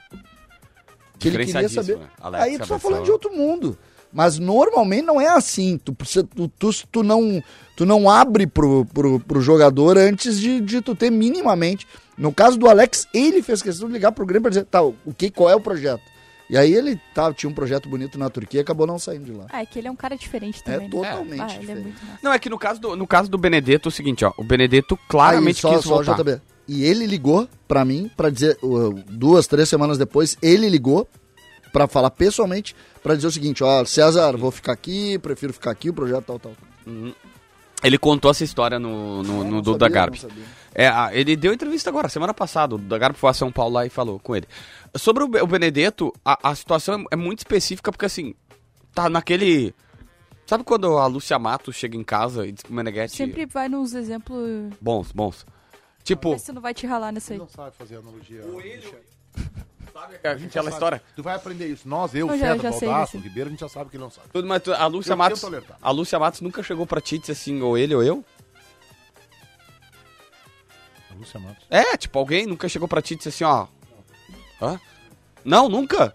que 1.19 1.27
ele 1.27 1.45
queria 1.45 1.69
saber. 1.69 1.97
Né? 1.97 2.07
Alex 2.19 2.43
Aí 2.43 2.59
tu 2.59 2.67
tá 2.67 2.79
falando 2.79 3.03
de 3.03 3.11
outro 3.11 3.33
mundo. 3.33 3.77
Mas 4.11 4.39
normalmente 4.39 5.05
não 5.05 5.19
é 5.19 5.27
assim. 5.27 5.77
Tu, 5.77 5.93
tu, 5.93 6.47
tu, 6.47 6.71
tu 6.91 7.03
não, 7.03 7.43
tu 7.75 7.85
não 7.85 8.09
abre 8.09 8.47
pro, 8.47 8.85
pro, 8.85 9.19
pro 9.19 9.41
jogador 9.41 9.97
antes 9.97 10.39
de, 10.39 10.61
de 10.61 10.81
tu 10.81 10.95
ter 10.95 11.11
minimamente. 11.11 11.85
No 12.17 12.33
caso 12.33 12.57
do 12.57 12.67
Alex, 12.67 13.07
ele 13.13 13.43
fez 13.43 13.61
questão 13.61 13.87
de 13.87 13.93
ligar 13.93 14.11
pro 14.11 14.25
Grêmio 14.25 14.43
pra 14.43 14.49
dizer, 14.49 14.65
tá, 14.65 14.81
o 14.81 14.95
que, 15.15 15.29
qual 15.29 15.49
é 15.49 15.55
o 15.55 15.61
projeto? 15.61 16.01
E 16.49 16.57
aí 16.57 16.73
ele 16.73 16.99
tá, 17.13 17.33
tinha 17.33 17.49
um 17.49 17.53
projeto 17.53 17.89
bonito 17.89 18.17
na 18.17 18.29
Turquia 18.29 18.59
e 18.59 18.63
acabou 18.63 18.87
não 18.87 18.97
saindo 18.97 19.25
de 19.25 19.33
lá. 19.33 19.47
Ah, 19.49 19.61
é 19.61 19.65
que 19.65 19.77
ele 19.79 19.87
é 19.87 19.91
um 19.91 19.95
cara 19.97 20.15
diferente 20.15 20.61
É 20.65 20.71
também. 20.73 20.87
né? 20.87 20.89
totalmente 20.89 21.41
Ah, 21.41 21.45
ele 21.45 21.53
é 21.55 21.59
diferente. 21.59 21.83
muito 21.83 22.05
massa. 22.05 22.19
Não, 22.23 22.33
é 22.33 22.39
que 22.39 22.49
no 22.49 22.57
caso 22.57 22.79
do, 22.79 22.95
no 22.95 23.05
caso 23.05 23.29
do 23.29 23.37
Benedetto 23.37 23.87
é 23.87 23.89
o 23.89 23.91
seguinte, 23.91 24.23
ó. 24.23 24.31
O 24.37 24.43
Benedetto 24.43 24.97
claramente 25.09 25.57
Aí, 25.57 25.73
só, 25.73 25.75
quis 25.75 25.83
só 25.83 25.95
voltar. 25.95 26.15
JB. 26.15 26.41
E 26.69 26.83
ele 26.85 27.05
ligou 27.05 27.47
pra 27.67 27.83
mim 27.85 28.09
pra 28.15 28.29
dizer, 28.29 28.57
duas, 29.09 29.45
três 29.47 29.67
semanas 29.69 29.97
depois, 29.97 30.37
ele 30.41 30.69
ligou 30.69 31.07
pra 31.73 31.87
falar 31.87 32.09
pessoalmente, 32.11 32.75
pra 33.03 33.13
dizer 33.15 33.27
o 33.27 33.31
seguinte, 33.31 33.63
ó, 33.63 33.83
César, 33.85 34.35
vou 34.37 34.51
ficar 34.51 34.71
aqui, 34.73 35.17
prefiro 35.19 35.51
ficar 35.53 35.71
aqui, 35.71 35.89
o 35.89 35.93
projeto 35.93 36.23
tal, 36.25 36.39
tal. 36.39 36.51
Ele 37.83 37.97
contou 37.97 38.31
essa 38.31 38.43
história 38.43 38.79
no, 38.79 39.21
no, 39.21 39.43
no 39.43 39.51
Não 39.51 39.61
Duda 39.61 39.87
Garbi. 39.87 40.17
não 40.21 40.29
sabia. 40.29 40.43
É, 40.79 40.87
ele 41.19 41.35
deu 41.35 41.51
entrevista 41.51 41.89
agora, 41.89 42.07
semana 42.07 42.35
passada. 42.35 42.75
O 42.75 42.77
Garbi 42.77 43.17
foi 43.17 43.31
a 43.31 43.33
São 43.33 43.51
Paulo 43.51 43.73
lá 43.73 43.85
e 43.87 43.89
falou 43.89 44.19
com 44.19 44.35
ele. 44.35 44.47
Sobre 44.95 45.23
o, 45.23 45.27
Be- 45.27 45.41
o 45.41 45.47
Benedetto, 45.47 46.13
a, 46.23 46.51
a 46.51 46.53
situação 46.55 47.01
é, 47.01 47.05
é 47.13 47.15
muito 47.15 47.39
específica 47.39 47.91
porque 47.91 48.05
assim, 48.05 48.35
tá 48.93 49.09
naquele. 49.09 49.73
Sabe 50.45 50.63
quando 50.63 50.97
a 50.99 51.07
Lúcia 51.07 51.37
Matos 51.39 51.75
chega 51.75 51.97
em 51.97 52.03
casa 52.03 52.45
e 52.45 52.51
diz 52.51 52.61
que 52.61 52.69
o 52.71 52.73
Meneghetti. 52.75 53.15
Sempre 53.17 53.47
vai 53.47 53.67
nos 53.67 53.95
exemplos. 53.95 54.71
Bons, 54.79 55.11
bons. 55.11 55.45
Tipo, 56.03 56.33
Vê 56.33 56.39
se 56.39 56.51
não 56.53 56.61
vai 56.61 56.73
te 56.75 56.85
ralar 56.85 57.11
nessa 57.11 57.33
aí. 57.33 57.39
Não 57.39 57.49
sabe 57.49 57.75
fazer 57.75 57.97
analogia. 57.97 58.43
sabe 59.93 60.15
aquela 60.45 60.69
história. 60.69 61.01
Tu 61.15 61.23
vai 61.23 61.35
aprender 61.35 61.67
isso. 61.67 61.87
Nós, 61.87 62.13
eu, 62.13 62.29
Eu 62.29 62.37
já- 62.37 62.71
sei, 62.71 62.87
Baldasso. 62.87 63.17
Ribeiro, 63.17 63.49
a 63.49 63.51
gente 63.51 63.59
já 63.59 63.69
sabe 63.69 63.89
que 63.89 63.97
ele 63.97 64.03
não 64.03 64.11
sabe. 64.11 64.27
Tudo, 64.31 64.47
mas 64.47 64.61
tu- 64.61 64.73
a 64.73 64.85
Lúcia 64.85 65.13
Eu 65.13 65.17
Matos. 65.17 65.43
A 65.81 65.91
Lúcia 65.91 66.19
Matos 66.19 66.41
nunca 66.41 66.61
chegou 66.63 66.85
pra 66.85 67.01
ti 67.01 67.15
e 67.15 67.19
disse 67.19 67.31
assim, 67.31 67.61
ou 67.61 67.77
ele 67.77 67.95
ou 67.95 68.03
eu? 68.03 68.23
Lúcia 71.17 71.39
Matos. 71.39 71.65
É, 71.69 71.97
tipo, 71.97 72.17
alguém 72.19 72.45
nunca 72.45 72.69
chegou 72.69 72.87
pra 72.87 73.01
ti 73.01 73.13
e 73.13 73.17
disse 73.17 73.29
assim, 73.29 73.43
ó. 73.43 73.67
Hã? 74.61 74.79
Não, 75.43 75.67
nunca? 75.69 76.13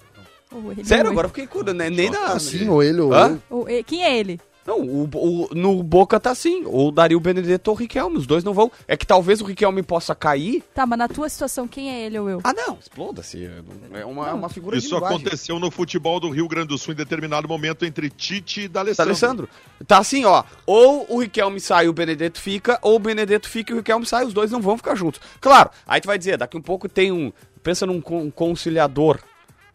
Sério, 0.84 1.10
agora 1.10 1.26
eu 1.26 1.30
fiquei 1.30 1.46
curioso, 1.46 1.74
né? 1.76 1.88
nem 1.88 2.10
na. 2.10 2.32
Assim, 2.34 2.68
ou 2.68 2.82
ele 2.82 3.00
ou 3.00 3.12
Hã? 3.14 3.40
e- 3.68 3.82
Quem 3.82 4.04
é 4.04 4.18
ele? 4.18 4.38
Não, 4.66 4.80
o, 4.80 5.08
o- 5.14 5.48
no 5.54 5.82
Boca 5.82 6.20
tá 6.20 6.30
assim. 6.30 6.62
Ou 6.66 6.92
daria 6.92 7.16
o 7.16 7.20
Benedetto 7.20 7.70
ou 7.70 7.76
o 7.76 7.78
Riquelme. 7.78 8.16
Os 8.18 8.26
dois 8.26 8.44
não 8.44 8.54
vão. 8.54 8.70
É 8.86 8.96
que 8.96 9.06
talvez 9.06 9.40
o 9.40 9.44
Riquelme 9.44 9.82
possa 9.82 10.14
cair. 10.14 10.62
Tá, 10.74 10.86
mas 10.86 10.98
na 10.98 11.08
tua 11.08 11.28
situação, 11.28 11.66
quem 11.66 11.90
é 11.90 12.04
ele 12.06 12.18
ou 12.18 12.28
eu? 12.30 12.40
Ah, 12.44 12.52
não. 12.52 12.78
Exploda-se. 12.80 13.48
É 13.92 14.04
uma, 14.04 14.28
é 14.28 14.32
uma 14.32 14.48
figura 14.48 14.78
de 14.78 14.84
Isso 14.84 14.94
linguagem. 14.94 15.16
aconteceu 15.18 15.58
no 15.58 15.70
futebol 15.70 16.20
do 16.20 16.30
Rio 16.30 16.46
Grande 16.46 16.68
do 16.68 16.78
Sul 16.78 16.92
em 16.94 16.96
determinado 16.96 17.48
momento 17.48 17.84
entre 17.84 18.08
Tite 18.08 18.62
e 18.62 18.68
D'Alessandro. 18.68 19.10
Alessandro. 19.10 19.48
Tá 19.86 19.98
assim, 19.98 20.24
ó. 20.24 20.44
Ou 20.66 21.06
o 21.08 21.20
Riquelme 21.20 21.58
sai 21.60 21.86
e 21.86 21.88
o 21.88 21.92
Benedetto 21.92 22.40
fica, 22.40 22.78
ou 22.82 22.96
o 22.96 22.98
Benedetto 22.98 23.48
fica 23.48 23.72
e 23.72 23.74
o 23.74 23.78
Riquelme 23.78 24.06
sai. 24.06 24.24
Os 24.24 24.32
dois 24.32 24.50
não 24.50 24.60
vão 24.60 24.76
ficar 24.76 24.94
juntos. 24.94 25.20
Claro, 25.40 25.70
aí 25.86 26.00
tu 26.00 26.06
vai 26.06 26.16
dizer, 26.18 26.36
daqui 26.38 26.56
um 26.56 26.62
pouco 26.62 26.88
tem 26.88 27.10
um. 27.10 27.32
Pensa 27.62 27.86
num 27.86 28.00
con- 28.00 28.30
conciliador. 28.30 29.18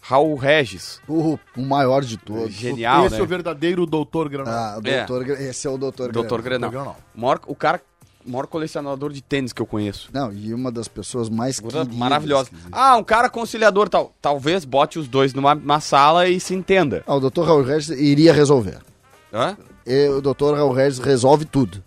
Raul 0.08 0.36
Regis. 0.36 1.02
O, 1.08 1.38
o 1.56 1.62
maior 1.62 2.02
de 2.04 2.16
todos. 2.18 2.54
Genial, 2.54 3.06
Esse 3.08 3.16
né? 3.16 3.20
é 3.20 3.24
o 3.24 3.28
verdadeiro 3.28 3.86
doutor 3.86 4.30
Granal. 4.30 4.54
Ah, 4.54 4.76
o 4.78 4.82
doutor, 4.82 5.24
Gra- 5.26 5.42
esse 5.42 5.68
é 5.68 5.70
o 5.70 5.78
doutor, 5.78 6.12
Doutor 6.14 6.42
Granal. 6.42 6.96
O 7.14 7.20
maior, 7.20 7.42
o 7.46 7.54
cara, 7.54 7.82
o 8.26 8.32
maior 8.32 8.48
colecionador 8.48 9.12
de 9.12 9.22
tênis 9.22 9.52
que 9.52 9.62
eu 9.62 9.66
conheço. 9.66 10.10
Não, 10.14 10.32
e 10.32 10.54
uma 10.54 10.72
das 10.72 10.88
pessoas 10.88 11.30
mais 11.30 11.60
queridas. 11.60 11.90
maravilhosa. 11.90 12.50
Ah, 12.72 12.96
um 12.96 13.04
cara 13.04 13.30
conciliador 13.30 13.90
tal. 13.90 14.14
Talvez 14.22 14.64
bote 14.64 14.98
os 14.98 15.10
dois 15.10 15.34
numa, 15.34 15.54
numa 15.54 15.82
sala 15.82 16.28
e 16.30 16.40
se 16.40 16.54
entenda. 16.56 17.04
Ah, 17.06 17.16
o 17.16 17.20
doutor 17.20 17.46
Raul 17.46 17.64
Regis 17.64 17.90
iria 18.00 18.32
resolver. 18.32 18.78
Hã? 19.34 19.58
E 19.86 20.08
o 20.08 20.22
doutor 20.22 20.56
Raul 20.56 20.72
Regis 20.72 21.00
resolve 21.00 21.44
tudo. 21.44 21.84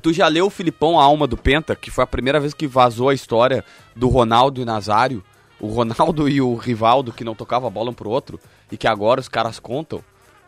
Tu 0.00 0.12
já 0.12 0.26
leu 0.26 0.46
o 0.46 0.50
Filipão, 0.50 0.98
a 0.98 1.04
alma 1.04 1.28
do 1.28 1.36
Penta, 1.36 1.76
que 1.76 1.88
foi 1.88 2.02
a 2.02 2.06
primeira 2.08 2.40
vez 2.40 2.52
que 2.52 2.66
vazou 2.66 3.08
a 3.08 3.14
história 3.14 3.64
do 3.94 4.08
Ronaldo 4.08 4.60
e 4.60 4.64
Nazário? 4.64 5.22
O 5.62 5.68
Ronaldo 5.68 6.28
e 6.28 6.42
o 6.42 6.54
Rivaldo 6.56 7.12
que 7.12 7.24
não 7.24 7.34
tocavam 7.34 7.68
a 7.68 7.70
bola 7.70 7.90
um 7.90 7.94
pro 7.94 8.10
outro 8.10 8.38
e 8.70 8.76
que 8.76 8.86
agora 8.86 9.20
os 9.20 9.28
caras 9.28 9.58
contam 9.58 10.04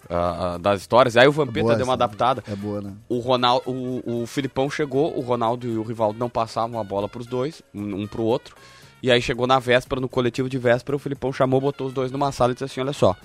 ah, 0.09 0.59
das 0.61 0.81
histórias. 0.81 1.17
Aí 1.17 1.27
o 1.27 1.33
Vampeta 1.33 1.63
boa 1.63 1.77
deu 1.77 1.87
uma 1.87 1.95
essa, 1.95 2.05
adaptada. 2.05 2.45
É 2.47 2.55
boa, 2.55 2.81
né? 2.81 2.93
O 3.09 3.19
Ronaldo, 3.19 3.71
o, 3.71 4.23
o 4.23 4.27
Filipão 4.27 4.69
chegou, 4.69 5.17
o 5.17 5.21
Ronaldo 5.21 5.67
e 5.67 5.79
o 5.79 5.83
Rivaldo 5.83 6.19
não 6.19 6.29
passavam 6.29 6.79
a 6.79 6.85
bola 6.85 7.09
pros 7.09 7.27
dois, 7.27 7.63
um, 7.73 8.03
um 8.03 8.07
pro 8.07 8.23
outro. 8.23 8.55
E 9.03 9.11
aí 9.11 9.21
chegou 9.21 9.47
na 9.47 9.59
véspera, 9.59 10.01
no 10.01 10.09
coletivo 10.09 10.49
de 10.49 10.59
véspera, 10.59 10.97
o 10.97 10.99
Filipão 10.99 11.33
chamou, 11.33 11.61
botou 11.61 11.87
os 11.87 11.93
dois 11.93 12.11
numa 12.11 12.33
sala 12.33 12.53
e 12.53 12.55
disse 12.55 12.65
assim: 12.65 12.81
Olha 12.81 12.93
só, 12.93 13.17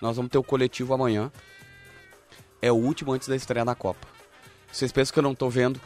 nós 0.00 0.16
vamos 0.16 0.30
ter 0.30 0.38
o 0.38 0.42
coletivo 0.42 0.94
amanhã. 0.94 1.30
É 2.60 2.72
o 2.72 2.76
último 2.76 3.12
antes 3.12 3.28
da 3.28 3.36
estreia 3.36 3.64
na 3.64 3.74
Copa. 3.74 4.06
Vocês 4.72 4.90
pensam 4.90 5.12
que 5.12 5.18
eu 5.18 5.22
não 5.22 5.34
tô 5.34 5.48
vendo? 5.48 5.80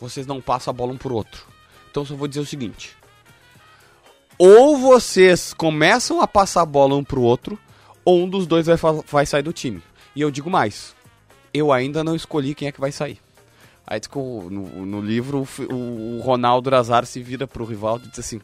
Vocês 0.00 0.26
não 0.26 0.40
passam 0.40 0.70
a 0.70 0.74
bola 0.74 0.92
um 0.92 0.96
pro 0.96 1.14
outro. 1.14 1.46
Então 1.90 2.04
só 2.04 2.14
vou 2.14 2.28
dizer 2.28 2.40
o 2.40 2.46
seguinte: 2.46 2.96
ou 4.44 4.76
vocês 4.76 5.52
começam 5.54 6.20
a 6.20 6.26
passar 6.26 6.62
a 6.62 6.66
bola 6.66 6.96
um 6.96 7.04
pro 7.04 7.20
outro, 7.22 7.58
ou 8.04 8.24
um 8.24 8.28
dos 8.28 8.46
dois 8.46 8.66
vai, 8.66 8.76
vai 9.10 9.24
sair 9.26 9.42
do 9.42 9.52
time. 9.52 9.82
E 10.16 10.20
eu 10.20 10.30
digo 10.30 10.50
mais: 10.50 10.94
eu 11.54 11.72
ainda 11.72 12.02
não 12.02 12.14
escolhi 12.16 12.54
quem 12.54 12.68
é 12.68 12.72
que 12.72 12.80
vai 12.80 12.90
sair. 12.92 13.18
Aí 13.86 13.98
diz 14.00 14.06
que 14.08 14.18
o- 14.18 14.48
no, 14.50 14.86
no 14.86 15.00
livro 15.00 15.46
o, 15.70 16.16
o 16.18 16.20
Ronaldo 16.20 16.70
Nazar 16.70 17.04
se 17.06 17.22
vira 17.22 17.46
pro 17.46 17.64
Rivaldo 17.64 18.06
e 18.06 18.10
diz 18.10 18.18
assim: 18.18 18.40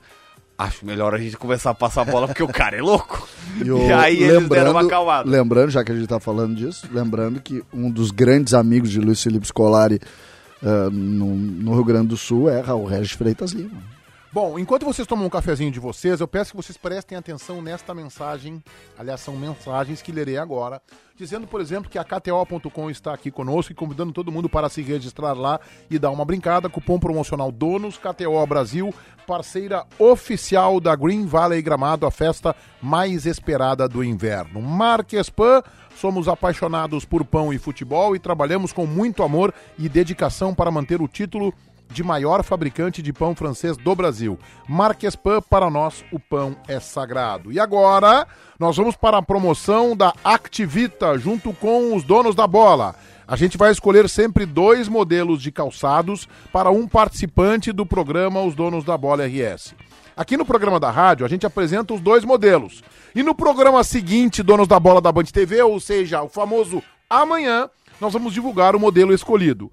Acho 0.56 0.84
melhor 0.84 1.14
a 1.14 1.18
gente 1.18 1.36
começar 1.36 1.70
a 1.70 1.74
passar 1.74 2.02
a 2.02 2.04
bola 2.04 2.26
porque 2.26 2.42
o 2.42 2.48
cara 2.48 2.76
é 2.76 2.82
louco. 2.82 3.26
E, 3.64 3.70
o- 3.70 3.96
aí 3.96 4.22
eles 4.22 4.48
deram 4.48 4.70
uma 4.72 4.82
acalmada. 4.82 5.28
Lembrando, 5.28 5.70
já 5.70 5.82
que 5.82 5.90
a 5.90 5.94
gente 5.94 6.06
tá 6.06 6.20
falando 6.20 6.54
disso, 6.54 6.86
lembrando 6.92 7.40
que 7.40 7.62
um 7.72 7.90
dos 7.90 8.10
grandes 8.12 8.54
amigos 8.54 8.90
de 8.90 9.00
Luiz 9.00 9.20
Felipe 9.22 9.46
Scolari 9.46 9.98
ah, 10.62 10.88
no, 10.92 11.34
no 11.34 11.72
Rio 11.74 11.82
Grande 11.84 12.08
do 12.08 12.16
Sul 12.16 12.48
é 12.48 12.60
Raul 12.60 12.84
Regis 12.84 13.12
Freitas 13.12 13.50
Lima. 13.52 13.82
Bom, 14.30 14.58
enquanto 14.58 14.84
vocês 14.84 15.08
tomam 15.08 15.24
um 15.24 15.30
cafezinho 15.30 15.70
de 15.70 15.80
vocês, 15.80 16.20
eu 16.20 16.28
peço 16.28 16.50
que 16.50 16.56
vocês 16.58 16.76
prestem 16.76 17.16
atenção 17.16 17.62
nesta 17.62 17.94
mensagem. 17.94 18.62
Aliás, 18.98 19.22
são 19.22 19.34
mensagens 19.34 20.02
que 20.02 20.12
lerei 20.12 20.36
agora. 20.36 20.82
Dizendo, 21.16 21.46
por 21.46 21.62
exemplo, 21.62 21.90
que 21.90 21.98
a 21.98 22.04
KTO.com 22.04 22.90
está 22.90 23.14
aqui 23.14 23.30
conosco 23.30 23.72
e 23.72 23.74
convidando 23.74 24.12
todo 24.12 24.30
mundo 24.30 24.46
para 24.46 24.68
se 24.68 24.82
registrar 24.82 25.32
lá 25.32 25.58
e 25.90 25.98
dar 25.98 26.10
uma 26.10 26.26
brincada. 26.26 26.68
Cupom 26.68 26.98
promocional 26.98 27.50
Donos, 27.50 27.96
KTO 27.96 28.46
Brasil, 28.46 28.94
parceira 29.26 29.86
oficial 29.98 30.78
da 30.78 30.94
Green 30.94 31.24
Valley 31.24 31.62
Gramado, 31.62 32.04
a 32.04 32.10
festa 32.10 32.54
mais 32.82 33.24
esperada 33.24 33.88
do 33.88 34.04
inverno. 34.04 34.60
Marques 34.60 35.30
Pan, 35.30 35.62
somos 35.96 36.28
apaixonados 36.28 37.04
por 37.04 37.24
pão 37.24 37.52
e 37.52 37.58
futebol 37.58 38.14
e 38.14 38.18
trabalhamos 38.18 38.74
com 38.74 38.86
muito 38.86 39.22
amor 39.22 39.54
e 39.78 39.88
dedicação 39.88 40.54
para 40.54 40.70
manter 40.70 41.00
o 41.00 41.08
título 41.08 41.52
de 41.90 42.02
maior 42.02 42.42
fabricante 42.42 43.02
de 43.02 43.12
pão 43.12 43.34
francês 43.34 43.76
do 43.76 43.94
Brasil. 43.94 44.38
Marques 44.68 45.16
Pan, 45.16 45.40
para 45.40 45.70
nós, 45.70 46.04
o 46.12 46.18
pão 46.18 46.56
é 46.66 46.78
sagrado. 46.80 47.52
E 47.52 47.58
agora, 47.58 48.26
nós 48.58 48.76
vamos 48.76 48.96
para 48.96 49.18
a 49.18 49.22
promoção 49.22 49.96
da 49.96 50.12
Activita, 50.22 51.18
junto 51.18 51.52
com 51.52 51.94
os 51.94 52.04
donos 52.04 52.34
da 52.34 52.46
bola. 52.46 52.94
A 53.26 53.36
gente 53.36 53.58
vai 53.58 53.70
escolher 53.70 54.08
sempre 54.08 54.46
dois 54.46 54.88
modelos 54.88 55.42
de 55.42 55.52
calçados 55.52 56.28
para 56.52 56.70
um 56.70 56.88
participante 56.88 57.72
do 57.72 57.84
programa 57.84 58.42
Os 58.42 58.54
Donos 58.54 58.84
da 58.84 58.96
Bola 58.96 59.26
RS. 59.26 59.74
Aqui 60.16 60.36
no 60.36 60.44
programa 60.44 60.80
da 60.80 60.90
rádio, 60.90 61.24
a 61.24 61.28
gente 61.28 61.46
apresenta 61.46 61.94
os 61.94 62.00
dois 62.00 62.24
modelos. 62.24 62.82
E 63.14 63.22
no 63.22 63.34
programa 63.34 63.84
seguinte, 63.84 64.42
Donos 64.42 64.66
da 64.66 64.80
Bola 64.80 65.00
da 65.00 65.12
Band 65.12 65.24
TV, 65.24 65.62
ou 65.62 65.78
seja, 65.78 66.22
o 66.22 66.28
famoso 66.28 66.82
Amanhã, 67.08 67.70
nós 68.00 68.12
vamos 68.12 68.34
divulgar 68.34 68.76
o 68.76 68.80
modelo 68.80 69.14
escolhido. 69.14 69.72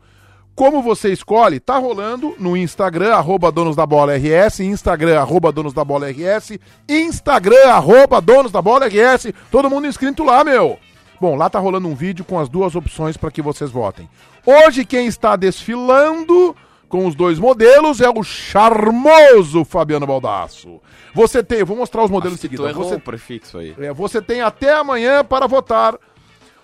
Como 0.56 0.82
você 0.82 1.12
escolhe, 1.12 1.60
tá 1.60 1.78
rolando 1.78 2.34
no 2.40 2.56
Instagram, 2.56 3.14
arroba 3.14 3.52
Donos 3.52 3.76
da 3.76 3.86
Bola 3.86 4.16
RS, 4.16 4.62
Instagram, 4.62 5.20
arroba 5.20 5.52
Donos 5.52 5.74
da 5.74 5.84
Bola 5.84 6.10
RS, 6.10 6.58
Instagram, 6.88 7.68
arroba 7.68 8.22
Donos 8.22 8.54
da 8.54 8.62
Bola 8.62 8.88
RS, 8.88 9.34
todo 9.52 9.70
mundo 9.70 9.86
inscrito 9.86 10.24
lá, 10.24 10.46
meu. 10.46 10.80
Bom, 11.20 11.36
lá 11.36 11.50
tá 11.50 11.60
rolando 11.60 11.90
um 11.90 11.94
vídeo 11.96 12.24
com 12.24 12.40
as 12.40 12.48
duas 12.48 12.74
opções 12.74 13.18
para 13.18 13.32
que 13.32 13.42
vocês 13.42 13.70
votem. 13.70 14.10
Hoje 14.46 14.86
quem 14.86 15.08
está 15.08 15.36
desfilando 15.36 16.56
com 16.88 17.06
os 17.06 17.16
dois 17.16 17.38
modelos 17.38 18.00
é 18.00 18.10
o 18.10 18.24
charmoso 18.24 19.66
Fabiano 19.66 20.08
Baldasso. 20.08 20.80
Você 21.14 21.44
tem, 21.44 21.60
eu 21.60 21.66
vou 21.66 21.76
mostrar 21.76 22.04
os 22.04 22.10
modelos 22.12 22.40
errou 22.70 22.86
Você, 22.86 22.96
o 22.96 23.00
prefixo 23.00 23.58
aí. 23.58 23.76
é, 23.78 23.92
você 23.92 24.22
tem 24.22 24.40
até 24.40 24.74
amanhã 24.74 25.22
para 25.22 25.48
votar. 25.48 25.96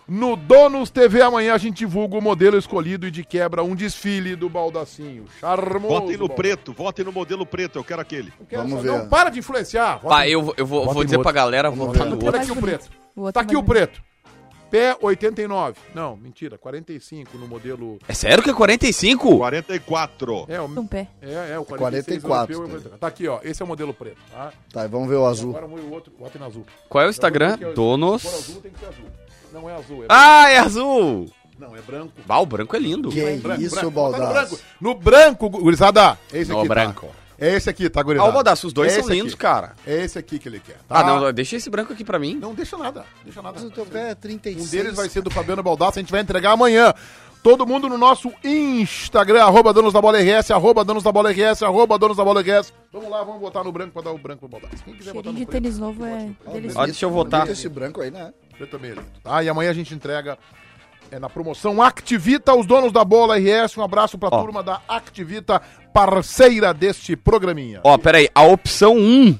No 0.07 0.35
Donos 0.35 0.89
TV 0.89 1.21
amanhã 1.21 1.53
a 1.53 1.57
gente 1.57 1.77
divulga 1.77 2.17
o 2.17 2.21
modelo 2.21 2.57
escolhido 2.57 3.07
e 3.07 3.11
de 3.11 3.23
quebra 3.23 3.63
um 3.63 3.73
desfile 3.75 4.35
do 4.35 4.49
Baldacinho. 4.49 5.25
Charmoso. 5.39 5.79
Votem 5.87 6.17
no 6.17 6.27
Baldacinho. 6.27 6.35
preto, 6.35 6.73
votem 6.73 7.05
no 7.05 7.11
modelo 7.11 7.45
preto, 7.45 7.79
eu 7.79 7.83
quero 7.83 8.01
aquele. 8.01 8.33
Quero 8.49 8.63
Vamos 8.63 8.77
só- 8.85 8.91
ver. 8.91 8.99
Não, 9.03 9.07
para 9.09 9.29
de 9.29 9.39
influenciar. 9.39 9.95
Vota 9.99 10.09
Pá, 10.15 10.27
eu, 10.27 10.41
vou- 10.43 10.53
eu 10.57 10.65
vou, 10.65 10.85
vou 10.93 11.03
dizer 11.03 11.17
outro. 11.17 11.31
pra 11.31 11.41
galera 11.41 11.69
votar 11.69 12.05
no 12.05 12.17
Olha 12.17 12.25
outro. 12.25 12.41
aqui 12.41 12.51
o 12.51 12.55
preto. 12.57 12.89
O 13.15 13.31
Tá 13.31 13.39
é 13.39 13.43
aqui 13.43 13.55
o 13.55 13.63
preto. 13.63 14.01
Pé 14.69 14.95
89. 15.01 15.75
Não, 15.93 16.15
mentira, 16.15 16.57
45 16.57 17.37
no 17.37 17.45
modelo. 17.45 17.99
É 18.07 18.13
sério 18.13 18.41
que 18.41 18.49
é 18.49 18.53
45? 18.53 19.37
44. 19.37 20.45
É, 20.47 20.61
o, 20.61 20.65
Um 20.65 20.87
pé. 20.87 21.07
é, 21.21 21.51
é 21.55 21.59
o 21.59 21.65
46 21.65 22.21
44, 22.23 22.53
europeu, 22.53 22.91
tá. 22.91 22.97
Tá 22.97 23.07
aqui, 23.07 23.27
ó. 23.27 23.39
Esse 23.43 23.61
é 23.61 23.65
o 23.65 23.67
modelo 23.67 23.93
preto, 23.93 24.17
tá? 24.31 24.53
Tá, 24.71 24.85
e 24.85 24.87
vamos 24.87 25.09
ver 25.09 25.15
o 25.15 25.25
azul. 25.25 25.49
Agora 25.57 25.67
o 25.67 25.91
outro, 25.91 26.13
bota 26.17 26.37
em 26.37 26.43
azul. 26.43 26.65
Qual 26.87 27.03
é 27.03 27.07
o 27.07 27.09
Instagram? 27.09 27.57
Se 27.57 27.65
for 27.65 27.73
Donos. 27.73 28.25
azul, 28.25 28.61
tem 28.61 28.71
que 28.71 28.79
ser 28.79 28.85
azul. 28.85 29.05
Não 29.53 29.69
é 29.69 29.75
azul, 29.75 30.03
é 30.03 30.07
Ah, 30.09 30.49
é 30.49 30.57
azul! 30.59 31.29
Não, 31.59 31.75
é 31.75 31.81
branco. 31.81 32.13
Ah, 32.27 32.39
o 32.39 32.45
branco 32.45 32.75
é 32.75 32.79
lindo. 32.79 33.09
Que 33.09 33.21
Branco, 33.37 33.61
isso, 33.61 33.75
branco. 33.75 33.91
Bota 33.91 34.17
no 34.17 34.23
Baldaço. 34.23 34.49
branco. 34.55 34.63
No 34.81 34.95
branco, 34.95 35.49
gurizada. 35.49 36.17
É 36.33 36.39
esse 36.39 36.49
No 36.51 36.59
aqui, 36.59 36.67
branco. 36.67 37.05
Tá? 37.07 37.13
É 37.37 37.55
esse 37.55 37.69
aqui, 37.69 37.89
tá, 37.89 37.99
Ah, 37.99 38.03
gurizada? 38.03 38.29
o 38.29 38.33
Baldaço, 38.33 38.67
os 38.67 38.73
dois 38.73 38.93
É 38.93 38.99
são 39.01 39.09
lindos, 39.09 39.33
aqui. 39.33 39.41
cara. 39.41 39.73
É 39.85 40.03
esse 40.03 40.17
aqui 40.17 40.39
que 40.39 40.47
ele 40.49 40.59
quer, 40.59 40.77
tá? 40.87 40.99
Ah, 40.99 41.03
não, 41.03 41.31
deixa 41.33 41.55
esse 41.55 41.69
branco 41.69 41.91
aqui 41.93 42.03
pra 42.03 42.17
mim. 42.17 42.35
Não 42.35 42.53
deixa 42.55 42.77
nada, 42.77 43.03
deixa 43.23 43.41
nada. 43.41 43.55
Mas 43.59 43.67
o 43.67 43.71
teu 43.71 43.85
pé 43.85 44.09
é 44.09 44.11
Um 44.11 44.15
36. 44.15 44.71
deles 44.71 44.95
vai 44.95 45.07
ser 45.09 45.21
do 45.21 45.29
Fabiano 45.29 45.61
Baldasso, 45.61 45.99
a 45.99 46.01
gente 46.01 46.11
vai 46.11 46.21
entregar 46.21 46.51
amanhã. 46.51 46.93
Todo 47.43 47.65
mundo 47.65 47.89
no 47.89 47.97
nosso 47.97 48.31
Instagram, 48.43 49.43
arroba 49.43 49.73
donos 49.73 49.93
da 49.93 49.99
bola 50.01 50.19
RS, 50.19 50.51
arroba 50.51 50.83
donos 50.83 51.01
da 51.01 51.11
bola 51.11 51.31
RS, 51.31 51.63
arroba 51.63 51.97
donos 51.97 52.17
da 52.17 52.23
bola 52.23 52.41
RS. 52.41 52.71
Vamos 52.93 53.09
lá, 53.09 53.23
vamos 53.23 53.41
botar 53.41 53.63
no 53.63 53.71
branco 53.71 53.93
pra 53.93 54.03
dar 54.03 54.11
o 54.11 54.17
branco 54.17 54.47
pro 54.47 54.59
Baldasso. 54.59 54.83
Quem 54.83 54.93
quiser 54.93 55.11
botar 55.11 55.31
Cheirinho 55.31 55.33
no 55.33 55.39
de 55.39 55.45
preto, 55.45 55.63
tênis 55.63 55.79
novo 55.79 56.05
é 56.05 56.29
delicioso. 56.53 56.79
Ó, 56.79 56.85
deixa 56.85 57.05
eu 57.05 57.09
votar. 57.09 57.49
esse 57.49 57.67
branco 57.67 57.99
aí, 58.01 58.11
né? 58.11 58.31
preto 58.61 58.77
lindo, 58.77 59.01
tá? 59.23 59.41
E 59.43 59.49
amanhã 59.49 59.71
a 59.71 59.73
gente 59.73 59.93
entrega 59.93 60.37
é, 61.09 61.17
na 61.17 61.27
promoção 61.27 61.81
Activita, 61.81 62.53
os 62.53 62.67
donos 62.67 62.91
da 62.91 63.03
bola 63.03 63.37
RS. 63.37 63.75
Um 63.77 63.83
abraço 63.83 64.17
pra 64.17 64.29
Ó. 64.31 64.41
turma 64.41 64.61
da 64.61 64.81
Activita, 64.87 65.59
parceira 65.91 66.73
deste 66.73 67.15
programinha. 67.15 67.81
Ó, 67.83 67.97
peraí, 67.97 68.29
a 68.35 68.43
opção 68.43 68.95
1 68.95 69.37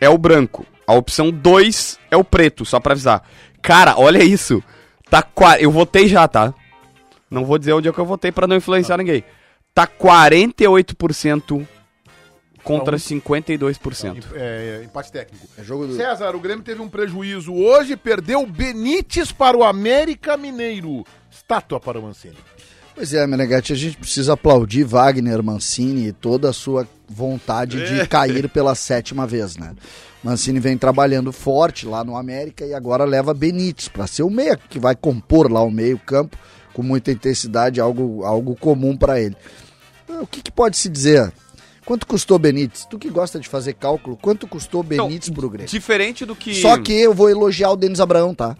é 0.00 0.08
o 0.08 0.18
branco. 0.18 0.66
A 0.86 0.94
opção 0.94 1.30
2 1.30 1.98
é 2.10 2.16
o 2.16 2.24
preto, 2.24 2.64
só 2.64 2.80
pra 2.80 2.92
avisar. 2.92 3.22
Cara, 3.62 3.94
olha 3.96 4.24
isso. 4.24 4.62
Tá 5.08 5.22
qua... 5.22 5.60
Eu 5.60 5.70
votei 5.70 6.08
já, 6.08 6.26
tá? 6.26 6.52
Não 7.32 7.46
vou 7.46 7.58
dizer 7.58 7.72
onde 7.72 7.88
é 7.88 7.92
que 7.92 7.98
eu 7.98 8.04
votei 8.04 8.30
pra 8.30 8.46
não 8.46 8.56
influenciar 8.56 8.98
ninguém. 8.98 9.24
Tá 9.74 9.86
48% 9.86 11.66
contra 12.62 12.96
52%. 12.98 14.24
É, 14.34 14.80
é, 14.80 14.84
empate 14.84 15.10
técnico. 15.10 15.48
É 15.58 15.64
jogo 15.64 15.86
do... 15.86 15.96
César, 15.96 16.36
o 16.36 16.40
Grêmio 16.40 16.62
teve 16.62 16.82
um 16.82 16.88
prejuízo 16.88 17.54
hoje, 17.54 17.96
perdeu 17.96 18.42
o 18.42 18.46
Benítez 18.46 19.32
para 19.32 19.56
o 19.56 19.64
América 19.64 20.36
Mineiro. 20.36 21.04
Estátua 21.30 21.80
para 21.80 21.98
o 21.98 22.02
Mancini. 22.02 22.36
Pois 22.94 23.14
é, 23.14 23.26
Menegatti, 23.26 23.72
a 23.72 23.76
gente 23.76 23.96
precisa 23.96 24.34
aplaudir 24.34 24.84
Wagner 24.84 25.42
Mancini 25.42 26.08
e 26.08 26.12
toda 26.12 26.50
a 26.50 26.52
sua 26.52 26.86
vontade 27.08 27.82
de 27.86 28.06
cair 28.06 28.46
pela 28.50 28.74
sétima 28.74 29.26
vez, 29.26 29.56
né? 29.56 29.74
Mancini 30.22 30.60
vem 30.60 30.76
trabalhando 30.76 31.32
forte 31.32 31.86
lá 31.86 32.04
no 32.04 32.16
América 32.16 32.66
e 32.66 32.74
agora 32.74 33.04
leva 33.04 33.32
Benítez 33.32 33.88
para 33.88 34.06
ser 34.06 34.22
o 34.22 34.30
meia 34.30 34.56
que 34.56 34.78
vai 34.78 34.94
compor 34.94 35.50
lá 35.50 35.62
o 35.62 35.70
meio-campo 35.70 36.36
com 36.72 36.82
muita 36.82 37.12
intensidade, 37.12 37.80
algo, 37.80 38.24
algo 38.24 38.56
comum 38.56 38.96
para 38.96 39.20
ele. 39.20 39.36
O 40.08 40.26
que, 40.26 40.42
que 40.42 40.50
pode 40.50 40.76
se 40.76 40.88
dizer? 40.88 41.32
Quanto 41.84 42.06
custou 42.06 42.38
Benítez? 42.38 42.86
Tu 42.88 42.98
que 42.98 43.10
gosta 43.10 43.40
de 43.40 43.48
fazer 43.48 43.74
cálculo, 43.74 44.16
quanto 44.16 44.46
custou 44.46 44.82
Benítez 44.82 45.30
pro 45.30 45.50
Grêmio? 45.50 45.68
Diferente 45.68 46.24
do 46.24 46.36
que. 46.36 46.54
Só 46.54 46.78
que 46.78 46.92
eu 46.92 47.12
vou 47.12 47.28
elogiar 47.28 47.70
o 47.70 47.76
Denis 47.76 48.00
Abraão, 48.00 48.34
tá? 48.34 48.56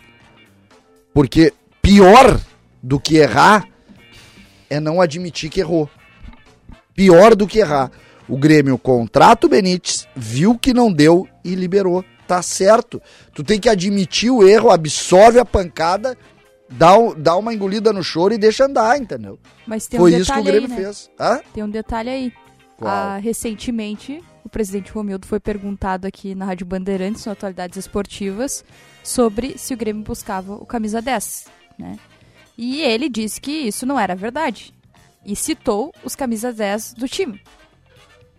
Porque 1.15 1.53
pior 1.81 2.41
do 2.83 2.99
que 2.99 3.17
errar 3.17 3.69
é 4.69 4.81
não 4.81 5.01
admitir 5.01 5.51
que 5.51 5.61
errou. 5.61 5.89
Pior 6.95 7.37
do 7.37 7.47
que 7.47 7.61
errar. 7.61 7.91
O 8.29 8.37
Grêmio 8.37 8.79
contrata 8.79 9.47
o 9.47 9.51
Benítez, 9.51 10.09
viu 10.17 10.59
que 10.59 10.73
não 10.73 10.93
deu 10.93 11.29
e 11.45 11.55
liberou. 11.55 12.05
Tá 12.27 12.41
certo. 12.41 13.01
Tu 13.35 13.45
tem 13.45 13.61
que 13.61 13.69
admitir 13.69 14.31
o 14.31 14.47
erro, 14.47 14.71
absorve 14.71 15.39
a 15.39 15.45
pancada, 15.45 16.17
dá, 16.73 16.95
dá 17.17 17.37
uma 17.37 17.55
engolida 17.55 17.93
no 17.93 18.03
choro 18.03 18.35
e 18.35 18.39
deixa 18.39 18.67
andar, 18.67 18.99
entendeu? 18.99 19.39
Mas 19.67 19.87
tem 19.87 19.99
Foi 19.99 20.15
um 20.15 20.19
isso 20.19 20.33
que 20.33 20.39
o 20.39 20.43
Grêmio 20.45 20.69
aí, 20.69 20.77
né? 20.77 20.77
fez. 20.77 21.11
Hã? 21.19 21.41
Tem 21.53 21.63
um 21.63 21.71
detalhe 21.71 22.11
aí. 22.11 22.33
Ah, 22.81 23.19
recentemente, 23.23 24.21
o 24.45 24.49
presidente 24.49 24.91
Romildo 24.91 25.27
foi 25.27 25.39
perguntado 25.39 26.07
aqui 26.07 26.35
na 26.35 26.45
Rádio 26.45 26.67
Bandeirantes, 26.67 27.25
no 27.25 27.33
Atualidades 27.33 27.79
Esportivas, 27.79 28.65
sobre 29.05 29.57
se 29.57 29.73
o 29.73 29.77
Grêmio 29.77 30.03
buscava 30.03 30.55
o 30.55 30.67
camisa 30.67 31.01
10, 31.01 31.47
né? 31.79 31.97
E 32.59 32.81
ele 32.81 33.09
disse 33.09 33.41
que 33.41 33.53
isso 33.53 33.87
não 33.87 33.99
era 33.99 34.15
verdade. 34.15 34.75
E 35.25 35.37
citou 35.37 35.95
os 36.05 36.17
camisas 36.17 36.57
10 36.57 36.95
do 36.95 37.09
time. 37.09 37.41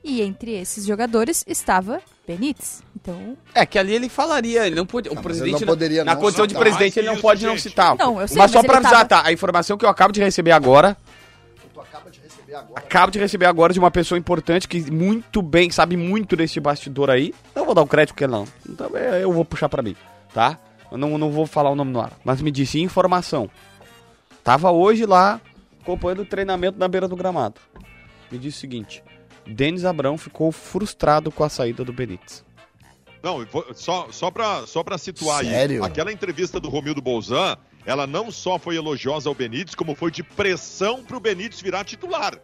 E 0.03 0.21
entre 0.21 0.51
esses 0.51 0.85
jogadores 0.85 1.45
estava 1.47 2.01
Benítez. 2.25 2.81
Então, 2.95 3.37
É 3.53 3.65
que 3.65 3.77
ali 3.77 3.93
ele 3.93 4.07
falaria, 4.07 4.65
ele 4.65 4.75
não 4.77 4.85
podia. 4.85 5.11
O 5.11 5.15
mas 5.15 5.23
presidente. 5.23 5.55
ele 5.55 5.65
não 5.65 5.67
poderia 5.67 6.05
na 6.05 6.13
não 6.15 6.21
condição 6.21 6.47
de 6.47 6.53
citar. 6.53 6.63
presidente, 6.63 6.99
ele 6.99 7.07
não 7.07 7.17
pode 7.19 7.45
não 7.45 7.51
gente. 7.51 7.61
citar. 7.63 7.95
Não, 7.97 8.21
eu 8.21 8.27
sei, 8.27 8.37
mas 8.37 8.51
só 8.51 8.59
mas 8.59 8.65
pra 8.65 8.77
ele 8.77 8.85
avisar, 8.87 9.05
tava- 9.07 9.23
tá? 9.23 9.27
A 9.29 9.33
informação 9.33 9.77
que 9.77 9.83
eu 9.83 9.89
acabo 9.89 10.13
de 10.13 10.21
receber 10.21 10.51
agora. 10.51 10.95
Tu 11.73 11.81
acaba 11.81 12.09
de 12.09 12.19
receber 12.21 12.55
agora. 12.55 12.79
Acabo 12.79 13.11
de 13.11 13.19
receber 13.19 13.45
agora 13.45 13.73
de 13.73 13.79
uma 13.79 13.91
pessoa 13.91 14.17
importante 14.17 14.67
que 14.69 14.89
muito 14.89 15.41
bem, 15.41 15.69
sabe 15.69 15.97
muito 15.97 16.35
desse 16.37 16.59
bastidor 16.61 17.09
aí. 17.09 17.33
Não 17.53 17.65
vou 17.65 17.75
dar 17.75 17.81
o 17.81 17.87
crédito 17.87 18.15
que 18.15 18.23
ele 18.23 18.31
não. 18.31 18.47
Então 18.69 18.89
é, 18.95 19.21
eu 19.21 19.33
vou 19.33 19.43
puxar 19.43 19.67
pra 19.67 19.81
mim, 19.81 19.95
tá? 20.33 20.57
Eu 20.89 20.97
não, 20.97 21.17
não 21.17 21.29
vou 21.29 21.45
falar 21.45 21.71
o 21.71 21.75
nome 21.75 21.91
no 21.91 21.99
ar. 21.99 22.13
Mas 22.23 22.41
me 22.41 22.51
disse 22.51 22.79
informação. 22.79 23.49
Tava 24.45 24.71
hoje 24.71 25.05
lá 25.05 25.41
acompanhando 25.81 26.21
o 26.21 26.25
treinamento 26.25 26.79
na 26.79 26.87
beira 26.87 27.07
do 27.07 27.15
gramado. 27.17 27.55
Me 28.31 28.37
disse 28.37 28.57
o 28.57 28.61
seguinte: 28.61 29.03
Denis 29.47 29.85
Abrão 29.85 30.17
ficou 30.17 30.51
frustrado 30.51 31.31
com 31.31 31.43
a 31.43 31.49
saída 31.49 31.83
do 31.83 31.91
Benítez. 31.93 32.43
Não, 33.21 33.45
só, 33.73 34.07
só 34.11 34.29
pra, 34.29 34.65
só 34.67 34.83
pra 34.83 34.97
situar 34.97 35.43
Sério? 35.45 35.81
aí, 35.83 35.89
aquela 35.89 36.11
entrevista 36.11 36.59
do 36.59 36.69
Romildo 36.69 37.01
Bolzan, 37.01 37.57
ela 37.85 38.05
não 38.05 38.29
só 38.31 38.59
foi 38.59 38.75
elogiosa 38.75 39.29
ao 39.29 39.35
Benítez, 39.35 39.75
como 39.75 39.95
foi 39.95 40.11
de 40.11 40.23
pressão 40.23 41.03
pro 41.03 41.19
Benítez 41.21 41.61
virar 41.61 41.85
titular. 41.85 42.37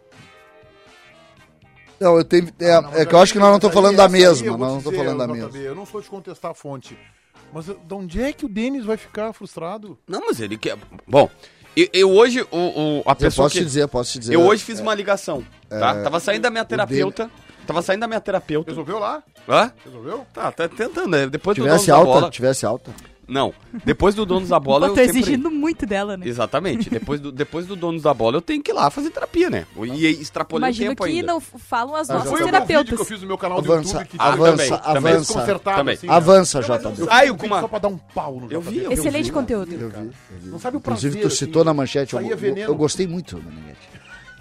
Não, 1.98 2.16
eu 2.16 2.24
tenho. 2.24 2.48
É, 2.58 2.72
Ah, 2.72 2.80
não, 2.80 2.90
mas 2.90 3.00
é 3.00 3.06
que 3.06 3.14
eu 3.14 3.18
acho 3.18 3.32
que 3.32 3.38
nós 3.38 3.48
não 3.50 3.56
estamos 3.56 3.72
essa 3.76 3.78
aí- 3.78 3.82
falando 3.84 3.96
da 3.98 4.06
aí 4.06 4.10
mesma. 4.12 4.50
Nós 4.52 4.58
não 4.58 4.78
estamos 4.78 4.84
dizer, 4.84 4.96
falando 5.04 5.18
da 5.18 5.28
mesma. 5.28 5.58
Eu 5.58 5.74
não 5.74 5.84
sou 5.84 6.00
de 6.00 6.08
contestar 6.08 6.50
a 6.50 6.54
fonte. 6.54 6.96
Mas 7.52 7.66
de 7.66 7.94
onde 7.94 8.22
é 8.22 8.32
que 8.32 8.46
o 8.46 8.48
Denis 8.48 8.84
vai 8.86 8.96
ficar 8.96 9.32
frustrado? 9.34 9.98
Não, 10.08 10.20
mas 10.26 10.40
ele 10.40 10.56
quer. 10.56 10.78
Bom, 11.06 11.28
eu, 11.76 11.88
eu 11.92 12.10
hoje, 12.10 12.42
o, 12.50 12.56
o- 12.56 13.02
a 13.06 13.12
Eu 13.12 13.16
pessoa 13.16 13.46
posso 13.46 13.54
que. 13.54 13.60
te 13.60 13.64
dizer, 13.64 13.88
posso 13.88 14.12
te 14.12 14.18
dizer. 14.18 14.34
Eu 14.34 14.42
hoje 14.42 14.62
fiz 14.64 14.80
uma 14.80 14.94
ligação, 14.94 15.44
tá? 15.68 16.02
Tava 16.02 16.18
saindo 16.20 16.42
da 16.42 16.50
minha 16.50 16.64
dele- 16.64 16.68
terapeuta. 16.86 17.30
Tava 17.66 17.82
saindo 17.82 18.00
da 18.00 18.08
minha 18.08 18.20
terapeuta. 18.20 18.70
Resolveu 18.70 18.98
lá? 18.98 19.22
Hã? 19.48 19.72
Resolveu? 19.84 20.26
Tá, 20.32 20.50
tá 20.50 20.68
tentando, 20.68 21.08
né? 21.08 21.26
Depois 21.28 21.54
Tivesse 21.54 21.90
alta, 21.90 22.04
bola. 22.06 22.30
tivesse 22.30 22.66
alta. 22.66 22.90
Não. 23.30 23.54
Depois 23.84 24.14
do 24.14 24.26
dono 24.26 24.46
da 24.46 24.58
bola, 24.60 24.86
eu 24.86 24.90
eu 24.90 24.94
tô 24.96 25.00
sempre... 25.04 25.20
exigindo 25.20 25.50
muito 25.50 25.86
dela, 25.86 26.16
né? 26.16 26.26
Exatamente. 26.26 26.90
Depois 26.90 27.20
do, 27.20 27.30
depois 27.32 27.66
do 27.66 27.76
dono 27.76 28.00
da 28.00 28.12
bola, 28.12 28.36
eu 28.38 28.40
tenho 28.42 28.62
que 28.62 28.70
ir 28.70 28.74
lá 28.74 28.90
fazer 28.90 29.10
terapia, 29.10 29.48
né? 29.48 29.66
E 29.94 30.06
extrapolei 30.06 30.64
o 30.64 30.68
Imagino 30.70 30.90
tempo 30.90 31.04
que 31.04 31.10
ainda. 31.10 31.26
não 31.28 31.40
falam 31.40 31.94
as 31.94 32.10
Ah, 32.10 32.14
nossas 32.14 32.30
Foi 32.30 32.40
o 32.42 32.44
meu 32.44 32.46
vídeo 32.52 32.60
que 32.60 32.66
terapeutas. 32.66 32.98
eu 32.98 33.04
fiz 33.04 33.20
no 33.22 33.28
meu 33.28 33.38
canal 33.38 33.62
do 33.62 33.72
Avança, 33.72 33.92
YouTube. 33.98 34.08
Que 34.08 34.16
Ah, 34.18 34.32
avança, 34.32 34.78
também, 34.78 35.12
avança. 35.12 35.58
Também. 35.60 35.94
assim, 35.94 36.06
né? 36.08 36.12
Avança, 36.12 36.58
mas 36.58 36.66
JB. 36.82 37.02
eu 37.02 37.06
Ai, 37.10 37.20
fiz 37.22 37.30
um 37.30 37.34
o 37.34 37.36
vídeo 37.36 37.36
Kuma- 37.38 37.60
Só 37.60 37.68
pra 37.68 37.78
dar 37.78 37.88
um 37.88 37.98
pau 37.98 38.40
no 38.40 38.52
Eu 38.52 38.60
vi, 38.60 38.78
eu 38.78 38.88
vi. 38.90 38.94
Excelente 38.94 39.30
conteúdo. 39.32 39.72
Eu 39.72 39.88
vi, 39.90 39.96
eu 39.96 40.08
vi. 40.40 40.48
Não 40.50 40.58
sabe 40.58 40.76
o 40.76 40.78
Inclusive, 40.78 41.12
prazer, 41.18 41.30
tu 41.30 41.34
citou 41.36 41.60
assim, 41.62 41.66
na 41.66 41.74
manchete. 41.74 42.14
Eu, 42.16 42.20
eu- 42.22 42.56
eu 42.56 42.74
gostei 42.74 43.06
muito, 43.06 43.36
Meneghete. 43.36 43.78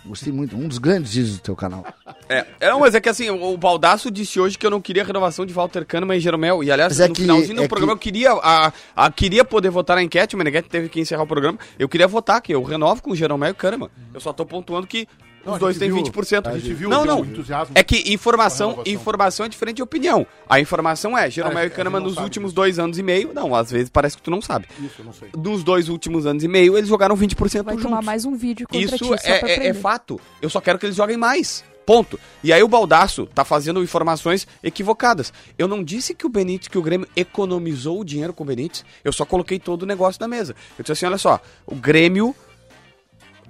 Gostei 0.06 0.32
muito. 0.34 0.56
Um 0.56 0.68
dos 0.68 0.78
grandes 0.78 1.14
vídeos 1.14 1.38
do 1.38 1.42
teu 1.42 1.56
canal. 1.56 1.86
É, 2.28 2.46
é, 2.60 2.70
não, 2.70 2.80
mas 2.80 2.96
é 2.96 3.02
que 3.02 3.10
assim, 3.10 3.30
o 3.30 3.58
Baldaço 3.58 4.10
disse 4.10 4.40
hoje 4.40 4.58
que 4.58 4.66
eu 4.66 4.70
não 4.72 4.82
queria 4.82 5.04
a 5.04 5.06
renovação 5.06 5.46
de 5.46 5.54
Walter 5.54 5.86
Kahneman 5.86 6.18
e 6.18 6.20
Jeromel. 6.20 6.64
E 6.64 6.72
aliás, 6.72 6.94
Mas 6.94 7.00
é 7.02 7.08
no 7.08 7.14
que- 7.14 7.22
finalzinho 7.22 7.56
do 7.58 7.64
é 7.64 7.68
programa 7.68 7.94
que- 7.94 8.10
eu 8.10 8.14
queria, 8.14 8.32
a, 8.32 8.72
a- 8.96 9.12
queria 9.12 9.44
poder 9.46 9.70
votar 9.70 9.98
na 9.98 10.04
enquete, 10.04 10.36
o 10.36 10.38
Meneghetti 10.38 10.70
teve 10.70 10.90
que 10.90 11.00
encerrar 11.00 11.24
o 11.24 11.28
programa. 11.28 11.60
Eu 11.78 11.88
queria 11.90 12.08
votar, 12.08 12.42
que 12.42 12.54
eu 12.54 12.64
renovo 12.64 13.02
com 13.04 13.12
o 13.12 13.16
Jeromel 13.16 13.50
e 13.50 13.52
o 13.52 13.56
Kahneman. 13.56 13.90
Eu 14.14 14.20
só 14.22 14.32
tô 14.34 14.46
pontuando 14.46 14.88
que 14.88 15.08
Não, 15.46 15.54
os 15.54 15.60
dois 15.60 15.78
têm 15.78 15.92
viu, 15.92 16.04
20%. 16.04 16.48
A 16.48 16.58
gente 16.58 16.74
viu 16.74 16.90
não, 16.90 17.06
não. 17.06 17.26
entusiasmo. 17.26 17.74
É 17.76 17.84
que 17.84 18.14
informação, 18.14 18.82
informação 18.86 19.46
é 19.46 19.50
diferente 19.50 19.78
de 19.78 19.84
opinião. 19.84 20.26
A 20.48 20.60
informação 20.60 21.18
é, 21.18 21.30
Jeromel 21.30 21.66
e 21.66 21.70
Kahneman 21.70 22.02
nos 22.02 22.18
últimos 22.18 22.54
dois 22.54 22.80
anos 22.80 22.98
e 22.98 23.04
meio, 23.04 23.32
não, 23.34 23.56
às 23.56 23.72
vezes 23.72 23.90
parece 23.90 24.18
que 24.18 24.24
tu 24.24 24.32
não 24.32 24.42
sabe. 24.42 24.68
Isso, 24.80 24.96
eu 25.00 25.06
não 25.06 25.14
sei. 25.14 25.30
Nos 25.36 25.64
dois 25.64 25.90
últimos 25.90 26.26
anos 26.26 26.44
e 26.44 26.48
meio, 26.48 26.78
eles 26.78 26.90
jogaram 26.90 27.16
20% 27.16 27.64
Vai 27.64 27.76
juntos. 27.76 27.84
tomar 27.84 28.02
mais 28.02 28.26
um 28.26 28.36
vídeo 28.36 28.68
contra 28.68 28.96
Isso 28.96 28.98
ti, 28.98 29.14
é, 29.24 29.40
pra 29.40 29.50
é- 29.50 29.68
é 29.68 29.74
fato. 29.74 30.20
Eu 30.42 30.50
só 30.50 30.60
quero 30.62 30.78
que 30.78 30.86
eles 30.86 30.96
joguem 30.96 31.18
mais. 31.18 31.64
Ponto. 31.86 32.20
E 32.44 32.54
aí 32.54 32.62
o 32.62 32.68
Baldaço 32.68 33.26
tá 33.34 33.44
fazendo 33.44 33.82
informações 33.82 34.48
equivocadas. 34.62 35.34
Eu 35.58 35.68
não 35.68 35.84
disse 35.84 36.14
que 36.14 36.24
o 36.24 36.30
Benítez, 36.30 36.68
que 36.68 36.78
o 36.78 36.84
Grêmio 36.84 37.08
economizou 37.16 38.00
o 38.00 38.06
dinheiro 38.06 38.32
com 38.32 38.44
o 38.44 38.46
Benítez. 38.46 38.86
Eu 39.04 39.12
só 39.12 39.26
coloquei 39.26 39.58
todo 39.58 39.82
o 39.82 39.86
negócio 39.88 40.22
na 40.22 40.28
mesa. 40.28 40.56
Eu 40.78 40.84
disse 40.84 40.92
assim, 40.92 41.08
olha 41.08 41.18
só, 41.18 41.40
o 41.66 41.74
Grêmio 41.74 42.36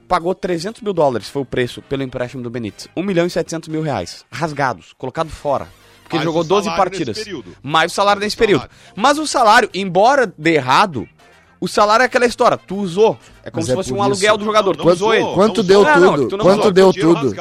pagou 0.09 0.33
300 0.35 0.81
mil 0.81 0.91
dólares, 0.91 1.29
foi 1.29 1.43
o 1.43 1.45
preço 1.45 1.81
pelo 1.83 2.03
empréstimo 2.03 2.43
do 2.43 2.49
Benítez. 2.49 2.87
1 2.97 3.03
milhão 3.03 3.25
e 3.25 3.29
700 3.29 3.69
mil 3.69 3.81
reais. 3.81 4.25
Rasgados, 4.31 4.93
colocado 4.97 5.29
fora. 5.29 5.67
Porque 6.03 6.15
ele 6.17 6.25
Mais 6.25 6.25
jogou 6.25 6.41
o 6.41 6.45
12 6.45 6.65
salário 6.65 6.83
partidas. 6.83 7.17
período. 7.19 7.55
Mais 7.61 7.91
o 7.91 7.95
salário 7.95 8.19
Mais 8.19 8.23
o 8.23 8.25
nesse 8.25 8.37
período. 8.37 8.61
salário. 8.61 8.77
Mas 8.95 9.17
o 9.19 9.27
salário, 9.27 9.69
embora 9.73 10.33
dê 10.35 10.55
errado, 10.55 11.07
o 11.61 11.67
salário 11.67 12.01
é 12.01 12.05
aquela 12.07 12.25
história. 12.25 12.57
Tu 12.57 12.75
usou. 12.75 13.15
É 13.43 13.51
como 13.51 13.57
Mas 13.61 13.65
se 13.67 13.71
é 13.71 13.75
fosse 13.75 13.93
um 13.93 14.01
aluguel 14.01 14.31
isso. 14.33 14.37
do 14.39 14.45
jogador. 14.45 14.75
Não, 14.75 14.83
tu 14.83 14.85
não 14.87 14.93
usou 14.93 15.09
usou. 15.09 15.13
ele. 15.27 15.35
Quanto 15.35 15.57
não 15.57 15.63
deu 15.67 15.83
tudo? 15.83 16.27
tu 16.29 16.37
não 16.37 16.45
Quanto 16.45 16.71
deu 16.71 16.93
tudo? 16.93 17.35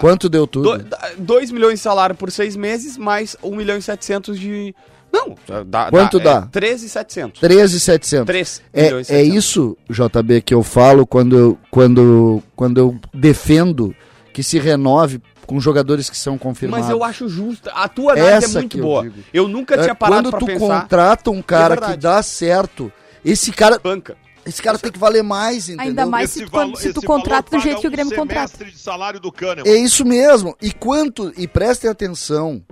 Quanto 0.00 0.28
deu 0.28 0.46
tudo? 0.48 0.84
2 1.18 1.50
milhões 1.52 1.74
de 1.74 1.80
salário 1.80 2.16
por 2.16 2.30
seis 2.32 2.56
meses, 2.56 2.96
mais 2.98 3.36
1 3.40 3.54
milhão 3.54 3.76
e 3.78 3.82
700 3.82 4.36
de, 4.40 4.74
Não, 5.12 5.36
dá, 5.66 5.90
Quanto 5.90 6.18
dá? 6.18 6.44
É 6.48 6.50
13,700. 6.50 7.40
13,700. 7.40 8.26
3 8.26 8.62
É, 8.72 8.86
é 8.86 9.04
700. 9.04 9.34
isso, 9.36 9.76
JB, 9.90 10.40
que 10.40 10.54
eu 10.54 10.62
falo 10.62 11.06
quando 11.06 11.36
eu, 11.38 11.58
quando, 11.70 12.42
quando 12.56 12.78
eu 12.78 12.98
defendo 13.12 13.94
que 14.32 14.42
se 14.42 14.58
renove 14.58 15.20
com 15.46 15.60
jogadores 15.60 16.08
que 16.08 16.16
são 16.16 16.38
confirmados. 16.38 16.86
Mas 16.86 16.90
eu 16.96 17.04
acho 17.04 17.28
justo. 17.28 17.68
A 17.74 17.86
tua 17.88 18.12
análise 18.14 18.44
Essa 18.46 18.58
é 18.58 18.62
muito 18.62 18.78
eu 18.78 18.82
boa. 18.82 19.02
digo. 19.02 19.14
Eu 19.34 19.48
nunca 19.48 19.74
É, 19.74 19.82
tinha 19.82 19.94
parado 19.94 20.22
quando 20.22 20.30
pra 20.30 20.38
tu 20.40 20.46
pensar. 20.46 20.80
contrata 20.80 21.30
um 21.30 21.42
cara 21.42 21.74
É 21.74 21.90
que 21.92 21.96
dá 21.98 22.22
certo, 22.22 22.90
esse 23.22 23.52
cara, 23.52 23.78
Banca. 23.78 24.16
esse 24.46 24.62
cara 24.62 24.78
tem 24.78 24.90
que 24.90 24.98
valer 24.98 25.22
mais, 25.22 25.68
entendeu? 25.68 25.86
Ainda 25.88 26.06
mais 26.06 26.30
se 26.30 26.44
tu, 26.46 26.50
quando- 26.50 26.76
se 26.78 26.92
tu 26.92 27.02
contrata 27.02 27.54
do 27.54 27.62
jeito 27.62 27.80
que 27.82 27.86
o 27.88 27.90
Grêmio 27.90 28.14
contrata. 28.16 28.64
um 28.64 28.66
de 28.70 28.78
salário 28.78 29.20
do 29.20 29.30
Kahneman. 29.30 29.70
É 29.70 29.76
isso 29.76 30.06
mesmo. 30.06 30.56
E 30.62 30.72
quanto, 30.72 31.30
e 31.36 31.46
prestem 31.46 31.90
atenção, 31.90 32.62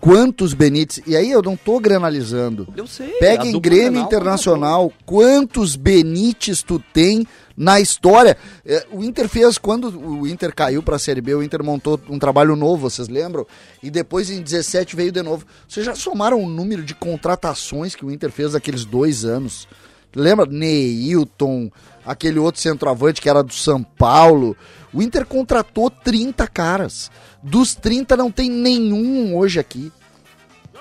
quantos 0.00 0.54
Benítez, 0.54 1.04
e 1.06 1.14
aí 1.14 1.30
eu 1.30 1.42
não 1.42 1.56
tô 1.56 1.78
granalizando. 1.78 2.66
Eu 2.74 2.86
sei. 2.86 3.08
Pega 3.18 3.42
a 3.42 3.46
em 3.46 3.60
Grêmio 3.60 3.90
Grenal 3.90 4.06
Internacional, 4.06 4.92
quantos 5.04 5.76
Benítez 5.76 6.62
tu 6.62 6.82
tem 6.92 7.26
na 7.56 7.78
história? 7.78 8.36
É, 8.64 8.86
o 8.90 9.04
Inter 9.04 9.28
fez, 9.28 9.58
quando 9.58 9.88
o 10.00 10.26
Inter 10.26 10.54
caiu 10.54 10.82
pra 10.82 10.98
Série 10.98 11.20
B, 11.20 11.34
o 11.34 11.42
Inter 11.42 11.62
montou 11.62 12.00
um 12.08 12.18
trabalho 12.18 12.56
novo, 12.56 12.88
vocês 12.88 13.08
lembram? 13.08 13.46
E 13.82 13.90
depois 13.90 14.30
em 14.30 14.40
17 14.40 14.96
veio 14.96 15.12
de 15.12 15.22
novo. 15.22 15.44
Vocês 15.68 15.84
já 15.84 15.94
somaram 15.94 16.42
o 16.42 16.48
número 16.48 16.82
de 16.82 16.94
contratações 16.94 17.94
que 17.94 18.04
o 18.04 18.10
Inter 18.10 18.32
fez 18.32 18.54
naqueles 18.54 18.84
dois 18.84 19.24
anos? 19.24 19.68
Lembra? 20.14 20.46
Neilton, 20.46 21.70
aquele 22.04 22.38
outro 22.38 22.60
centroavante 22.60 23.20
que 23.20 23.28
era 23.28 23.42
do 23.42 23.52
São 23.52 23.82
Paulo. 23.82 24.56
O 24.92 25.02
Inter 25.02 25.24
contratou 25.24 25.90
30 25.90 26.46
caras. 26.48 27.10
Dos 27.42 27.74
30 27.74 28.16
não 28.16 28.30
tem 28.30 28.50
nenhum 28.50 29.36
hoje 29.36 29.60
aqui. 29.60 29.92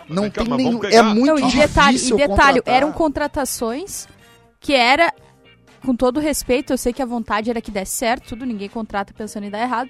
Não 0.08 0.30
cá, 0.30 0.44
tem 0.44 0.54
nenhum. 0.56 0.84
É 0.86 1.02
muito 1.02 1.28
Não, 1.28 1.38
e 1.38 1.44
difícil 1.44 1.68
detalhe, 1.68 1.98
e 1.98 2.28
detalhe 2.28 2.60
contratar. 2.60 2.76
eram 2.76 2.92
contratações 2.92 4.08
que 4.60 4.74
era, 4.74 5.14
com 5.86 5.96
todo 5.96 6.20
respeito, 6.20 6.74
eu 6.74 6.78
sei 6.78 6.92
que 6.92 7.02
a 7.02 7.06
vontade 7.06 7.50
era 7.50 7.62
que 7.62 7.72
desse 7.72 7.96
certo, 7.96 8.30
tudo, 8.30 8.46
ninguém 8.46 8.68
contrata 8.68 9.14
pensando 9.14 9.46
em 9.46 9.50
dar 9.50 9.62
errado. 9.62 9.90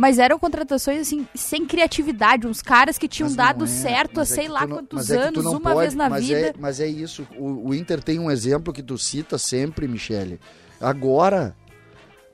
Mas 0.00 0.18
eram 0.18 0.38
contratações, 0.38 0.98
assim, 1.02 1.26
sem 1.34 1.66
criatividade, 1.66 2.46
uns 2.46 2.62
caras 2.62 2.96
que 2.96 3.06
tinham 3.06 3.28
Mas 3.28 3.36
dado 3.36 3.64
é, 3.66 3.68
certo 3.68 4.16
há 4.16 4.20
mas 4.20 4.32
é 4.32 4.34
sei 4.34 4.48
lá 4.48 4.66
não- 4.66 4.76
quantos 4.78 4.96
mas 4.96 5.10
é 5.10 5.18
anos, 5.18 5.44
uma 5.44 5.60
pode- 5.60 5.80
vez 5.80 5.94
na 5.94 6.08
mas 6.08 6.24
vida. 6.26 6.40
É, 6.40 6.54
mas 6.58 6.80
é 6.80 6.86
isso. 6.86 7.26
O, 7.36 7.68
o 7.68 7.74
Inter 7.74 8.02
tem 8.02 8.18
um 8.18 8.30
exemplo 8.30 8.72
que 8.72 8.82
tu 8.82 8.96
cita 8.96 9.36
sempre, 9.36 9.86
Michele. 9.86 10.40
Agora, 10.80 11.54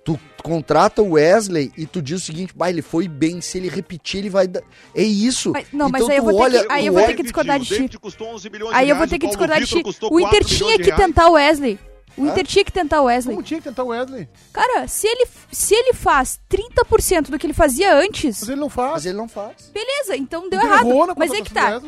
tu 0.05 0.17
contrata 0.45 1.03
o 1.03 1.15
Wesley 1.15 1.73
e 1.77 1.85
tu 1.87 2.01
diz 2.01 2.23
o 2.23 2.25
seguinte, 2.25 2.53
bah, 2.55 2.71
ele 2.71 2.83
foi 2.83 3.09
bem, 3.09 3.41
se 3.41 3.59
ele 3.59 3.69
repetir, 3.69 4.19
ele 4.21 4.31
vai 4.31 4.47
dar. 4.47 4.63
É 4.95 5.03
isso. 5.03 5.51
Mas- 5.53 5.67
não, 5.73 5.89
mas 5.89 6.03
Então 6.03 6.13
aí 6.13 6.19
eu 6.19 6.23
vou 6.23 6.33
ter 6.37 6.43
olha- 6.43 6.65
que- 6.67 6.73
aí 6.73 6.83
tu 6.83 6.87
eu 6.87 6.93
vou 6.93 7.03
ter 7.05 7.15
que 7.15 7.23
discordar 7.25 7.59
de 7.59 7.67
ti. 7.67 7.75
David 7.75 7.99
custou 7.99 8.29
11 8.29 8.49
milhões 8.49 8.71
de 8.71 8.77
Aí 8.77 8.89
eu 8.89 8.95
vou 8.97 9.09
ter 9.09 9.19
que 9.19 9.27
discordar 9.27 9.59
de 9.61 9.67
ti. 9.67 9.83
O 10.09 10.21
Inter 10.21 10.41
4 10.45 10.45
tinha 10.47 10.79
que 10.79 10.93
tentar 10.95 11.29
o 11.29 11.33
Wesley. 11.33 11.81
O 12.17 12.27
Inter 12.27 12.47
tinha 12.47 12.65
que 12.65 12.73
tentar 12.73 13.03
o 13.03 13.05
Wesley. 13.05 13.35
Como 13.35 13.47
tinha 13.47 13.59
que 13.61 13.65
tentar 13.69 13.85
o 13.85 13.89
Wesley? 13.89 14.29
Cara, 14.53 14.89
se 14.89 15.07
ele, 15.07 15.27
se 15.53 15.75
ele 15.75 15.93
faz 15.93 16.41
30% 16.51 17.29
do 17.31 17.39
que 17.39 17.47
ele 17.47 17.53
fazia 17.53 17.95
antes, 17.95 18.41
Mas 18.41 18.49
ele 18.49 18.61
não 18.61 18.71
faz. 18.71 18.93
Mas 18.93 19.07
ele 19.07 19.17
não 19.19 19.29
faz. 19.29 19.71
beleza, 19.73 20.17
então 20.17 20.49
deu 20.49 20.59
Inter 20.61 20.71
errado. 20.73 20.89
errou 20.89 21.07
na 21.07 21.15
Mas 21.17 21.31
é 21.33 21.41
que 21.43 21.53
tá. 21.53 21.81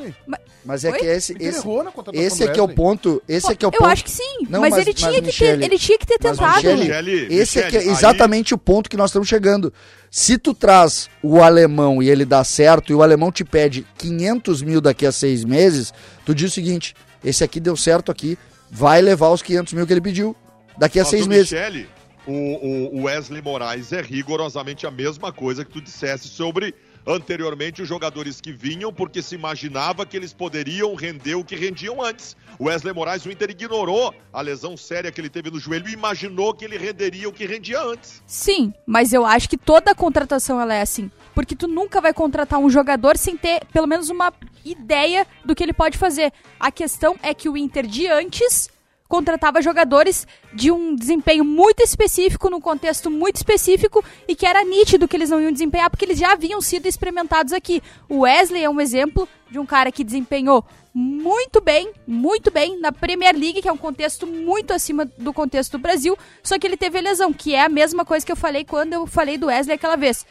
Mas 0.64 0.84
é 0.84 0.90
Oi? 0.90 0.98
que 0.98 1.06
esse, 1.06 1.32
esse, 1.40 1.58
errou 1.60 1.82
na 1.82 1.90
contratação 1.90 2.26
esse 2.26 2.38
do 2.44 2.50
é 2.50 2.52
que 2.52 2.60
é 2.60 2.62
o 2.62 2.66
Wesley. 2.66 2.76
ponto. 2.76 3.22
Esse 3.26 3.52
é 3.52 3.54
que 3.54 3.64
é 3.64 3.68
o 3.68 3.72
eu 3.72 3.78
ponto. 3.78 3.90
acho 3.90 4.04
que 4.04 4.10
sim, 4.10 4.38
Não, 4.50 4.60
mas, 4.60 4.70
mas- 4.72 4.80
ele, 4.82 4.92
tinha 4.92 5.08
mas, 5.10 5.16
que 5.16 5.22
ter, 5.22 5.26
Michele, 5.28 5.64
ele 5.64 5.78
tinha 5.78 5.98
que 5.98 6.06
ter 6.06 6.18
tentado. 6.18 6.56
Michele, 6.56 6.80
Michele, 6.84 7.34
esse 7.34 7.58
é 7.58 7.62
que 7.62 7.68
é 7.76 7.78
Michele, 7.78 7.88
aí- 7.90 7.96
exatamente 7.96 8.52
o 8.54 8.58
ponto 8.58 8.90
que 8.90 8.96
nós 8.98 9.10
estamos 9.10 9.26
chegando. 9.28 9.72
Se 10.10 10.36
tu 10.36 10.52
traz 10.52 11.08
o 11.22 11.40
alemão 11.40 12.02
e 12.02 12.10
ele 12.10 12.24
dá 12.26 12.44
certo, 12.44 12.92
e 12.92 12.94
o 12.94 13.02
alemão 13.02 13.32
te 13.32 13.44
pede 13.44 13.86
500 13.96 14.60
mil 14.62 14.80
daqui 14.82 15.06
a 15.06 15.12
seis 15.12 15.42
meses, 15.44 15.92
tu 16.26 16.34
diz 16.34 16.50
o 16.50 16.54
seguinte, 16.54 16.94
esse 17.24 17.42
aqui 17.42 17.60
deu 17.60 17.76
certo 17.76 18.10
aqui, 18.12 18.36
vai 18.70 19.00
levar 19.00 19.30
os 19.30 19.42
500 19.42 19.72
mil 19.72 19.86
que 19.86 19.92
ele 19.92 20.00
pediu 20.00 20.36
daqui 20.76 20.98
a 20.98 21.02
Mas 21.02 21.10
seis 21.10 21.26
meses. 21.26 21.50
Michele, 21.52 21.88
o, 22.26 22.32
o- 22.32 22.96
o 23.00 23.02
Wesley 23.04 23.40
Moraes 23.42 23.92
é 23.92 24.00
rigorosamente 24.02 24.86
a 24.86 24.90
mesma 24.90 25.32
coisa 25.32 25.64
que 25.64 25.70
tu 25.72 25.80
dissesse 25.80 26.28
sobre 26.28 26.74
anteriormente 27.08 27.80
os 27.80 27.88
jogadores 27.88 28.38
que 28.38 28.52
vinham 28.52 28.92
porque 28.92 29.22
se 29.22 29.34
imaginava 29.34 30.04
que 30.04 30.14
eles 30.14 30.34
poderiam 30.34 30.94
render 30.94 31.34
o 31.36 31.44
que 31.44 31.56
rendiam 31.56 32.02
antes. 32.02 32.36
O 32.58 32.66
Wesley 32.66 32.92
Moraes, 32.92 33.24
o 33.24 33.30
Inter 33.30 33.50
ignorou 33.50 34.14
a 34.30 34.40
lesão 34.42 34.76
séria 34.76 35.10
que 35.10 35.18
ele 35.18 35.30
teve 35.30 35.50
no 35.50 35.58
joelho 35.58 35.88
e 35.88 35.92
imaginou 35.92 36.52
que 36.52 36.66
ele 36.66 36.76
renderia 36.76 37.28
o 37.28 37.32
que 37.32 37.46
rendia 37.46 37.80
antes. 37.80 38.22
Sim, 38.26 38.74
mas 38.86 39.14
eu 39.14 39.24
acho 39.24 39.48
que 39.48 39.56
toda 39.56 39.94
contratação 39.94 40.60
ela 40.60 40.74
é 40.74 40.82
assim. 40.82 41.10
Porque 41.34 41.56
tu 41.56 41.66
nunca 41.66 42.00
vai 42.00 42.12
contratar 42.12 42.58
um 42.58 42.68
jogador 42.68 43.16
sem 43.16 43.36
ter 43.36 43.64
pelo 43.72 43.86
menos 43.86 44.10
uma 44.10 44.32
ideia 44.64 45.26
do 45.44 45.54
que 45.54 45.62
ele 45.62 45.72
pode 45.72 45.96
fazer. 45.96 46.32
A 46.60 46.70
questão 46.70 47.16
é 47.22 47.32
que 47.32 47.48
o 47.48 47.56
Inter 47.56 47.86
de 47.86 48.06
antes 48.06 48.68
contratava 49.08 49.62
jogadores 49.62 50.26
de 50.52 50.70
um 50.70 50.94
desempenho 50.94 51.44
muito 51.44 51.82
específico, 51.82 52.50
num 52.50 52.60
contexto 52.60 53.10
muito 53.10 53.36
específico 53.36 54.04
e 54.28 54.36
que 54.36 54.44
era 54.44 54.62
nítido 54.62 55.08
que 55.08 55.16
eles 55.16 55.30
não 55.30 55.40
iam 55.40 55.50
desempenhar 55.50 55.88
porque 55.88 56.04
eles 56.04 56.18
já 56.18 56.32
haviam 56.32 56.60
sido 56.60 56.86
experimentados 56.86 57.52
aqui. 57.52 57.82
O 58.08 58.20
Wesley 58.20 58.62
é 58.62 58.70
um 58.70 58.80
exemplo 58.80 59.26
de 59.50 59.58
um 59.58 59.64
cara 59.64 59.90
que 59.90 60.04
desempenhou 60.04 60.64
muito 60.92 61.60
bem, 61.60 61.92
muito 62.06 62.50
bem 62.50 62.78
na 62.80 62.92
Premier 62.92 63.34
League, 63.34 63.62
que 63.62 63.68
é 63.68 63.72
um 63.72 63.78
contexto 63.78 64.26
muito 64.26 64.72
acima 64.72 65.06
do 65.16 65.32
contexto 65.32 65.72
do 65.72 65.78
Brasil, 65.78 66.18
só 66.42 66.58
que 66.58 66.66
ele 66.66 66.76
teve 66.76 67.00
lesão, 67.00 67.32
que 67.32 67.54
é 67.54 67.62
a 67.62 67.68
mesma 67.68 68.04
coisa 68.04 68.26
que 68.26 68.32
eu 68.32 68.36
falei 68.36 68.64
quando 68.64 68.92
eu 68.92 69.06
falei 69.06 69.38
do 69.38 69.46
Wesley 69.46 69.76
aquela 69.76 69.96
vez. 69.96 70.26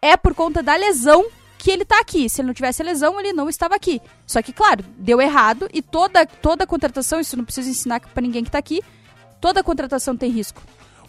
É 0.00 0.16
por 0.16 0.34
conta 0.34 0.62
da 0.62 0.74
lesão 0.76 1.26
que 1.58 1.70
ele 1.70 1.84
tá 1.84 2.00
aqui. 2.00 2.28
Se 2.28 2.40
ele 2.40 2.46
não 2.46 2.54
tivesse 2.54 2.80
a 2.80 2.84
lesão, 2.84 3.18
ele 3.18 3.32
não 3.32 3.48
estava 3.48 3.74
aqui. 3.74 4.00
Só 4.26 4.40
que, 4.40 4.52
claro, 4.52 4.84
deu 4.96 5.20
errado 5.20 5.68
e 5.72 5.82
toda, 5.82 6.24
toda 6.24 6.66
contratação, 6.66 7.20
isso 7.20 7.36
não 7.36 7.44
preciso 7.44 7.68
ensinar 7.68 8.00
pra 8.00 8.22
ninguém 8.22 8.44
que 8.44 8.50
tá 8.50 8.58
aqui, 8.58 8.80
toda 9.40 9.62
contratação 9.62 10.16
tem 10.16 10.30
risco. 10.30 10.62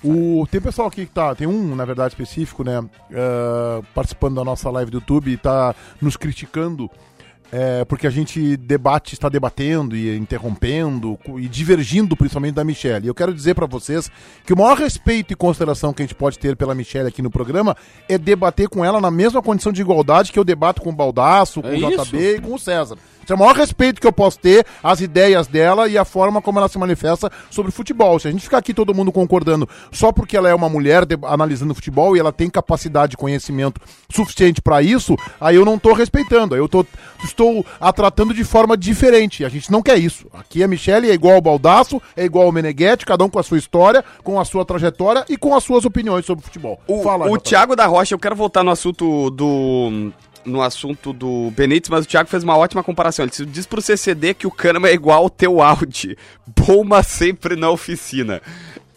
O, 0.03 0.47
tem 0.49 0.61
pessoal 0.61 0.87
aqui 0.87 1.05
que 1.05 1.11
tá. 1.11 1.35
Tem 1.35 1.45
um, 1.45 1.75
na 1.75 1.83
verdade, 1.83 2.13
específico, 2.13 2.63
né? 2.63 2.81
eh, 3.11 3.81
participando 3.93 4.35
da 4.35 4.45
nossa 4.45 4.69
live 4.69 4.89
do 4.89 4.97
YouTube 4.97 5.31
e 5.31 5.37
tá 5.37 5.75
nos 6.01 6.15
criticando. 6.15 6.89
Eh, 7.51 7.85
porque 7.85 8.07
a 8.07 8.09
gente 8.09 8.55
debate, 8.57 9.13
está 9.13 9.29
debatendo 9.29 9.95
e 9.95 10.15
interrompendo 10.17 11.17
e 11.37 11.47
divergindo 11.47 12.15
principalmente 12.15 12.55
da 12.55 12.63
Michelle. 12.63 13.05
E 13.05 13.07
eu 13.07 13.15
quero 13.15 13.33
dizer 13.33 13.55
pra 13.55 13.65
vocês 13.65 14.09
que 14.45 14.53
o 14.53 14.57
maior 14.57 14.77
respeito 14.77 15.33
e 15.33 15.35
consideração 15.35 15.93
que 15.93 16.01
a 16.01 16.05
gente 16.05 16.15
pode 16.15 16.37
ter 16.37 16.55
pela 16.55 16.75
Michelle 16.75 17.07
aqui 17.07 17.21
no 17.21 17.29
programa 17.29 17.75
é 18.07 18.17
debater 18.17 18.69
com 18.69 18.83
ela 18.83 19.01
na 19.01 19.11
mesma 19.11 19.41
condição 19.41 19.71
de 19.71 19.81
igualdade 19.81 20.31
que 20.31 20.39
eu 20.39 20.43
debato 20.43 20.81
com 20.81 20.89
o 20.89 20.95
Baldaço, 20.95 21.61
com 21.61 21.67
É 21.67 21.71
o 21.71 21.91
isso. 21.91 22.05
JB 22.05 22.35
e 22.35 22.41
com 22.41 22.53
o 22.53 22.59
César. 22.59 22.97
Esse 23.29 23.33
é 23.33 23.35
o 23.35 23.39
maior 23.39 23.55
respeito 23.55 24.01
que 24.01 24.07
eu 24.07 24.11
posso 24.11 24.39
ter 24.39 24.65
às 24.81 25.01
ideias 25.01 25.45
dela 25.45 25.87
e 25.87 25.99
a 25.99 26.03
forma 26.03 26.41
como 26.41 26.57
ela 26.57 26.67
se 26.67 26.79
manifesta 26.79 27.31
sobre 27.51 27.71
futebol. 27.71 28.17
Se 28.17 28.27
a 28.27 28.31
gente 28.31 28.41
ficar 28.41 28.57
aqui 28.57 28.73
todo 28.73 28.91
mundo 28.91 29.11
concordando 29.11 29.69
só 29.91 30.11
porque 30.11 30.35
ela 30.35 30.49
é 30.49 30.55
uma 30.55 30.67
mulher 30.67 31.05
de- 31.05 31.15
analisando 31.21 31.75
futebol 31.75 32.17
e 32.17 32.19
ela 32.19 32.31
tem 32.33 32.49
capacidade 32.49 33.11
de 33.11 33.17
conhecimento 33.17 33.79
suficiente 34.11 34.63
pra 34.63 34.81
isso, 34.81 35.15
aí 35.39 35.57
eu 35.57 35.63
não 35.63 35.77
tô 35.77 35.93
respeitando. 35.93 36.55
Aí 36.55 36.59
eu 36.61 36.67
tô, 36.67 36.83
estou 37.23 37.63
a 37.79 37.93
tratando 37.93 38.33
de 38.33 38.43
forma 38.43 38.75
diferente. 38.75 39.45
A 39.45 39.49
gente 39.49 39.71
não 39.71 39.83
quer 39.83 39.99
isso. 39.99 40.25
Aqui 40.33 40.63
a 40.63 40.67
Michelle 40.67 41.07
é 41.07 41.13
igual 41.13 41.35
ao 41.35 41.41
Baldaço, 41.41 42.01
é 42.17 42.25
igual 42.25 42.47
ao 42.47 42.51
Meneghetti, 42.51 43.05
cada 43.05 43.23
um 43.23 43.29
com 43.29 43.37
a 43.37 43.43
sua 43.43 43.59
história, 43.59 44.03
com 44.23 44.39
a 44.39 44.45
sua 44.45 44.65
trajetória 44.65 45.23
e 45.29 45.37
com 45.37 45.55
as 45.55 45.63
suas 45.63 45.85
opiniões 45.85 46.25
sobre 46.25 46.43
futebol. 46.43 46.79
O, 46.87 47.03
Fala, 47.03 47.29
o. 47.29 47.37
Thiago 47.37 47.75
da 47.75 47.85
Rocha, 47.85 48.15
eu 48.15 48.19
quero 48.19 48.35
voltar 48.35 48.63
no 48.63 48.71
assunto 48.71 49.29
do. 49.29 50.11
No 50.45 50.61
assunto 50.61 51.11
do 51.11 51.51
Benítez, 51.51 51.89
mas 51.89 52.05
o 52.05 52.07
Thiago 52.07 52.29
fez 52.29 52.43
uma 52.43 52.57
ótima 52.57 52.83
comparação. 52.83 53.25
Ele 53.25 53.45
diz 53.45 53.65
pro 53.65 53.81
CCD 53.81 54.33
que 54.33 54.47
o 54.47 54.51
Kahneman 54.51 54.89
é 54.89 54.93
igual 54.93 55.23
ao 55.23 55.29
teu 55.29 55.61
Audi. 55.61 56.17
Bom, 56.47 56.83
mas 56.83 57.07
sempre 57.07 57.55
na 57.55 57.69
oficina. 57.69 58.41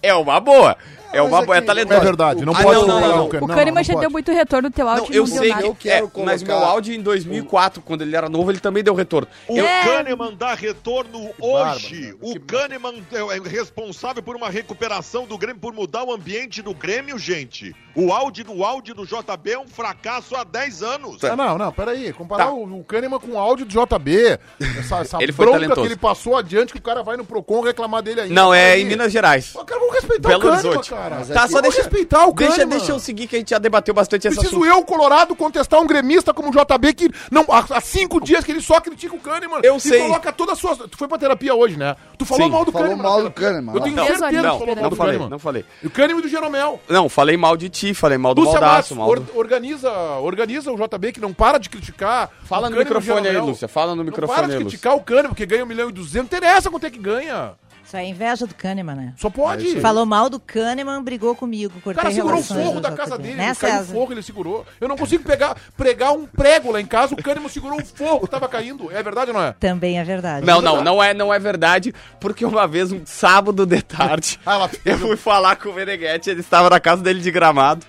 É 0.02 0.14
uma 0.14 0.40
boa. 0.40 0.76
É 1.12 1.22
uma 1.22 1.40
é 1.40 1.44
boa, 1.44 1.56
é 1.56 1.60
talentoso. 1.60 2.00
É 2.00 2.04
verdade, 2.04 2.44
não 2.44 2.52
Ah, 2.54 2.62
pode 2.62 2.80
não, 2.86 3.00
não, 3.00 3.00
não. 3.00 3.24
o 3.26 3.48
Kahneman. 3.48 3.80
O 3.80 3.84
já 3.84 3.94
deu 3.94 4.10
muito 4.10 4.32
retorno 4.32 4.68
no 4.68 4.74
teu 4.74 4.88
áudio 4.88 5.14
eu 5.14 5.24
não 5.24 5.30
deu 5.30 5.38
sei 5.40 5.48
nada. 5.50 5.62
que 5.62 5.68
Eu 5.68 5.74
quero 5.74 6.06
é, 6.14 6.24
mas 6.24 6.42
meu 6.42 6.52
colocar- 6.54 6.70
Audi 6.72 6.94
em 6.96 7.02
2004, 7.02 7.82
quando 7.82 8.02
ele 8.02 8.16
era 8.16 8.28
novo, 8.28 8.50
ele 8.50 8.60
também 8.60 8.82
deu 8.82 8.94
retorno. 8.94 9.28
O 9.48 9.56
Eu- 9.58 9.64
É. 9.66 9.84
Kahneman 9.84 10.34
dá 10.34 10.54
retorno 10.54 11.30
hoje. 11.40 12.14
o 12.20 12.32
que 12.32 12.38
Kahneman 12.40 13.02
é 13.12 13.48
responsável 13.48 14.22
por 14.22 14.36
uma 14.36 14.48
recuperação 14.48 15.26
do 15.26 15.36
Grêmio, 15.36 15.60
por 15.60 15.72
mudar 15.72 16.04
o 16.04 16.12
ambiente 16.12 16.62
do 16.62 16.74
Grêmio, 16.74 17.18
gente. 17.18 17.74
O 17.94 18.12
áudio 18.12 18.44
do 18.44 18.64
áudio 18.64 18.94
do 18.94 19.04
JB 19.04 19.52
é 19.52 19.58
um 19.58 19.68
fracasso 19.68 20.34
há 20.34 20.44
10 20.44 20.82
anos. 20.82 21.22
Ah, 21.24 21.36
não, 21.36 21.58
não, 21.58 21.70
peraí. 21.72 22.12
Comparar 22.12 22.46
Tá. 22.46 22.50
o, 22.52 22.80
o 22.80 22.84
Kahneman 22.84 23.18
com 23.18 23.32
o 23.32 23.38
áudio 23.38 23.66
do 23.66 23.70
JB. 23.72 24.38
Essa, 24.78 24.98
essa 25.00 25.18
Ele 25.22 25.32
foi 25.32 25.44
bronca 25.46 25.58
talentoso. 25.60 25.80
que 25.82 25.86
ele 25.88 25.96
passou 25.96 26.36
adiante 26.36 26.72
que 26.72 26.78
o 26.78 26.82
cara 26.82 27.02
vai 27.02 27.16
no 27.16 27.24
Procon 27.24 27.60
reclamar 27.60 28.02
dele 28.02 28.22
ainda. 28.22 28.34
Não, 28.34 28.52
é 28.54 28.78
em 28.78 28.84
Minas 28.86 29.12
Gerais. 29.12 29.52
Eu 29.54 29.64
quero 29.64 29.90
respeitar 29.90 30.28
Belo 30.30 30.40
o 30.40 30.42
Kahneman, 30.48 30.66
Horizonte. 30.68 30.90
cara. 30.90 31.01
Cara. 31.02 31.16
Mas 31.16 31.28
Tá, 31.28 31.42
que- 31.46 31.52
só 31.52 31.60
deixa, 31.60 31.78
respeitar 31.82 32.26
o 32.26 32.32
deixa, 32.32 32.52
Kahneman. 32.56 32.76
deixa 32.78 32.92
eu 32.92 32.98
seguir 32.98 33.26
que 33.26 33.36
a 33.36 33.38
gente 33.38 33.50
já 33.50 33.58
debateu 33.58 33.94
bastante 33.94 34.26
essa 34.28 34.38
Preciso 34.40 34.64
eu, 34.64 34.82
Colorado, 34.84 35.34
contestar 35.36 35.80
um 35.80 35.86
gremista 35.86 36.32
como 36.34 36.48
o 36.48 36.52
JB 36.52 36.92
que 36.94 37.10
não, 37.30 37.44
há, 37.48 37.64
há 37.76 37.80
cinco 37.80 38.20
dias 38.20 38.44
que 38.44 38.52
ele 38.52 38.60
só 38.60 38.80
critica 38.80 39.14
o 39.14 39.18
Kahneman. 39.18 39.60
Eu 39.62 39.76
e 39.76 39.80
sei. 39.80 40.00
coloca 40.02 40.32
toda 40.32 40.52
a 40.52 40.56
sua. 40.56 40.76
Tu 40.76 40.96
foi 40.96 41.08
pra 41.08 41.18
terapia 41.18 41.54
hoje, 41.54 41.76
né? 41.76 41.96
Tu 42.18 42.24
falou 42.24 42.46
Sim. 42.46 42.52
mal 42.52 42.64
do 42.64 42.72
Falou 42.72 42.88
Kahneman. 42.88 43.02
mal 43.10 43.18
na 43.22 43.28
do. 43.28 43.30
Kahneman, 43.32 43.74
Eu 43.74 43.80
tenho 43.80 43.96
não. 43.96 44.04
certeza 44.04 44.28
que 44.28 44.36
Não, 44.36 44.42
tu 44.42 44.58
falou 44.58 44.74
mal 44.74 44.82
Não 44.84 44.90
do 44.90 44.96
falei, 44.96 45.12
Kahneman. 45.12 45.30
não 45.30 45.38
falei. 45.38 45.64
E 45.82 45.86
o 45.86 45.90
Kahneman 45.90 46.18
e 46.18 46.22
do 46.22 46.28
Jeromel. 46.28 46.80
Não, 46.88 47.08
falei 47.08 47.36
mal 47.36 47.56
de 47.56 47.68
ti, 47.68 47.94
falei 47.94 48.18
mal 48.18 48.34
do 48.34 48.42
Lúcia 48.42 48.60
Baldaço, 48.60 48.94
mal 48.96 49.08
or- 49.08 49.20
do... 49.20 49.36
organiza, 49.38 49.90
organiza 50.20 50.70
o 50.72 50.76
JB 50.76 51.12
que 51.12 51.20
não 51.20 51.32
para 51.32 51.58
de 51.58 51.68
criticar. 51.68 52.30
Fala 52.44 52.68
o 52.68 52.70
no 52.70 52.76
microfone 52.76 53.28
aí. 53.28 53.36
Lúcia, 53.38 53.68
fala 53.68 53.94
no 53.94 54.04
microfone 54.04 54.38
para 54.38 54.48
de 54.48 54.54
aí, 54.56 54.60
criticar 54.60 54.94
o 54.94 55.00
Kahneman, 55.00 55.30
porque 55.30 55.46
ganha 55.46 55.64
um 55.64 55.66
milhão 55.66 55.88
e 55.88 55.92
duzentos. 55.92 56.12
Não 56.30 56.38
interessa 56.38 56.70
quanto 56.70 56.86
é 56.86 56.90
que 56.90 56.98
ganha. 56.98 57.52
Isso 57.92 57.96
é 57.98 58.06
inveja 58.06 58.46
do 58.46 58.54
Kahneman, 58.54 58.94
né? 58.94 59.12
Só 59.18 59.28
pode. 59.28 59.78
Falou 59.78 60.06
mal 60.06 60.30
do 60.30 60.40
Kahneman, 60.40 61.02
brigou 61.02 61.36
comigo. 61.36 61.74
O 61.84 61.94
cara 61.94 62.10
segurou 62.10 62.40
o 62.40 62.42
forro 62.42 62.80
da 62.80 62.90
casa 62.92 63.18
dele, 63.18 63.34
Né, 63.34 63.54
caiu 63.54 63.82
o 63.82 63.84
forro, 63.84 64.12
ele 64.14 64.22
segurou. 64.22 64.64
Eu 64.80 64.88
não 64.88 64.96
consigo 64.96 65.22
pegar, 65.22 65.54
pregar 65.76 66.12
um 66.12 66.24
prego 66.24 66.72
lá 66.72 66.80
em 66.80 66.86
casa, 66.86 67.12
o 67.12 67.22
Kahneman 67.22 67.50
segurou 67.50 67.78
o 67.78 67.84
forro 67.84 68.20
que 68.20 68.30
tava 68.30 68.48
caindo. 68.48 68.90
É 68.90 69.02
verdade 69.02 69.30
ou 69.30 69.36
não 69.36 69.42
é? 69.42 69.52
Também 69.60 70.00
é 70.00 70.04
verdade. 70.04 70.46
Não, 70.46 70.62
não, 70.62 70.82
não 70.82 71.02
é, 71.02 71.12
não 71.12 71.34
é 71.34 71.38
verdade, 71.38 71.94
porque 72.18 72.46
uma 72.46 72.66
vez, 72.66 72.90
um 72.92 73.02
sábado 73.04 73.66
de 73.66 73.82
tarde, 73.82 74.40
Ah, 74.46 74.70
eu 74.86 74.98
fui 74.98 75.16
falar 75.18 75.56
com 75.56 75.68
o 75.68 75.74
Meneghetti, 75.74 76.30
ele 76.30 76.40
estava 76.40 76.70
na 76.70 76.80
casa 76.80 77.02
dele 77.02 77.20
de 77.20 77.30
gramado, 77.30 77.84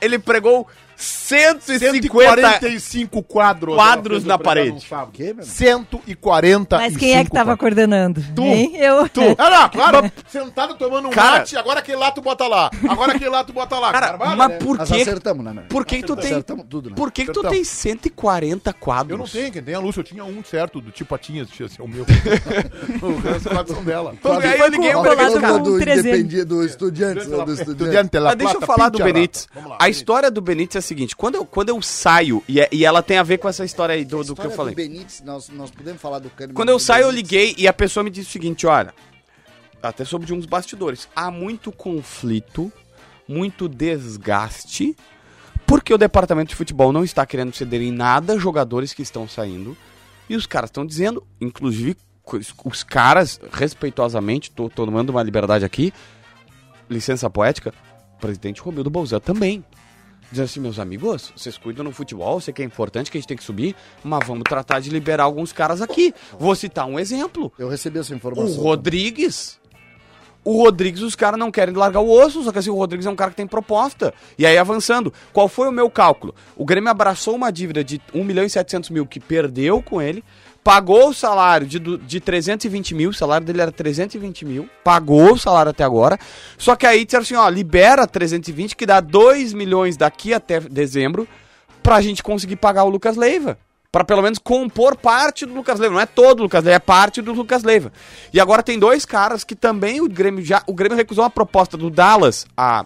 ele 0.00 0.18
pregou 0.18 0.66
150... 0.96 2.34
145 2.36 3.22
quadros. 3.22 3.74
quadros 3.74 4.24
na 4.24 4.38
parede. 4.38 4.80
sábado. 4.86 5.12
Que, 5.12 5.32
meu? 5.32 5.44
140 5.44 6.76
Mas 6.76 6.96
quem 6.96 7.16
é 7.16 7.24
que 7.24 7.30
tava 7.30 7.56
coordenando? 7.56 8.22
Tu. 8.34 8.42
Hein? 8.42 8.76
Eu. 8.76 9.08
Tu, 9.08 9.20
ah, 9.38 9.50
não, 9.50 9.68
claro, 9.68 10.12
sentado 10.28 10.74
tomando 10.74 11.08
um 11.08 11.10
Cara- 11.10 11.38
mate, 11.38 11.56
agora 11.56 11.80
aquele 11.80 11.98
lá 11.98 12.10
tu 12.10 12.20
bota 12.20 12.46
lá, 12.48 12.70
agora 12.88 13.12
aquele 13.12 13.30
lá 13.30 13.44
tu 13.44 13.52
bota 13.52 13.78
lá. 13.78 13.92
Cara, 13.92 14.06
Barbada, 14.16 14.36
mas 14.36 14.48
né? 14.48 14.58
por 14.58 14.78
Nós 14.78 14.90
que... 14.90 15.00
acertamos, 15.00 15.44
né? 15.44 15.64
Por 15.68 15.84
que, 15.84 15.98
que 15.98 16.06
tu 16.06 16.16
tem... 16.16 16.32
Acertamos 16.32 16.66
tudo, 16.68 16.90
né? 16.90 16.96
Por 16.96 17.12
que, 17.12 17.26
que 17.26 17.32
tu 17.32 17.42
tem 17.42 17.62
140 17.62 18.72
quadros? 18.72 19.10
Eu 19.10 19.18
não 19.18 19.26
tenho, 19.26 19.52
quem 19.52 19.62
tem 19.62 19.74
é 19.74 19.76
a 19.76 19.80
Lúcia, 19.80 20.00
eu 20.00 20.04
tinha 20.04 20.24
um 20.24 20.42
certo, 20.42 20.80
do 20.80 20.90
tipo 20.90 21.10
patinhas, 21.10 21.48
tinha 21.48 21.66
assim, 21.66 21.82
o 21.82 21.88
meu. 21.88 22.04
o 23.02 23.18
resto 23.20 23.72
são 23.72 23.84
dela. 23.84 24.12
Então, 24.18 24.38
aí 24.38 24.58
eu 24.58 24.68
liguei 24.68 24.94
o 24.94 25.00
um 25.00 25.62
do, 25.62 25.78
300. 25.78 26.04
independia- 26.06 26.44
do 26.44 26.56
do 26.56 26.64
estudiantes. 26.64 27.26
Estudiante, 27.26 28.18
Mas 28.20 28.36
deixa 28.36 28.56
eu 28.56 28.60
falar 28.62 28.88
do 28.88 28.98
Benítez. 28.98 29.48
A 29.78 29.88
história 29.88 30.30
do 30.30 30.40
Benítez 30.40 30.76
é 30.76 30.85
seguinte: 30.86 31.14
quando 31.16 31.34
eu, 31.36 31.44
quando 31.44 31.68
eu 31.70 31.80
saio, 31.82 32.42
e, 32.48 32.60
é- 32.60 32.68
e 32.72 32.84
ela 32.84 33.02
tem 33.02 33.18
a 33.18 33.22
ver 33.22 33.38
com 33.38 33.48
essa 33.48 33.64
história 33.64 33.94
aí 33.94 34.04
do, 34.04 34.22
do 34.24 34.34
que 34.34 34.44
eu 34.46 34.50
falei. 34.50 34.74
do 34.74 34.76
Benítez, 34.76 35.22
nós, 35.24 35.48
nós 35.48 35.70
podemos 35.70 36.00
falar 36.00 36.18
do 36.18 36.30
Kahneman. 36.30 36.54
Quando 36.54 36.68
eu 36.70 36.78
saio, 36.78 37.04
eu 37.04 37.08
Benítez. 37.12 37.30
liguei 37.30 37.54
e 37.58 37.68
a 37.68 37.72
pessoa 37.72 38.02
me 38.04 38.10
disse 38.10 38.28
o 38.28 38.32
seguinte: 38.32 38.66
olha, 38.66 38.94
até 39.82 40.04
sobre 40.04 40.26
de 40.26 40.34
uns 40.34 40.46
bastidores. 40.46 41.08
Há 41.14 41.30
muito 41.30 41.70
conflito, 41.72 42.72
muito 43.28 43.68
desgaste, 43.68 44.96
porque 45.66 45.92
o 45.92 45.98
departamento 45.98 46.50
de 46.50 46.56
futebol 46.56 46.92
não 46.92 47.04
está 47.04 47.24
querendo 47.26 47.54
ceder 47.54 47.82
em 47.82 47.92
nada 47.92 48.38
jogadores 48.38 48.92
que 48.92 49.02
estão 49.02 49.28
saindo. 49.28 49.76
E 50.28 50.34
os 50.34 50.46
caras 50.46 50.68
estão 50.70 50.84
dizendo, 50.84 51.24
inclusive, 51.40 51.96
os- 52.64 52.82
caras, 52.82 53.38
respeitosamente, 53.52 54.50
tô, 54.50 54.68
tô 54.68 54.84
tomando 54.84 55.10
uma 55.10 55.22
liberdade 55.22 55.64
aqui, 55.64 55.92
licença 56.90 57.30
poética, 57.30 57.72
o 58.16 58.20
presidente 58.20 58.60
Romildo 58.60 58.90
Bolzan 58.90 59.20
também. 59.20 59.64
Dizendo 60.30 60.44
assim, 60.44 60.60
meus 60.60 60.78
amigos, 60.78 61.32
vocês 61.36 61.56
cuidam 61.56 61.84
no 61.84 61.92
futebol, 61.92 62.40
sei 62.40 62.52
que 62.52 62.60
é 62.60 62.64
importante 62.64 63.10
que 63.10 63.16
a 63.16 63.20
gente 63.20 63.28
tem 63.28 63.36
que 63.36 63.44
subir, 63.44 63.76
mas 64.02 64.26
vamos 64.26 64.42
tratar 64.42 64.80
de 64.80 64.90
liberar 64.90 65.24
alguns 65.24 65.52
caras 65.52 65.80
aqui. 65.80 66.12
Vou 66.38 66.54
citar 66.54 66.86
um 66.86 66.98
exemplo. 66.98 67.52
Eu 67.58 67.68
recebi 67.68 67.98
essa 67.98 68.12
O 68.12 68.16
informação. 68.16 68.60
Rodrigues. 68.60 69.60
O 70.44 70.62
Rodrigues, 70.62 71.02
os 71.02 71.16
caras 71.16 71.38
não 71.38 71.50
querem 71.50 71.74
largar 71.74 72.00
o 72.00 72.08
osso, 72.08 72.42
só 72.42 72.52
que 72.52 72.58
assim, 72.58 72.70
o 72.70 72.74
Rodrigues 72.76 73.04
é 73.06 73.10
um 73.10 73.16
cara 73.16 73.30
que 73.30 73.36
tem 73.36 73.46
proposta. 73.46 74.14
E 74.38 74.46
aí, 74.46 74.56
avançando, 74.56 75.12
qual 75.32 75.48
foi 75.48 75.68
o 75.68 75.72
meu 75.72 75.90
cálculo? 75.90 76.34
O 76.56 76.64
Grêmio 76.64 76.88
abraçou 76.88 77.34
uma 77.34 77.50
dívida 77.50 77.82
de 77.82 78.00
1 78.14 78.22
milhão 78.22 78.44
e 78.44 78.50
700 78.50 78.90
mil 78.90 79.06
que 79.06 79.18
perdeu 79.18 79.82
com 79.82 80.00
ele, 80.00 80.22
pagou 80.66 81.10
o 81.10 81.14
salário 81.14 81.64
de, 81.64 81.78
de 81.78 82.18
320 82.18 82.92
mil, 82.92 83.10
o 83.10 83.14
salário 83.14 83.46
dele 83.46 83.62
era 83.62 83.70
320 83.70 84.44
mil, 84.44 84.68
pagou 84.82 85.34
o 85.34 85.38
salário 85.38 85.70
até 85.70 85.84
agora, 85.84 86.18
só 86.58 86.74
que 86.74 86.84
aí 86.84 87.04
disseram 87.04 87.22
assim, 87.22 87.36
ó, 87.36 87.48
libera 87.48 88.04
320, 88.04 88.74
que 88.74 88.84
dá 88.84 88.98
2 88.98 89.52
milhões 89.52 89.96
daqui 89.96 90.34
até 90.34 90.58
dezembro, 90.58 91.28
pra 91.84 92.00
gente 92.00 92.20
conseguir 92.20 92.56
pagar 92.56 92.82
o 92.82 92.88
Lucas 92.88 93.16
Leiva. 93.16 93.56
Pra 93.92 94.02
pelo 94.02 94.20
menos 94.20 94.40
compor 94.40 94.96
parte 94.96 95.46
do 95.46 95.54
Lucas 95.54 95.78
Leiva. 95.78 95.94
Não 95.94 96.02
é 96.02 96.06
todo 96.06 96.40
o 96.40 96.42
Lucas 96.42 96.64
Leiva, 96.64 96.76
é 96.76 96.80
parte 96.80 97.22
do 97.22 97.32
Lucas 97.32 97.62
Leiva. 97.62 97.92
E 98.32 98.40
agora 98.40 98.60
tem 98.60 98.76
dois 98.76 99.06
caras 99.06 99.44
que 99.44 99.54
também 99.54 100.00
o 100.00 100.08
Grêmio 100.08 100.44
já. 100.44 100.64
O 100.66 100.74
Grêmio 100.74 100.96
recusou 100.96 101.22
uma 101.22 101.30
proposta 101.30 101.76
do 101.76 101.88
Dallas 101.88 102.44
há 102.56 102.84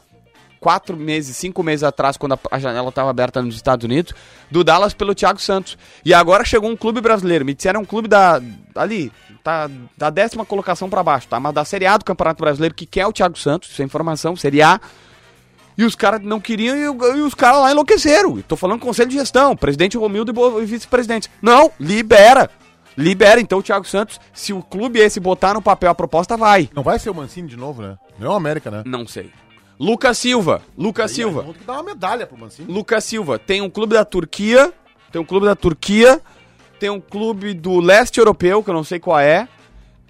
quatro 0.60 0.96
meses, 0.96 1.36
cinco 1.36 1.62
meses 1.62 1.82
atrás, 1.82 2.16
quando 2.16 2.38
a, 2.50 2.58
janela 2.58 2.90
estava 2.90 3.08
aberta 3.08 3.40
nos 3.42 3.56
Estados 3.56 3.84
Unidos, 3.84 4.12
do 4.50 4.62
Dallas 4.62 4.92
pelo 4.92 5.14
Thiago 5.14 5.40
Santos. 5.40 5.78
E 6.04 6.12
agora 6.12 6.44
chegou 6.44 6.70
um 6.70 6.76
clube 6.76 7.00
brasileiro. 7.00 7.44
Me 7.44 7.54
disseram 7.54 7.80
um 7.80 7.84
clube 7.84 8.06
da. 8.06 8.40
ali, 8.74 9.10
tá, 9.42 9.68
da 9.96 10.10
décima 10.10 10.44
colocação 10.44 10.90
pra 10.90 11.02
baixo, 11.02 11.26
tá? 11.26 11.40
Mas 11.40 11.54
da 11.54 11.64
Série 11.64 11.86
A 11.86 11.96
do 11.96 12.04
Campeonato 12.04 12.42
Brasileiro, 12.42 12.74
que 12.74 12.86
quer 12.86 13.06
o 13.06 13.12
Thiago 13.12 13.38
Santos, 13.38 13.70
isso 13.70 13.80
é 13.80 13.84
informação, 13.84 14.36
Série 14.36 14.62
A. 14.62 14.78
E 15.78 15.84
os 15.84 15.96
caras 15.96 16.20
não 16.20 16.38
queriam 16.38 16.76
e, 16.76 17.18
e 17.18 17.20
os 17.22 17.34
caras 17.34 17.62
lá 17.62 17.70
enlouqueceram. 17.70 18.38
E 18.38 18.42
Tô 18.42 18.54
falando 18.54 18.80
conselho 18.80 19.08
de 19.08 19.16
gestão, 19.16 19.56
presidente 19.56 19.96
Romildo 19.96 20.30
e 20.30 20.62
e 20.62 20.66
vice-presidente. 20.66 21.30
Não, 21.40 21.72
libera. 21.80 22.50
Libera, 22.98 23.40
então, 23.40 23.60
o 23.60 23.62
Thiago 23.62 23.86
Santos. 23.86 24.20
Se 24.34 24.52
o 24.52 24.62
clube 24.62 24.98
esse 24.98 25.18
botar 25.18 25.54
no 25.54 25.62
papel 25.62 25.90
a 25.90 25.94
proposta, 25.94 26.36
vai. 26.36 26.68
Não 26.74 26.82
vai 26.82 26.98
ser 26.98 27.08
o 27.08 27.14
Mancini 27.14 27.48
de 27.48 27.56
novo, 27.56 27.80
né? 27.80 27.96
Não 28.18 28.26
é 28.26 28.30
o 28.30 28.36
América, 28.36 28.70
né? 28.70 28.82
Não 28.84 29.06
sei. 29.06 29.30
Lucas 29.80 30.18
Silva. 30.18 30.60
Lucas 30.76 31.10
Silva. 31.10 31.40
Vamos 31.40 31.54
ter 31.56 31.60
que 31.60 31.66
dar 31.66 31.72
uma 31.72 31.82
medalha 31.82 32.26
pro 32.26 32.36
Mancini. 32.36 32.70
Lucas 32.70 33.02
Silva. 33.02 33.38
Tem 33.38 33.62
um 33.62 33.70
clube 33.70 33.94
da 33.94 34.04
Turquia. 34.04 34.70
Tem 35.10 35.20
um 35.20 35.24
clube 35.24 35.46
da 35.46 35.56
Turquia. 35.56 36.20
Tem 36.78 36.90
um 36.90 37.00
clube 37.00 37.54
do 37.54 37.80
leste 37.80 38.18
europeu, 38.18 38.62
que 38.62 38.68
eu 38.68 38.74
não 38.74 38.84
sei 38.84 39.00
qual 39.00 39.18
é. 39.18 39.48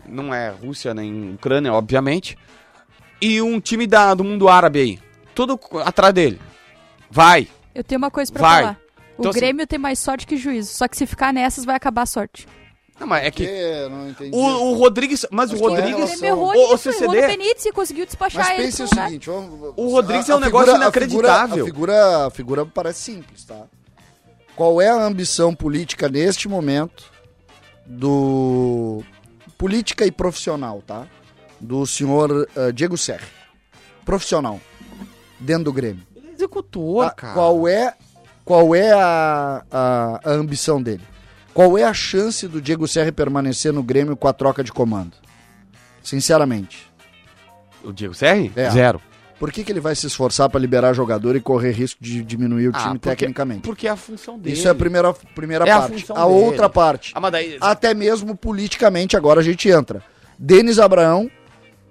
Não 0.08 0.34
é 0.34 0.50
Rússia 0.50 0.92
nem 0.92 1.34
Ucrânia, 1.34 1.72
obviamente. 1.72 2.36
E 3.22 3.40
um 3.40 3.60
time 3.60 3.86
da, 3.86 4.12
do 4.12 4.24
mundo 4.24 4.48
árabe 4.48 4.80
aí. 4.80 4.98
Tudo 5.36 5.58
atrás 5.84 6.12
dele. 6.12 6.40
Vai. 7.08 7.46
Eu 7.72 7.84
tenho 7.84 7.98
uma 7.98 8.10
coisa 8.10 8.32
pra 8.32 8.42
Vai. 8.42 8.60
falar. 8.62 8.80
O 9.16 9.20
Então, 9.20 9.30
assim- 9.30 9.38
Grêmio 9.40 9.66
tem 9.68 9.78
mais 9.78 10.00
sorte 10.00 10.26
que 10.26 10.36
juízo. 10.36 10.72
Só 10.74 10.88
que 10.88 10.96
se 10.96 11.06
ficar 11.06 11.32
nessas, 11.32 11.64
vai 11.64 11.76
acabar 11.76 12.02
a 12.02 12.06
sorte. 12.06 12.48
Não, 13.00 13.06
mas 13.06 13.24
é 13.24 13.30
que. 13.30 13.46
Que? 13.46 13.88
Não 13.90 14.08
entendi. 14.10 14.36
O, 14.36 14.40
o 14.40 14.74
Rodrigues. 14.74 15.26
Mas, 15.30 15.50
Mas 15.50 15.60
o 15.60 15.64
é 15.64 15.66
a 15.66 15.70
O 15.70 15.70
Rodrigues. 15.70 16.20
O- 16.20 16.74
o 16.74 16.76
CCD 16.78 17.26
Benítez 17.26 17.64
e 17.66 17.72
conseguiu 17.72 18.04
despachar 18.04 18.44
Mas 18.44 18.52
ele. 18.58 18.62
pense 18.66 18.76
pro 18.76 18.84
o 18.84 19.04
seguinte, 19.06 19.26
vamos- 19.30 19.72
O 19.76 19.88
Rodrigues 19.88 20.28
a- 20.28 20.32
é 20.32 20.36
um 20.36 20.38
a 20.38 20.40
negócio 20.42 20.66
figura- 20.66 20.78
a 20.78 20.84
inacreditável. 20.84 21.64
figura- 21.64 21.94
A 21.94 22.04
figura, 22.04 22.26
a 22.26 22.30
figura 22.30 22.66
parece 22.66 23.00
simples, 23.00 23.42
tá? 23.44 23.62
Qual 24.54 24.80
é 24.82 24.88
a 24.90 25.02
ambição 25.02 25.54
política 25.54 26.08
neste 26.10 26.46
momento 26.46 27.04
do 27.86 29.02
política 29.56 30.04
e 30.06 30.10
profissional, 30.12 30.82
tá? 30.86 31.06
Do 31.60 31.86
senhor 31.86 32.48
eh, 32.56 32.72
Diego 32.72 32.96
Serri. 32.96 33.24
Profissional. 34.04 34.60
Dentro 35.38 35.64
do 35.64 35.72
Grêmio. 35.72 36.02
Ele 36.14 36.28
é 36.28 36.32
executor, 36.32 37.06
A- 37.06 37.10
cara. 37.10 37.34
Qual 37.34 37.66
é, 37.68 37.94
qual 38.44 38.74
é 38.74 38.92
a, 38.92 39.62
a, 39.70 40.20
a 40.24 40.30
ambição 40.32 40.82
dele? 40.82 41.02
Qual 41.52 41.76
é 41.76 41.84
a 41.84 41.92
chance 41.92 42.46
do 42.46 42.60
Diego 42.60 42.86
Serri 42.86 43.12
permanecer 43.12 43.72
no 43.72 43.82
Grêmio 43.82 44.16
com 44.16 44.28
a 44.28 44.32
troca 44.32 44.62
de 44.62 44.72
comando? 44.72 45.12
Sinceramente. 46.02 46.90
O 47.84 47.92
Diego 47.92 48.14
Serri? 48.14 48.52
É. 48.56 48.70
Zero. 48.70 49.00
Por 49.38 49.50
que, 49.50 49.64
que 49.64 49.72
ele 49.72 49.80
vai 49.80 49.94
se 49.94 50.06
esforçar 50.06 50.50
para 50.50 50.60
liberar 50.60 50.92
jogador 50.92 51.34
e 51.34 51.40
correr 51.40 51.70
risco 51.72 52.02
de 52.02 52.22
diminuir 52.22 52.68
o 52.68 52.72
Ah, 52.74 52.78
time 52.80 52.98
porque- 52.98 53.08
tecnicamente? 53.16 53.62
Porque 53.62 53.86
é 53.86 53.90
a 53.90 53.96
função 53.96 54.38
dele. 54.38 54.54
Isso 54.54 54.68
é 54.68 54.70
a 54.70 54.74
primeira, 54.74 55.14
primeira 55.34 55.64
É 55.66 55.70
a 55.72 55.80
parte. 55.80 56.04
A, 56.12 56.26
dele. 56.26 56.26
outra 56.44 56.68
parte, 56.68 57.12
Ah, 57.16 57.30
daí. 57.30 57.56
até 57.60 57.94
mesmo 57.94 58.36
politicamente, 58.36 59.16
agora 59.16 59.40
a 59.40 59.42
gente 59.42 59.66
entra. 59.68 60.02
Denis 60.38 60.78
Abraão, 60.78 61.30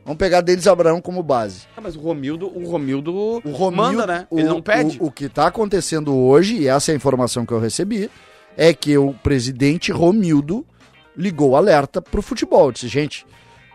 vamos 0.06 0.20
pegar 0.20 0.42
Denis 0.42 0.68
Abraão 0.68 1.02
como 1.02 1.24
base. 1.24 1.62
Ah, 1.76 1.82
mas 1.82 1.96
o 1.96 2.00
Romildo, 2.00 2.46
o 2.56 2.70
Romildo, 2.70 3.12
O 3.16 3.40
Romildo, 3.52 3.76
manda, 3.98 4.06
né? 4.08 4.28
o- 4.30 4.38
Ele 4.40 4.48
não 4.48 4.62
pede. 4.62 5.00
O, 5.00 5.08
o 5.08 5.12
que 5.12 5.26
está 5.26 5.48
acontecendo 5.48 6.16
hoje, 6.16 6.56
e 6.56 6.68
essa 6.68 6.92
é 6.92 6.94
a 6.94 6.96
informação 6.96 7.48
que 7.48 7.52
eu 7.54 7.60
recebi, 7.60 8.12
é 8.62 8.74
que 8.74 8.98
o 8.98 9.14
presidente 9.14 9.90
Romildo 9.90 10.66
ligou 11.16 11.56
alerta 11.56 12.02
pro 12.02 12.22
futebol. 12.22 12.74
Disse, 12.74 12.90
gente, 12.90 13.26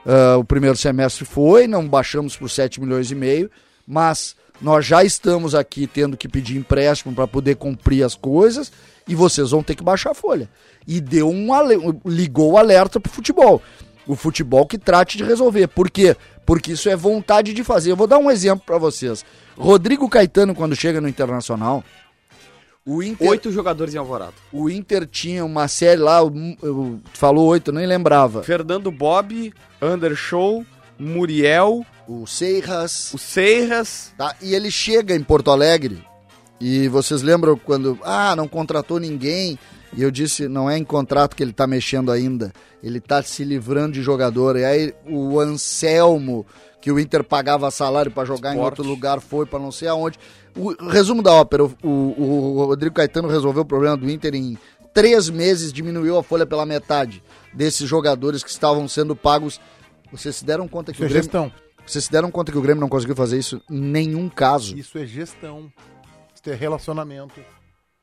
ah, 0.05 0.37
o 0.37 0.45
primeiro 0.45 0.77
semestre 0.77 1.25
foi, 1.25 1.67
não 1.67 1.89
baixamos 1.89 2.37
por 2.37 2.51
7 2.51 2.83
milhões 2.83 3.11
e 3.11 3.15
meio, 3.15 3.51
mas 3.89 4.37
nós 4.61 4.85
já 4.85 5.03
estamos 5.03 5.55
aqui 5.55 5.87
tendo 5.87 6.19
que 6.19 6.29
pedir 6.29 6.59
empréstimo 6.59 7.15
para 7.15 7.27
poder 7.27 7.57
cumprir 7.57 8.05
as 8.05 8.15
coisas 8.15 8.71
e 9.09 9.15
vocês 9.15 9.53
vão 9.53 9.63
ter 9.63 9.75
que 9.75 9.83
baixar 9.83 10.11
a 10.11 10.15
folha. 10.15 10.51
E 10.87 11.01
deu 11.01 11.31
um 11.31 11.49
ligou 12.05 12.53
o 12.53 12.59
alerta 12.59 13.01
pro 13.01 13.11
futebol. 13.11 13.63
O 14.07 14.15
futebol 14.15 14.67
que 14.67 14.77
trate 14.77 15.17
de 15.17 15.25
resolver. 15.25 15.67
Por 15.69 15.91
quê? 15.91 16.15
Porque 16.45 16.73
isso 16.73 16.91
é 16.91 16.97
vontade 16.97 17.55
de 17.55 17.65
fazer. 17.65 17.91
Eu 17.91 17.97
vou 17.97 18.07
dar 18.07 18.19
um 18.19 18.31
exemplo 18.31 18.67
para 18.67 18.77
vocês. 18.77 19.25
Rodrigo 19.57 20.11
Caetano, 20.11 20.55
quando 20.55 20.77
chega 20.77 21.01
no 21.01 21.09
Internacional, 21.09 21.83
o 22.87 23.03
Inter, 23.03 23.29
Oito 23.29 23.51
jogadores 23.51 23.95
em 23.95 23.99
Alvorada. 23.99 24.35
o 24.53 24.69
Inter 24.69 25.07
tinha 25.07 25.45
uma 25.45 25.69
série 25.69 26.01
lá, 26.01 26.19
eu- 26.21 26.57
eu- 26.63 27.01
falou 27.15 27.47
oito, 27.49 27.71
eu 27.71 27.75
nem 27.75 27.87
lembrava. 27.87 28.43
Fernando 28.43 28.91
Bob, 28.91 29.53
Andershow, 29.81 30.65
Muriel, 30.99 31.85
o 32.07 32.27
Seiras, 32.27 33.13
O 33.15 33.19
Seiras. 33.19 34.13
tá? 34.19 34.35
E 34.43 34.55
ele 34.55 34.71
chega 34.71 35.15
em 35.15 35.23
Porto 35.23 35.51
Alegre 35.51 36.05
e 36.61 36.89
vocês 36.89 37.23
lembram 37.23 37.57
quando, 37.57 37.99
ah, 38.03 38.35
não 38.37 38.47
contratou 38.49 38.99
ninguém, 39.01 39.59
e 39.97 40.03
eu 40.03 40.11
disse, 40.11 40.49
não 40.49 40.69
é 40.71 40.77
em 40.77 40.85
contrato 40.85 41.35
que 41.37 41.43
ele 41.43 41.53
tá 41.53 41.67
mexendo 41.67 42.11
ainda, 42.13 42.53
ele 42.83 43.01
tá 43.01 43.23
se 43.23 43.45
livrando 43.45 43.93
de 43.95 44.03
jogador, 44.03 44.57
e 44.57 44.65
aí 44.65 44.95
o 45.09 45.39
Anselmo, 45.41 46.47
que 46.81 46.93
o 46.93 46.99
Inter 47.01 47.25
pagava 47.25 47.71
salário 47.71 48.11
para 48.11 48.25
jogar 48.27 48.51
em 48.51 48.57
Esporte. 48.57 48.81
outro 48.81 48.93
lugar, 48.93 49.21
foi 49.21 49.47
para 49.47 49.59
não 49.59 49.73
sei 49.73 49.89
aonde. 49.89 50.19
O 50.57 50.89
resumo 50.89 51.23
da 51.23 51.33
ópera, 51.33 51.65
o, 51.65 51.71
o- 51.83 52.57
o 52.59 52.65
Rodrigo 52.67 52.95
Caetano 52.95 53.29
resolveu 53.29 53.63
o 53.63 53.67
problema 53.67 53.97
do 53.97 54.09
Inter 54.09 54.35
em 54.35 54.57
três 54.93 55.29
meses, 55.29 55.73
diminuiu 55.73 56.17
a 56.17 56.23
folha 56.23 56.47
pela 56.47 56.65
metade 56.65 57.23
desses 57.53 57.89
jogadores 57.89 58.43
que 58.45 58.51
estavam 58.51 58.87
sendo 58.87 59.17
pagos. 59.17 59.61
Vocês 60.13 60.37
se 60.37 60.45
deram 60.45 60.69
conta 60.69 60.93
que 60.93 60.99
Isso 60.99 61.03
o 61.03 61.07
é 61.07 61.09
Grêmio... 61.09 61.23
gestão. 61.25 61.53
Vocês 61.87 62.05
se 62.05 62.11
deram 62.13 62.31
conta 62.31 62.51
que 62.53 62.57
o 62.59 62.63
Grêmio 62.63 62.81
não 62.81 62.89
conseguiu 62.89 63.17
fazer 63.17 63.39
isso 63.39 63.61
em 63.71 63.79
nenhum 63.81 64.29
caso. 64.29 64.77
Isso 64.77 64.97
é 64.97 65.05
gestão. 65.05 65.71
Isso 66.35 66.49
é 66.49 66.55
relacionamento. 66.55 67.35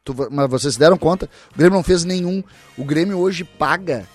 Tu 0.03 0.13
mas 0.31 0.49
vocês 0.49 0.73
se 0.73 0.79
deram 0.79 0.97
conta? 0.97 1.29
O 1.53 1.57
Grêmio 1.57 1.77
não 1.77 1.83
fez 1.83 2.03
nenhum. 2.03 2.43
O 2.77 2.83
Grêmio 2.83 3.17
hoje 3.17 3.43
paga 3.43 4.05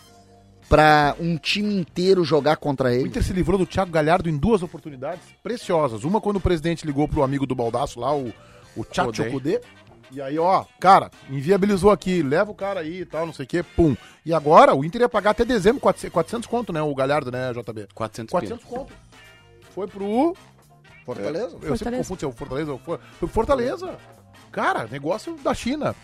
pra 0.68 1.14
um 1.20 1.36
time 1.36 1.74
inteiro 1.74 2.24
jogar 2.24 2.56
contra 2.56 2.88
O 2.88 2.92
ele. 2.92 3.08
Inter 3.08 3.22
se 3.22 3.32
livrou 3.32 3.58
do 3.58 3.66
Thiago 3.66 3.90
Galhardo 3.90 4.28
em 4.28 4.36
duas 4.36 4.62
oportunidades 4.62 5.22
preciosas. 5.42 6.04
Uma 6.04 6.20
quando 6.20 6.36
o 6.36 6.40
presidente 6.40 6.86
ligou 6.86 7.08
pro 7.08 7.22
amigo 7.22 7.46
do 7.46 7.54
Baldaço 7.54 8.00
lá, 8.00 8.14
o, 8.14 8.32
o 8.76 8.84
Tchatcho 8.84 9.30
Kudê. 9.30 9.60
E 10.12 10.22
aí, 10.22 10.38
ó, 10.38 10.64
cara, 10.78 11.10
inviabilizou 11.28 11.90
aqui, 11.90 12.22
leva 12.22 12.50
o 12.50 12.54
cara 12.54 12.80
aí 12.80 13.00
e 13.00 13.04
tal, 13.04 13.26
não 13.26 13.32
sei 13.32 13.44
o 13.44 13.48
quê, 13.48 13.62
pum. 13.62 13.96
E 14.24 14.32
agora 14.32 14.74
o 14.74 14.84
Inter 14.84 15.00
ia 15.00 15.08
pagar 15.08 15.30
até 15.30 15.44
dezembro 15.44 15.80
400, 15.80 16.12
400 16.12 16.48
conto, 16.48 16.72
né, 16.72 16.80
o 16.80 16.94
Galhardo, 16.94 17.32
né, 17.32 17.52
JB? 17.52 17.88
400 17.92 18.30
400 18.30 18.64
conto. 18.64 18.92
Foi 19.74 19.88
pro... 19.88 20.34
Fortaleza. 21.04 21.44
Eu 21.44 21.52
sempre 21.52 21.68
Fortaleza. 21.68 21.96
confundo 21.98 22.18
se 22.18 22.24
é 22.24 22.28
o 22.28 22.32
Fortaleza 22.32 22.72
ou 22.72 22.78
foi 22.78 22.98
pro 23.18 23.28
Fortaleza. 23.28 23.96
Cara, 24.50 24.88
negócio 24.90 25.36
da 25.36 25.54
China. 25.54 25.94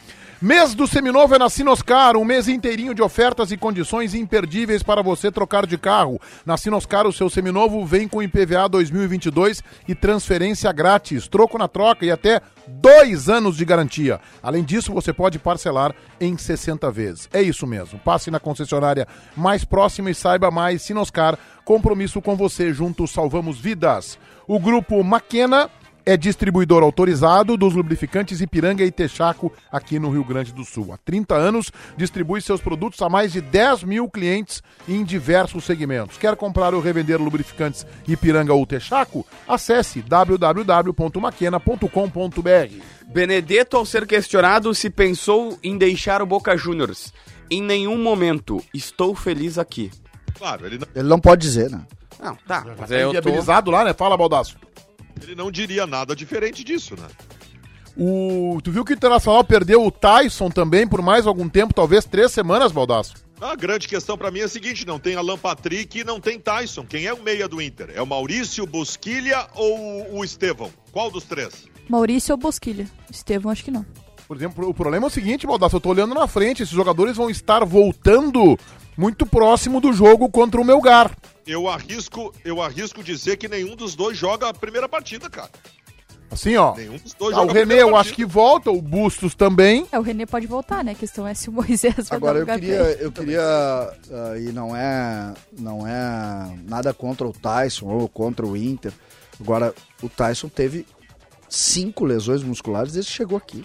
Mês 0.43 0.75
do 0.75 0.89
Seminovo 0.89 1.37
é 1.37 1.39
na 1.39 1.49
Sinoscar, 1.49 2.17
um 2.17 2.25
mês 2.25 2.49
inteirinho 2.49 2.97
de 2.97 3.01
ofertas 3.01 3.53
e 3.53 3.57
condições 3.57 4.13
imperdíveis 4.13 4.83
para 4.83 5.01
você 5.01 5.31
trocar 5.31 5.65
de 5.69 5.79
carro. 5.79 6.21
Na 6.45 6.57
Sinoscar, 6.57 7.07
o 7.07 7.13
seu 7.13 7.31
seminovo 7.31 7.87
vem 7.87 8.09
com 8.09 8.21
IPVA 8.21 8.69
2022 8.69 9.63
e 9.87 9.95
transferência 9.95 10.73
grátis, 10.73 11.29
troco 11.29 11.57
na 11.57 11.69
troca 11.69 12.05
e 12.05 12.11
até 12.11 12.41
dois 12.67 13.29
anos 13.29 13.57
de 13.57 13.65
garantia. 13.65 14.21
Além 14.43 14.65
disso, 14.65 14.93
você 14.93 15.13
pode 15.13 15.39
parcelar 15.39 15.95
em 16.21 16.37
60 16.37 16.91
vezes. 16.91 17.29
É 17.33 17.41
isso 17.41 17.65
mesmo. 17.65 18.01
Passe 18.01 18.29
na 18.29 18.41
concessionária 18.41 19.07
mais 19.37 19.65
próxima 19.65 20.11
e 20.11 20.15
saiba 20.15 20.51
mais. 20.51 20.83
Sinoscar, 20.83 21.39
compromisso 21.65 22.21
com 22.21 22.35
você. 22.35 22.73
Juntos 22.73 23.13
salvamos 23.13 23.61
vidas. 23.61 24.19
O 24.49 24.59
grupo 24.59 25.05
Maquena 25.05 25.71
é 26.05 26.17
distribuidor 26.17 26.83
autorizado 26.83 27.57
dos 27.57 27.75
lubrificantes 27.75 28.41
Ipiranga 28.41 28.85
e 28.85 28.91
Texaco 28.91 29.53
aqui 29.71 29.99
no 29.99 30.11
Rio 30.11 30.25
Grande 30.25 30.53
do 30.53 30.65
Sul. 30.65 30.93
Há 30.93 30.97
30 30.99 31.35
anos, 31.35 31.71
distribui 31.97 32.41
seus 32.41 32.61
produtos 32.61 33.01
a 33.03 33.09
mais 33.09 33.33
de 33.33 33.41
10 33.41 33.85
mil 33.85 34.09
clientes 34.09 34.63
em 34.89 35.05
diversos 35.05 35.65
segmentos. 35.65 36.19
Quer 36.19 36.37
comprar 36.37 36.75
ou 36.75 36.81
revender 36.81 37.21
lubrificantes 37.21 37.87
Ipiranga 38.07 38.53
ou 38.53 38.67
Texaco? 38.67 39.27
Acesse 39.47 40.03
www.maquena.com.br. 40.03 42.83
Benedetto, 43.07 43.77
ao 43.77 43.85
ser 43.85 44.07
questionado 44.07 44.75
se 44.75 44.89
pensou 44.89 45.59
em 45.63 45.77
deixar 45.77 46.23
o 46.23 46.27
Boca 46.27 46.57
Juniors. 46.57 47.13
Em 47.51 47.63
nenhum 47.63 47.99
momento. 47.99 48.63
Estou 48.73 49.15
feliz 49.15 49.59
aqui. 49.59 49.91
Claro, 50.39 50.67
ele 50.67 50.79
não, 50.79 50.89
Ele 50.95 51.09
não 51.09 51.21
pode 51.21 51.43
dizer, 51.43 51.71
né? 51.71 51.83
Não, 52.19 52.35
tá. 52.47 52.65
Mas 52.79 52.91
aí 52.91 53.03
eu 53.03 53.21
tô... 53.21 53.71
lá, 53.71 53.85
né? 53.85 53.93
Fala, 53.93 54.17
Baldaço. 54.17 54.57
Ele 55.23 55.35
não 55.35 55.51
diria 55.51 55.87
nada 55.87 56.15
diferente 56.15 56.65
disso, 56.65 56.95
né? 56.99 57.07
O... 57.97 58.59
Tu 58.63 58.71
viu 58.73 58.85
que 58.85 58.93
o 58.93 58.95
Internacional 58.95 59.45
perdeu 59.45 59.85
o 59.85 59.91
Tyson 59.91 60.51
também 60.51 60.87
por 60.87 61.03
mais 61.03 61.27
algum 61.27 61.49
tempo, 61.49 61.75
talvez 61.75 62.05
três 62.05 62.33
semanas, 62.33 62.73
Baldaço? 62.73 63.15
A 63.41 63.57
grande 63.57 63.89
questão 63.89 64.17
pra 64.17 64.31
mim 64.31 64.39
é 64.39 64.45
a 64.45 64.49
seguinte: 64.49 64.87
não 64.87 64.99
tem 64.99 65.17
Alan 65.17 65.37
Patrick 65.37 65.99
e 65.99 66.05
não 66.05 66.21
tem 66.21 66.39
Tyson. 66.39 66.87
Quem 66.87 67.07
é 67.07 67.13
o 67.13 67.23
meia 67.23 67.49
do 67.49 67.61
Inter? 67.61 67.91
É 67.95 68.01
o 68.01 68.07
Maurício, 68.07 68.67
Busquilha 68.67 69.47
ou 69.55 70.17
o 70.17 70.25
Estevão? 70.25 70.71
Qual 70.93 71.11
dos 71.11 71.25
três? 71.25 71.65
Maurício 71.89 72.33
ou 72.33 72.39
Bosquilha? 72.39 72.87
Estevão, 73.11 73.51
acho 73.51 73.65
que 73.65 73.71
não. 73.71 73.85
Por 74.29 74.37
exemplo, 74.37 74.69
o 74.69 74.73
problema 74.73 75.07
é 75.07 75.09
o 75.09 75.11
seguinte, 75.11 75.47
Baldaço, 75.47 75.77
eu 75.77 75.81
tô 75.81 75.91
olhando 75.91 76.15
na 76.15 76.27
frente, 76.27 76.63
esses 76.63 76.75
jogadores 76.75 77.17
vão 77.17 77.29
estar 77.29 77.65
voltando 77.65 78.57
muito 78.97 79.27
próximo 79.27 79.81
do 79.81 79.93
jogo 79.93 80.31
contra 80.31 80.61
o 80.61 80.65
Melgar. 80.65 81.11
Eu 81.47 81.69
arrisco, 81.69 82.33
eu 82.45 82.61
arrisco 82.63 83.03
dizer 83.03 83.37
que 83.37 83.49
nenhum 83.49 83.75
dos 83.75 83.95
dois 83.95 84.17
joga 84.17 84.49
a 84.49 84.55
primeira 84.55 84.89
partida, 84.89 85.29
cara. 85.29 85.51
Assim, 86.31 86.57
ó. 86.57 86.75
Nenhum 86.75 86.97
dos 86.97 87.13
dois 87.13 87.37
Ah, 87.37 87.43
o 87.43 87.47
René 87.53 87.83
eu 87.83 87.95
acho 87.95 88.15
que 88.15 88.25
volta, 88.25 88.71
o 88.71 88.81
Bustos 88.81 89.35
também. 89.35 89.87
É, 89.93 89.99
o 89.99 90.03
René 90.03 90.25
pode 90.25 90.47
voltar, 90.47 90.83
né? 90.83 90.93
A 90.93 90.95
questão 90.95 91.27
é 91.27 91.35
se 91.35 91.51
o 91.51 91.53
Moisés 91.53 92.09
vai 92.09 92.17
Agora 92.17 92.45
dar 92.45 92.55
eu 92.55 92.61
queria, 92.61 92.81
ele. 92.91 93.05
eu 93.05 93.13
queria 93.13 93.43
ah, 93.43 94.39
e 94.39 94.51
não 94.53 94.75
é, 94.75 95.35
não 95.59 95.87
é 95.87 96.57
nada 96.67 96.95
contra 96.95 97.27
o 97.27 97.33
Tyson 97.33 97.87
ou 97.87 98.09
contra 98.09 98.47
o 98.47 98.57
Inter. 98.57 98.93
Agora 99.39 99.75
o 100.03 100.09
Tyson 100.09 100.49
teve 100.49 100.87
cinco 101.51 102.05
lesões 102.07 102.43
musculares 102.43 102.95
desde 102.95 103.11
que 103.11 103.17
chegou 103.19 103.37
aqui. 103.37 103.63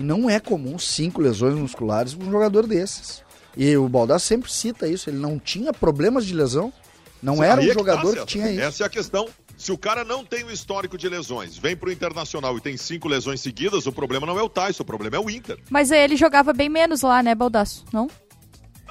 Não 0.00 0.28
é 0.28 0.40
comum 0.40 0.80
cinco 0.80 1.20
lesões 1.20 1.54
musculares 1.54 2.12
para 2.12 2.26
um 2.26 2.30
jogador 2.30 2.66
desses. 2.66 3.21
E 3.56 3.76
o 3.76 3.88
Baldassi 3.88 4.26
sempre 4.26 4.50
cita 4.50 4.88
isso. 4.88 5.10
Ele 5.10 5.18
não 5.18 5.38
tinha 5.38 5.72
problemas 5.72 6.24
de 6.26 6.34
lesão. 6.34 6.72
Não 7.22 7.42
era 7.42 7.60
um 7.60 7.64
é 7.64 7.68
que 7.68 7.72
tá, 7.72 7.78
jogador 7.78 8.08
que 8.08 8.14
César. 8.14 8.26
tinha 8.26 8.50
isso. 8.50 8.60
Essa 8.60 8.82
é 8.82 8.86
a 8.86 8.90
questão. 8.90 9.28
Se 9.56 9.70
o 9.70 9.78
cara 9.78 10.04
não 10.04 10.24
tem 10.24 10.42
o 10.42 10.50
histórico 10.50 10.98
de 10.98 11.08
lesões, 11.08 11.56
vem 11.56 11.76
pro 11.76 11.92
Internacional 11.92 12.56
e 12.56 12.60
tem 12.60 12.76
cinco 12.76 13.06
lesões 13.06 13.40
seguidas, 13.40 13.86
o 13.86 13.92
problema 13.92 14.26
não 14.26 14.36
é 14.36 14.42
o 14.42 14.48
Tyson, 14.48 14.82
o 14.82 14.86
problema 14.86 15.16
é 15.16 15.20
o 15.20 15.30
Inter. 15.30 15.56
Mas 15.70 15.92
aí 15.92 16.00
ele 16.00 16.16
jogava 16.16 16.52
bem 16.52 16.68
menos 16.68 17.02
lá, 17.02 17.22
né, 17.22 17.32
Baldaço? 17.32 17.84
Não? 17.92 18.08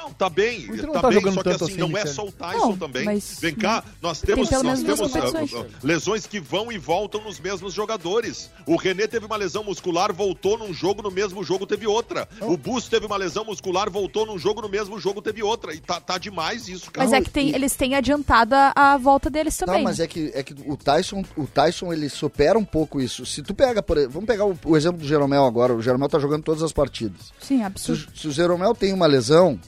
Não, 0.03 0.11
tá 0.13 0.29
bem, 0.29 0.69
O 0.71 0.77
tá, 0.93 0.99
tá 1.01 1.07
bem, 1.09 1.19
jogando 1.19 1.33
só 1.35 1.43
que 1.43 1.49
assim, 1.49 1.63
assim, 1.65 1.77
não 1.77 1.95
é 1.97 2.05
só 2.05 2.25
o 2.25 2.31
Tyson 2.31 2.57
Não, 2.69 2.77
também. 2.77 3.03
mas 3.05 3.37
Vem 3.39 3.53
cá, 3.53 3.83
nós 4.01 4.19
temos, 4.19 4.49
pelo 4.49 4.63
nós 4.63 4.81
temos 4.81 5.15
ah, 5.15 5.65
lesões 5.83 6.25
que 6.25 6.39
vão 6.39 6.71
e 6.71 6.77
voltam 6.77 7.21
nos 7.23 7.39
mesmos 7.39 7.73
jogadores. 7.73 8.49
O 8.65 8.75
René 8.75 9.05
teve 9.07 9.25
uma 9.25 9.35
lesão 9.35 9.63
muscular, 9.63 10.11
voltou 10.13 10.57
num 10.57 10.73
jogo, 10.73 11.01
no 11.03 11.11
mesmo 11.11 11.43
jogo 11.43 11.65
teve 11.67 11.85
outra. 11.85 12.27
O 12.41 12.57
Bus 12.57 12.87
teve 12.87 13.05
uma 13.05 13.17
lesão 13.17 13.45
muscular, 13.45 13.89
voltou 13.91 14.25
num 14.25 14.39
jogo, 14.39 14.61
no 14.61 14.69
mesmo 14.69 14.99
jogo 14.99 15.21
teve 15.21 15.43
outra. 15.43 15.73
E 15.73 15.79
tá, 15.79 15.99
tá 16.01 16.17
demais 16.17 16.67
isso, 16.67 16.89
cara. 16.91 17.05
Mas 17.07 17.13
é 17.13 17.21
que 17.21 17.29
tem, 17.29 17.49
e- 17.49 17.55
eles 17.55 17.75
têm 17.75 17.93
adiantado 17.95 18.55
a, 18.55 18.97
volta 18.97 19.29
deles 19.29 19.55
também. 19.57 19.75
Não, 19.75 19.83
mas 19.83 19.99
é 19.99 20.07
que, 20.07 20.31
é 20.33 20.41
que 20.41 20.55
o 20.65 20.75
Tyson, 20.75 21.23
o 21.37 21.45
Tyson 21.45 21.93
ele 21.93 22.09
supera 22.09 22.57
um 22.57 22.65
pouco 22.65 22.99
isso. 22.99 23.25
Se 23.25 23.41
tu 23.43 23.53
pega, 23.53 23.83
por, 23.83 23.97
vamos 24.09 24.25
pegar 24.25 24.45
o, 24.45 24.57
o 24.65 24.75
exemplo 24.75 24.99
do 24.99 25.07
Jeromel 25.07 25.45
agora. 25.45 25.73
O 25.75 25.81
Jeromel 25.81 26.09
tá 26.09 26.17
jogando 26.19 26.43
todas 26.43 26.63
as 26.63 26.71
partidas. 26.71 27.31
Sim, 27.39 27.57
Se, 27.59 27.63
absurdo. 27.63 28.07
o- 28.13 28.17
se 28.17 28.27
o 28.27 28.31
Jeromel 28.31 28.73
tem 28.73 28.93
uma 28.93 29.05
lesão, 29.05 29.59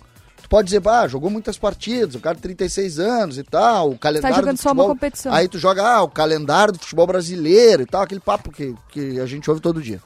pode 0.53 0.65
dizer, 0.67 0.87
ah, 0.87 1.07
jogou 1.07 1.31
muitas 1.31 1.57
partidas, 1.57 2.13
o 2.13 2.19
cara 2.19 2.35
tem 2.35 2.43
36 2.43 2.99
anos 2.99 3.39
e 3.39 3.43
tal, 3.43 3.89
o 3.89 3.97
calendário 3.97 4.35
Tá 4.35 4.39
jogando 4.41 4.55
do 4.57 4.61
só 4.61 4.69
uma 4.69 4.75
futebol- 4.75 4.95
competição. 4.95 5.33
Aí 5.33 5.47
tu 5.47 5.57
joga, 5.57 5.81
ah, 5.83 6.03
o 6.03 6.07
calendário 6.09 6.73
do 6.73 6.77
futebol 6.79 7.07
brasileiro 7.07 7.81
e 7.81 7.85
tal, 7.87 8.03
aquele 8.03 8.19
papo 8.19 8.51
que, 8.51 8.75
que 8.89 9.19
a 9.19 9.25
gente 9.25 9.49
ouve 9.49 9.59
todo 9.59 9.81
dia. 9.81 9.99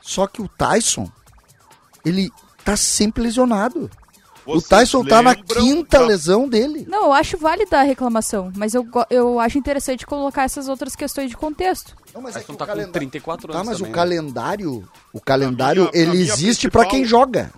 Só 0.00 0.28
que 0.28 0.40
o 0.40 0.46
Tyson, 0.46 1.10
ele 2.04 2.30
tá 2.64 2.76
sempre 2.76 3.24
lesionado. 3.24 3.90
o 4.46 4.52
Vocês 4.54 4.68
Tyson 4.68 5.04
tá 5.04 5.20
na 5.20 5.34
quinta 5.34 5.98
da- 5.98 6.06
lesão 6.06 6.48
dele. 6.48 6.86
Não, 6.88 7.06
eu 7.06 7.12
acho 7.12 7.36
válida 7.36 7.80
a 7.80 7.82
reclamação, 7.82 8.52
mas 8.56 8.72
eu, 8.74 8.86
eu 9.10 9.40
acho 9.40 9.58
interessante 9.58 10.06
colocar 10.06 10.44
essas 10.44 10.68
outras 10.68 10.94
questões 10.94 11.28
de 11.28 11.36
contexto. 11.36 11.96
Não, 12.14 12.22
mas 12.22 12.34
Tyson 12.34 12.52
o 12.52 12.56
tá 12.56 12.66
com 12.66 12.72
calenda- 12.72 12.92
34 12.92 13.48
Tá, 13.48 13.58
anos 13.58 13.66
mas 13.68 13.78
também, 13.78 13.92
o 13.92 13.96
né? 13.96 14.00
calendário, 14.00 14.88
o 15.12 15.20
calendário, 15.20 15.90
minha- 15.92 16.04
ele 16.04 16.22
existe 16.22 16.70
pra 16.70 16.84
quem 16.86 17.04
joga. 17.04 17.50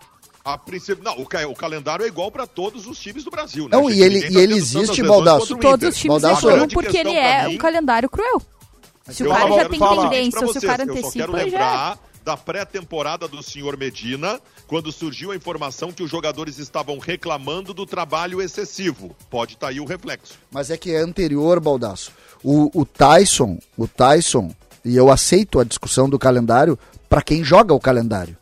A 0.44 0.58
princípio, 0.58 1.04
não, 1.04 1.20
o, 1.20 1.26
ca- 1.26 1.46
o 1.46 1.54
calendário 1.54 2.04
é 2.04 2.08
igual 2.08 2.30
pra 2.30 2.46
todos 2.46 2.86
os 2.86 2.98
times 2.98 3.22
do 3.22 3.30
Brasil, 3.30 3.64
né? 3.64 3.70
Não, 3.76 3.88
e 3.88 4.02
ele- 4.02 4.14
Ninguém 4.16 4.30
e 4.30 4.34
tá 4.34 4.40
ele 4.40 4.54
existe, 4.54 5.02
Baldasso. 5.02 5.56
Todos 5.56 5.88
os 5.90 5.96
times 5.96 6.20
Baldasso, 6.22 6.48
erram 6.48 6.58
grande 6.58 6.74
porque 6.74 6.96
ele 6.98 7.14
é 7.14 7.38
pra 7.40 7.48
um 7.48 7.52
mim- 7.52 7.58
calendário 7.58 8.08
cruel. 8.10 8.42
Se 9.08 9.22
o 9.22 9.26
Eu 9.26 9.30
cara 9.32 9.48
já 9.52 9.68
tem 9.68 9.78
tendência, 9.80 10.46
se 10.48 10.58
o 10.58 10.62
cara 10.62 10.82
Eu 10.82 10.86
só 10.86 10.92
antecipa, 10.98 11.12
quero 11.12 11.32
já 11.32 11.38
é. 11.40 11.44
lembrar 11.44 11.98
da 12.24 12.36
pré-temporada 12.36 13.26
do 13.26 13.42
senhor 13.42 13.76
Medina, 13.76 14.40
quando 14.68 14.92
surgiu 14.92 15.32
a 15.32 15.36
informação 15.36 15.90
que 15.92 16.02
os 16.04 16.10
jogadores 16.10 16.58
estavam 16.58 16.98
reclamando 16.98 17.74
do 17.74 17.84
trabalho 17.84 18.40
excessivo. 18.40 19.14
Pode 19.28 19.54
estar 19.54 19.68
aí 19.68 19.80
o 19.80 19.84
reflexo. 19.84 20.34
Mas 20.50 20.70
é 20.70 20.76
que 20.76 20.92
é 20.92 20.98
anterior, 20.98 21.58
Baldaço. 21.60 22.12
O, 22.42 22.70
o 22.80 22.84
Tyson, 22.84 23.58
o 23.76 23.86
Tyson, 23.88 24.52
e 24.84 24.96
eu 24.96 25.10
aceito 25.10 25.58
a 25.60 25.64
discussão 25.64 26.08
do 26.08 26.18
calendário 26.18 26.78
pra 27.08 27.22
quem 27.22 27.42
joga 27.42 27.74
o 27.74 27.80
calendário. 27.80 28.36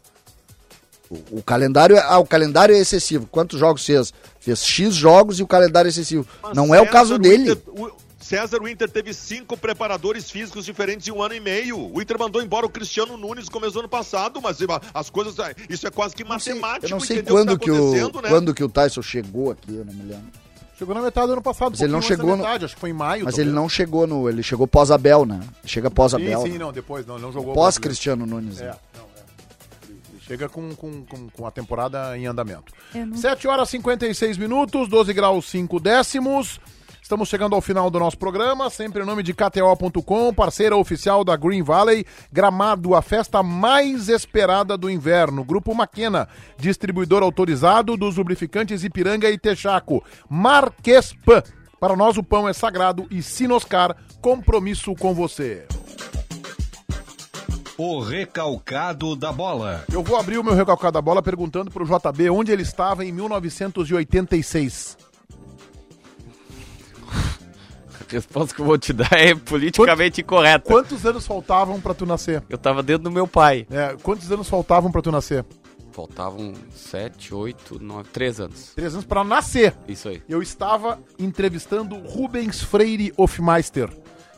O, 1.10 1.38
o 1.38 1.42
calendário 1.42 1.96
é, 1.96 2.00
ah, 2.00 2.18
o 2.18 2.24
calendário 2.26 2.74
é 2.74 2.78
excessivo. 2.78 3.26
Quantos 3.30 3.58
jogos 3.58 3.84
fez? 3.84 4.14
Fez 4.38 4.64
X 4.64 4.94
jogos 4.94 5.40
e 5.40 5.42
o 5.42 5.46
calendário 5.46 5.88
é 5.88 5.90
excessivo. 5.90 6.24
Mas 6.42 6.54
Não 6.56 6.72
é 6.74 6.78
o 6.80 6.84
César, 6.84 6.92
caso 6.92 7.18
dele. 7.18 7.50
Inter- 7.50 7.58
o- 7.66 7.90
César, 8.20 8.62
o 8.62 8.68
Inter 8.68 8.88
teve 8.88 9.12
cinco 9.12 9.56
preparadores 9.56 10.30
físicos 10.30 10.64
diferentes 10.64 11.08
em 11.08 11.10
um 11.10 11.20
ano 11.20 11.34
e 11.34 11.40
meio. 11.40 11.92
O 11.92 12.00
Inter 12.00 12.16
mandou 12.16 12.40
embora 12.40 12.64
o 12.64 12.68
Cristiano 12.68 13.16
Nunes 13.16 13.46
no 13.46 13.50
começo 13.50 13.72
do 13.72 13.80
ano 13.80 13.88
passado, 13.88 14.40
mas 14.40 14.58
as 14.94 15.10
coisas. 15.10 15.34
Isso 15.68 15.84
é 15.86 15.90
quase 15.90 16.14
que 16.14 16.22
Não 16.22 16.38
sei- 16.38 16.54
matemático. 16.54 16.86
eu 16.86 16.90
não 16.90 17.00
sei 17.00 17.16
entendeu 17.16 17.34
quando 17.34 17.50
o 17.54 17.58
que, 17.58 17.66
tá 17.66 17.72
o, 17.72 17.76
acontecendo, 17.76 18.22
né? 18.22 18.28
quando 18.28 18.54
que 18.54 18.62
o 18.62 18.68
Tyson 18.68 19.02
chegou 19.02 19.50
aqui, 19.50 19.74
eu 19.74 19.84
não 19.84 19.92
me 19.92 20.02
lembro. 20.04 20.26
Chegou 20.78 20.94
na 20.94 21.02
metade 21.02 21.26
do 21.26 21.32
ano 21.34 21.42
passado. 21.42 21.72
Mas 21.72 21.80
ele 21.82 21.92
não 21.92 22.00
chegou 22.00 22.30
no- 22.30 22.36
metade, 22.44 22.64
acho 22.66 22.74
que 22.74 22.80
foi 22.80 22.90
em 22.90 22.94
maio. 22.94 23.24
Mas 23.24 23.36
ele 23.36 23.50
não 23.50 23.68
chegou 23.68 24.06
no. 24.06 24.28
Ele 24.28 24.42
chegou 24.42 24.66
pós-Abel, 24.66 25.26
né? 25.26 25.40
Chega 25.64 25.90
pós-Abel. 25.90 26.40
Sim, 26.42 26.52
sim, 26.52 26.58
não, 26.58 26.72
depois 26.72 27.04
não, 27.04 27.16
ele 27.16 27.24
não 27.24 27.32
jogou. 27.32 27.52
Pós-Cristiano 27.52 28.24
Nunes. 28.24 28.60
É, 28.60 28.66
né? 28.66 28.74
Chega 30.30 30.48
com, 30.48 30.72
com, 30.76 31.04
com, 31.04 31.28
com 31.28 31.44
a 31.44 31.50
temporada 31.50 32.16
em 32.16 32.24
andamento. 32.24 32.72
Não- 32.94 33.16
7 33.16 33.48
horas 33.48 33.66
e 33.68 33.72
56 33.72 34.38
minutos, 34.38 34.88
12 34.88 35.12
graus 35.12 35.44
5 35.46 35.80
décimos. 35.80 36.60
Estamos 37.02 37.28
chegando 37.28 37.56
ao 37.56 37.60
final 37.60 37.90
do 37.90 37.98
nosso 37.98 38.16
programa, 38.16 38.70
sempre 38.70 39.02
em 39.02 39.04
nome 39.04 39.24
de 39.24 39.34
KTO.com, 39.34 40.32
parceira 40.32 40.76
oficial 40.76 41.24
da 41.24 41.34
Green 41.34 41.64
Valley, 41.64 42.06
Gramado, 42.32 42.94
a 42.94 43.02
festa 43.02 43.42
mais 43.42 44.08
esperada 44.08 44.78
do 44.78 44.88
inverno. 44.88 45.42
Grupo 45.42 45.74
Maquena, 45.74 46.28
distribuidor 46.56 47.24
autorizado 47.24 47.96
dos 47.96 48.16
lubrificantes 48.16 48.84
Ipiranga 48.84 49.28
e 49.28 49.36
Texaco. 49.36 50.04
Marquespan, 50.28 51.42
para 51.80 51.96
nós 51.96 52.16
o 52.16 52.22
pão 52.22 52.48
é 52.48 52.52
sagrado 52.52 53.04
e 53.10 53.20
Sinoscar, 53.20 53.96
compromisso 54.20 54.94
com 54.94 55.12
você. 55.12 55.66
O 57.82 57.98
recalcado 57.98 59.16
da 59.16 59.32
bola. 59.32 59.86
Eu 59.90 60.02
vou 60.02 60.18
abrir 60.18 60.36
o 60.36 60.44
meu 60.44 60.52
recalcado 60.52 60.92
da 60.92 61.00
bola 61.00 61.22
perguntando 61.22 61.70
pro 61.70 61.86
JB 61.86 62.28
onde 62.28 62.52
ele 62.52 62.60
estava 62.60 63.06
em 63.06 63.10
1986. 63.10 64.98
A 67.08 68.04
resposta 68.06 68.54
que 68.54 68.60
eu 68.60 68.66
vou 68.66 68.76
te 68.76 68.92
dar 68.92 69.10
é 69.14 69.34
politicamente 69.34 70.20
incorreta. 70.20 70.66
Quantos 70.66 71.06
anos 71.06 71.26
faltavam 71.26 71.80
pra 71.80 71.94
tu 71.94 72.04
nascer? 72.04 72.42
Eu 72.50 72.58
tava 72.58 72.82
dentro 72.82 73.04
do 73.04 73.10
meu 73.10 73.26
pai. 73.26 73.66
É, 73.70 73.96
quantos 74.02 74.30
anos 74.30 74.46
faltavam 74.46 74.92
pra 74.92 75.00
tu 75.00 75.10
nascer? 75.10 75.42
Faltavam 75.90 76.52
sete, 76.74 77.34
oito, 77.34 77.82
nove, 77.82 78.10
três 78.10 78.38
anos. 78.40 78.74
Três 78.74 78.92
anos 78.92 79.06
pra 79.06 79.24
nascer. 79.24 79.74
Isso 79.88 80.06
aí. 80.06 80.22
Eu 80.28 80.42
estava 80.42 80.98
entrevistando 81.18 81.96
Rubens 81.96 82.62
Freire 82.62 83.10
Hofmeister, 83.16 83.88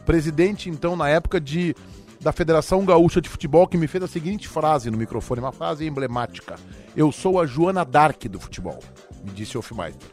presidente 0.06 0.70
então 0.70 0.94
na 0.94 1.08
época 1.08 1.40
de 1.40 1.74
da 2.22 2.32
Federação 2.32 2.84
Gaúcha 2.84 3.20
de 3.20 3.28
Futebol, 3.28 3.66
que 3.66 3.76
me 3.76 3.86
fez 3.86 4.04
a 4.04 4.08
seguinte 4.08 4.48
frase 4.48 4.90
no 4.90 4.96
microfone, 4.96 5.40
uma 5.40 5.52
frase 5.52 5.86
emblemática: 5.86 6.54
Eu 6.96 7.10
sou 7.10 7.40
a 7.40 7.46
Joana 7.46 7.84
Dark 7.84 8.24
do 8.24 8.38
futebol, 8.40 8.78
me 9.24 9.30
disse 9.32 9.58
Hofmeister. 9.58 10.08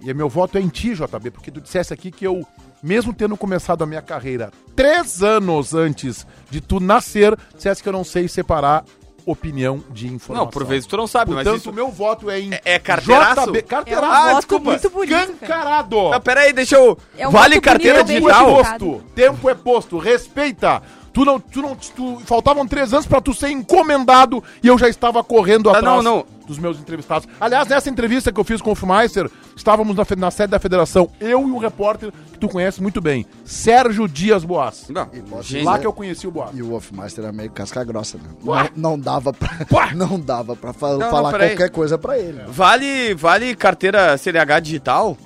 E 0.00 0.12
meu 0.14 0.28
voto 0.28 0.58
é 0.58 0.60
em 0.60 0.68
ti, 0.68 0.94
JB, 0.94 1.30
porque 1.32 1.50
tu 1.50 1.60
dissesse 1.60 1.92
aqui 1.92 2.10
que 2.12 2.24
eu, 2.24 2.46
mesmo 2.82 3.12
tendo 3.12 3.36
começado 3.36 3.82
a 3.82 3.86
minha 3.86 4.02
carreira 4.02 4.52
três 4.76 5.22
anos 5.22 5.74
antes 5.74 6.24
de 6.50 6.60
tu 6.60 6.78
nascer, 6.78 7.36
dissesse 7.56 7.82
que 7.82 7.88
eu 7.88 7.92
não 7.92 8.04
sei 8.04 8.28
separar 8.28 8.84
opinião 9.26 9.82
de 9.90 10.06
informação. 10.06 10.46
Não, 10.46 10.50
por 10.50 10.64
vezes 10.64 10.86
tu 10.86 10.96
não 10.96 11.06
sabe, 11.06 11.32
Portanto, 11.32 11.52
mas 11.52 11.60
isso... 11.60 11.70
o 11.70 11.72
meu 11.74 11.90
voto 11.90 12.30
é 12.30 12.40
em 12.40 12.54
É- 12.54 12.60
é 12.64 12.78
carteiraço? 12.78 13.46
JB. 13.46 13.58
É 13.58 13.62
um 13.62 13.66
Carteiraço. 13.66 14.06
Ah, 14.06 14.24
voto 14.26 14.36
desculpa. 14.36 14.70
muito 14.70 14.90
bonito. 14.90 15.36
Ah, 16.14 16.20
peraí, 16.20 16.52
deixa 16.52 16.76
eu... 16.76 16.96
É 17.16 17.28
um 17.28 17.30
vale 17.30 17.60
carteira 17.60 18.00
é 18.00 18.02
digital? 18.04 18.62
Tempo 19.14 19.50
é 19.50 19.54
posto. 19.54 19.98
Respeita. 19.98 20.82
Tu 21.12 21.24
não, 21.24 21.40
tu 21.40 21.62
não, 21.62 21.74
tu, 21.74 22.20
faltavam 22.24 22.66
três 22.66 22.92
anos 22.92 23.06
pra 23.06 23.20
tu 23.20 23.32
ser 23.34 23.50
encomendado 23.50 24.42
e 24.62 24.68
eu 24.68 24.78
já 24.78 24.88
estava 24.88 25.22
correndo 25.24 25.68
Ah, 25.70 25.78
atrás 25.78 26.04
não, 26.04 26.16
não. 26.18 26.26
dos 26.46 26.58
meus 26.58 26.78
entrevistados. 26.78 27.26
Aliás, 27.40 27.66
nessa 27.68 27.88
entrevista 27.90 28.30
que 28.32 28.38
eu 28.38 28.44
fiz 28.44 28.60
com 28.62 28.70
o 28.70 28.74
Fumeister, 28.74 29.28
estávamos 29.56 29.96
na, 29.96 30.04
na 30.16 30.30
sede 30.30 30.50
da 30.50 30.58
federação, 30.58 31.10
eu 31.20 31.40
e 31.40 31.50
um 31.50 31.58
repórter 31.58 32.12
que 32.32 32.38
tu 32.38 32.48
conhece 32.48 32.80
muito 32.82 33.00
bem, 33.00 33.26
Sérgio 33.44 34.06
Dias 34.06 34.44
Boas. 34.44 34.86
Não, 34.88 35.08
E 35.50 35.62
Lá 35.62 35.78
que 35.78 35.86
eu 35.86 35.92
conheci 35.92 36.26
o 36.26 36.30
Boas. 36.30 36.50
E 36.54 36.62
o 36.62 36.68
Wolfmeister 36.68 37.24
era 37.24 37.32
meio 37.32 37.50
casca 37.50 37.82
grossa, 37.82 38.18
né? 38.18 38.24
Não, 38.76 38.92
não 38.92 38.98
dava 38.98 39.32
pra, 39.32 39.50
não 39.96 40.20
dava 40.20 40.54
pra 40.54 40.72
fa- 40.72 40.96
não, 40.96 41.10
falar 41.10 41.30
qualquer 41.30 41.70
coisa 41.70 41.98
pra 41.98 42.18
ele. 42.18 42.42
Vale, 42.48 43.14
vale 43.14 43.56
carteira 43.56 44.16
CNH 44.16 44.60
digital? 44.60 45.16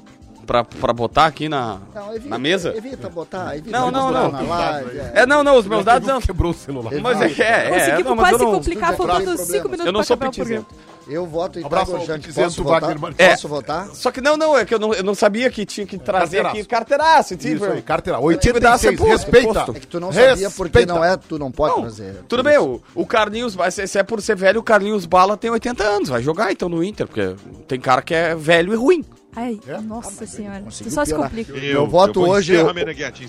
Pra, 0.47 0.65
pra 0.65 0.93
botar 0.93 1.27
aqui 1.27 1.49
na, 1.49 1.79
na 2.25 2.39
mesa? 2.39 2.75
Evita 2.77 3.09
botar, 3.09 3.57
evita 3.57 3.79
Não, 3.79 3.91
não, 3.91 4.09
botar 4.13 4.23
não. 4.23 4.31
na 4.33 4.41
live. 4.43 4.99
é. 4.99 5.13
É, 5.15 5.27
não, 5.27 5.45
não, 5.45 5.57
os 5.57 5.67
meus 5.67 5.85
dados 5.85 6.07
não... 6.09 6.21
Quebrou 6.21 6.51
o 6.51 6.55
celular. 6.55 6.93
Mas 7.01 7.21
é, 7.21 7.27
é, 7.27 7.67
é, 7.67 7.69
Conseguimos 7.71 8.05
não, 8.05 8.17
mas 8.17 8.33
eu 8.33 8.39
quase 8.39 8.45
não... 8.45 8.53
complicar, 8.53 8.91
não 8.91 8.97
faltando 8.97 9.25
problema. 9.25 9.45
cinco 9.45 9.69
minutos 9.69 9.87
Eu 9.87 9.93
não 9.93 10.01
pra 10.01 10.05
sou 10.07 10.15
acabar 10.15 10.31
o 10.31 10.35
programa. 10.35 10.65
pitizento. 10.65 10.93
Eu 11.09 11.27
voto 11.27 11.59
em 11.59 11.65
Abraço. 11.65 11.93
Pitizento 11.99 12.47
Posso 12.49 12.65
Wagner 12.65 12.97
votar? 12.97 13.01
Martins. 13.01 13.29
Posso 13.29 13.49
votar? 13.49 13.87
Só 13.89 14.11
que 14.13 14.21
não, 14.21 14.37
não, 14.37 14.57
é 14.57 14.65
que 14.65 14.73
eu 14.75 14.79
não, 14.79 14.95
eu 14.95 15.03
não 15.03 15.15
sabia 15.15 15.51
que 15.51 15.67
tinha 15.67 15.85
que 15.87 15.99
trazer 15.99 16.43
Carteiraço. 16.43 16.57
aqui 16.57 16.65
carteiraço. 16.65 17.37
Tipo, 17.37 17.65
Isso 17.65 17.65
aí, 17.73 17.83
carteira. 17.83 18.19
Cuidado, 18.21 18.47
86, 18.47 18.85
é 18.85 18.97
posto, 18.97 19.11
respeita. 19.11 19.61
É 19.75 19.81
que 19.81 19.87
tu 19.87 19.99
não 20.01 20.13
sabia 20.13 20.51
porque 20.51 20.87
não 20.87 21.05
é, 21.05 21.17
tu 21.17 21.39
não 21.39 21.51
pode 21.51 21.75
Não, 21.75 21.83
trazer. 21.83 22.23
Tudo 22.29 22.43
bem, 22.45 22.57
o, 22.59 22.81
o 22.95 23.05
Carlinhos, 23.07 23.57
se 23.71 23.99
é 23.99 24.03
por 24.03 24.23
ser 24.23 24.37
velho, 24.37 24.61
o 24.61 24.63
Carlinhos 24.63 25.05
Bala 25.05 25.37
tem 25.37 25.51
80 25.51 25.83
anos, 25.83 26.09
vai 26.09 26.23
jogar 26.23 26.53
então 26.53 26.69
no 26.69 26.83
Inter, 26.85 27.07
porque 27.07 27.35
tem 27.67 27.81
cara 27.81 28.01
que 28.01 28.15
é 28.15 28.35
velho 28.35 28.73
e 28.73 28.77
ruim. 28.77 29.05
Ai, 29.35 29.59
É? 29.67 29.81
nossa 29.81 30.27
senhora. 30.27 30.61
conseguiu 30.61 30.93
Só 30.93 31.05
se 31.05 31.15
complica. 31.15 31.53
Meu 31.55 31.87
voto 31.87 32.21
vou 32.21 32.31
hoje, 32.31 32.53
eu- 32.55 32.67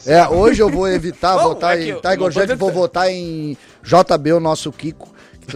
É, 0.06 0.28
hoje 0.28 0.62
eu 0.62 0.70
vou 0.70 0.88
evitar 0.88 1.36
Não, 1.38 1.44
votar 1.44 1.78
é 1.78 1.82
em 1.84 1.88
eu- 1.90 2.02
Tiger 2.02 2.20
não 2.20 2.30
pode 2.30 2.56
vou 2.56 2.72
votar 2.72 3.10
em 3.10 3.58
JB, 3.82 4.34
o 4.34 4.40
nosso 4.40 4.70
Kiko. 4.72 5.08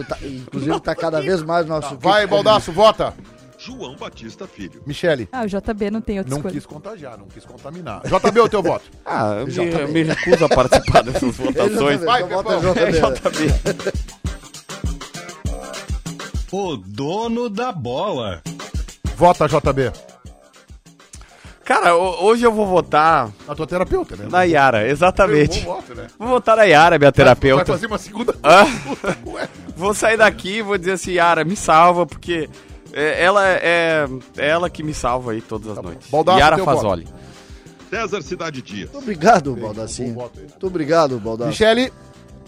tá- 0.08 0.16
inclusive 0.22 0.80
tá 0.80 0.94
cada 0.94 1.20
vez 1.22 1.42
mais 1.42 1.66
nosso 1.66 1.90
Kiko. 1.90 2.02
Vai, 2.08 2.26
Baldaço, 2.26 2.72
vota. 2.72 3.12
João 3.58 3.96
Batista 3.96 4.46
Filho. 4.46 4.82
Michele. 4.86 5.28
Ah, 5.32 5.42
o 5.42 5.46
JB 5.48 5.90
não 5.90 6.00
tem 6.00 6.18
outra 6.18 6.30
Não 6.30 6.38
escolha. 6.38 6.54
quis 6.54 6.64
contagiar, 6.64 7.18
não 7.18 7.26
quis 7.26 7.44
contaminar. 7.44 8.00
JB, 8.06 8.40
o 8.40 8.48
teu 8.48 8.62
voto. 8.62 8.84
Ah, 9.04 9.34
eu 9.40 9.46
me, 9.48 9.72
eu 9.72 9.88
me 9.88 10.02
recuso 10.04 10.44
a 10.44 10.48
participar 10.48 11.02
dessas 11.02 11.22
não 11.22 11.32
votações. 11.32 12.00
tá 12.00 12.06
Vai, 12.06 12.22
então 12.22 12.42
vota 12.42 12.80
É 12.80 12.90
JB. 12.90 13.00
JB. 13.00 13.54
O 16.52 16.76
dono 16.76 17.50
da 17.50 17.72
bola. 17.72 18.40
Vota, 19.16 19.46
JB. 19.48 19.90
Cara, 21.68 21.94
ho- 21.94 22.24
hoje 22.24 22.44
eu 22.46 22.50
vou 22.52 22.66
votar 22.66 23.28
Na 23.46 23.54
tua 23.54 23.66
terapeuta, 23.66 24.16
né? 24.16 24.26
na 24.30 24.42
Yara, 24.44 24.88
exatamente. 24.88 25.60
Bom 25.60 25.74
voto, 25.74 25.94
né? 25.94 26.06
Vou 26.18 26.28
votar 26.28 26.56
na 26.56 26.62
Yara, 26.64 26.98
minha 26.98 27.08
Vai 27.10 27.12
terapeuta. 27.12 27.66
fazer 27.66 27.86
uma 27.86 27.98
segunda. 27.98 28.34
Ah, 28.42 28.64
Ué. 29.26 29.46
vou 29.76 29.92
sair 29.92 30.16
daqui 30.16 30.56
e 30.58 30.62
vou 30.62 30.78
dizer 30.78 30.92
assim, 30.92 31.12
Yara, 31.12 31.44
me 31.44 31.54
salva, 31.54 32.06
porque 32.06 32.48
é, 32.90 33.22
ela 33.22 33.46
é, 33.46 33.60
é 34.38 34.48
ela 34.48 34.70
que 34.70 34.82
me 34.82 34.94
salva 34.94 35.32
aí 35.32 35.42
todas 35.42 35.76
as 35.76 35.84
noites. 35.84 36.08
Baldasso, 36.10 36.38
Yara 36.38 36.58
Fazoli. 36.64 37.06
César 37.90 38.22
Cidade 38.22 38.62
Dias. 38.62 38.90
Muito 38.90 39.02
obrigado, 39.02 39.54
Baldacinho. 39.54 40.14
voto. 40.14 40.38
Muito 40.40 40.66
obrigado, 40.66 41.18
Baldacinho. 41.18 41.50
Michele. 41.50 41.92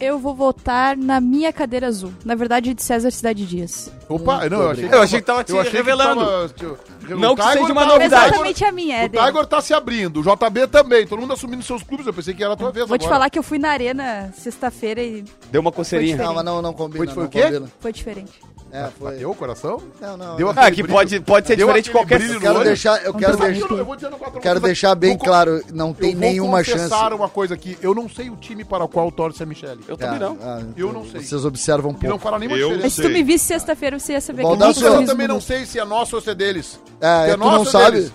Eu 0.01 0.19
vou 0.19 0.35
votar 0.35 0.97
na 0.97 1.21
minha 1.21 1.53
cadeira 1.53 1.87
azul. 1.89 2.11
Na 2.25 2.35
verdade, 2.35 2.73
de 2.73 2.83
César 2.83 3.11
Cidade 3.11 3.45
Dias. 3.45 3.93
Opa, 4.09 4.49
não, 4.49 4.63
eu 4.63 4.71
achei 4.71 4.85
obrigado. 4.85 4.95
Eu 4.95 5.03
achei 5.03 5.21
que 5.21 5.27
tava 5.27 5.45
te 5.45 5.53
eu 5.53 5.61
achei 5.61 5.73
revelando. 5.73 6.25
tava 6.25 6.49
te- 6.49 6.90
Não 7.09 7.33
o 7.33 7.37
que 7.37 7.43
seja 7.43 7.73
uma 7.73 7.83
tá- 7.83 7.87
novidade. 7.87 8.27
Exatamente 8.27 8.65
a 8.65 8.73
minha, 8.73 8.97
é 9.03 9.07
O. 9.07 9.09
Tiger 9.09 9.47
tá 9.47 9.61
se 9.61 9.73
abrindo, 9.75 10.21
o 10.21 10.23
JB 10.23 10.67
também, 10.69 11.07
todo 11.07 11.21
mundo 11.21 11.33
assumindo 11.33 11.63
seus 11.63 11.83
clubes. 11.83 12.07
Eu 12.07 12.13
pensei 12.15 12.35
que 12.35 12.43
era 12.45 12.53
a 12.55 12.57
tua 12.57 12.71
vez 12.71 12.87
Vou 12.89 12.97
te 12.99 13.03
agora. 13.03 13.17
falar 13.17 13.31
que 13.31 13.39
eu 13.39 13.43
fui 13.43 13.59
na 13.59 13.71
arena 13.71 14.33
sexta-feira 14.37 15.03
e 15.03 15.25
Deu 15.51 15.61
uma 15.61 15.73
coceirinha. 15.73 16.17
Não, 16.17 16.35
mas 16.35 16.45
não, 16.45 16.63
não 16.63 16.73
combina. 16.73 17.05
Foi- 17.05 17.15
foi 17.15 17.23
não 17.23 17.29
o 17.29 17.31
quê? 17.33 17.43
combina. 17.43 17.69
foi 17.81 17.93
diferente. 17.93 18.33
É, 18.73 18.89
foi. 18.99 19.13
Bateu 19.13 19.31
o 19.31 19.35
coração? 19.35 19.83
Não, 20.01 20.17
não. 20.17 20.37
Deu 20.37 20.51
Ah, 20.51 20.71
que 20.71 20.83
brilho. 20.83 20.89
pode, 20.89 21.21
pode 21.21 21.47
ser 21.49 21.57
Deu 21.57 21.67
diferente 21.67 21.87
de 21.87 21.91
qualquer... 21.91 22.19
brilho 22.19 22.35
Eu 22.35 22.41
quero 22.41 22.63
deixar, 22.65 23.05
eu 23.05 23.15
quero 23.15 23.33
Eu 23.33 23.37
deixar, 23.39 23.71
eu 23.71 23.85
vou 23.85 23.97
coisa- 23.97 24.41
quero 24.41 24.61
deixar 24.61 24.95
bem 24.95 25.17
Vou 25.17 25.25
claro, 25.27 25.63
não 25.73 25.93
tem 25.93 26.11
eu 26.11 26.17
vou 26.19 26.21
nenhuma 26.21 26.63
chance. 26.63 26.85
confessar 26.85 27.13
uma 27.13 27.29
coisa 27.29 27.55
aqui. 27.55 27.77
Eu 27.83 27.95
não 27.95 28.09
sei 28.09 28.31
o 28.31 28.37
time 28.37 28.65
para 28.65 28.85
o 28.85 28.89
qual 28.89 29.11
torce 29.11 29.43
a 29.43 29.47
Michele. 29.47 29.81
Eu 29.89 29.97
também 29.97 30.19
não. 30.21 30.39
Ah, 30.41 30.63
Eu 30.77 30.93
não 30.93 31.05
sei. 31.05 31.21
Vocês 31.23 31.45
observam 31.45 31.91
um 31.91 31.95
E 31.95 32.03
não 32.05 32.11
pouco. 32.11 32.19
fará 32.25 32.39
nenhuma 32.39 32.57
Eu 32.57 32.69
diferença. 32.69 32.85
Mas 32.87 32.93
se 32.95 33.03
tu 33.03 33.09
me 33.09 33.23
visse 33.25 33.45
sexta-feira, 33.47 33.99
você 33.99 34.13
ia 34.13 34.21
saber 34.21 34.43
Baldasso, 34.43 34.81
que 34.81 34.87
eu 34.87 35.05
também 35.05 35.27
não 35.27 35.41
sei 35.41 35.67
se 35.67 35.79
é 35.79 35.85
nosso 35.85 36.15
ou 36.17 36.23
se 36.23 36.31
é 36.31 36.35
deles. 36.35 36.81
É, 37.01 37.27
Se 37.27 37.33
tu 37.33 37.39
não 37.39 37.47
nosso 37.47 37.59
ou 37.59 37.67
sabe. 37.67 37.97
deles. 37.97 38.13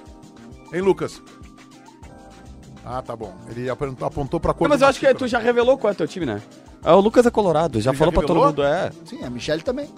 Hein, 0.73 0.81
Lucas? 0.81 1.21
Ah, 2.85 3.01
tá 3.01 3.15
bom. 3.15 3.33
Ele 3.49 3.69
apontou, 3.69 4.07
apontou 4.07 4.39
pra 4.39 4.53
cor 4.53 4.69
mas 4.69 4.81
eu 4.81 4.87
acho 4.87 4.99
que 4.99 5.13
tu 5.15 5.27
já 5.27 5.39
revelou 5.39 5.77
qual 5.77 5.91
é 5.91 5.93
teu 5.95 6.07
time, 6.07 6.25
né? 6.25 6.41
Ah, 6.83 6.95
o 6.95 6.99
Lucas 6.99 7.25
é 7.25 7.31
colorado, 7.31 7.81
já 7.81 7.91
falou 7.93 8.13
pra 8.13 8.21
todo 8.23 8.39
mundo, 8.39 8.63
é. 8.63 8.91
Sim, 9.05 9.23
a 9.23 9.29
Michelle 9.29 9.63
também. 9.63 9.89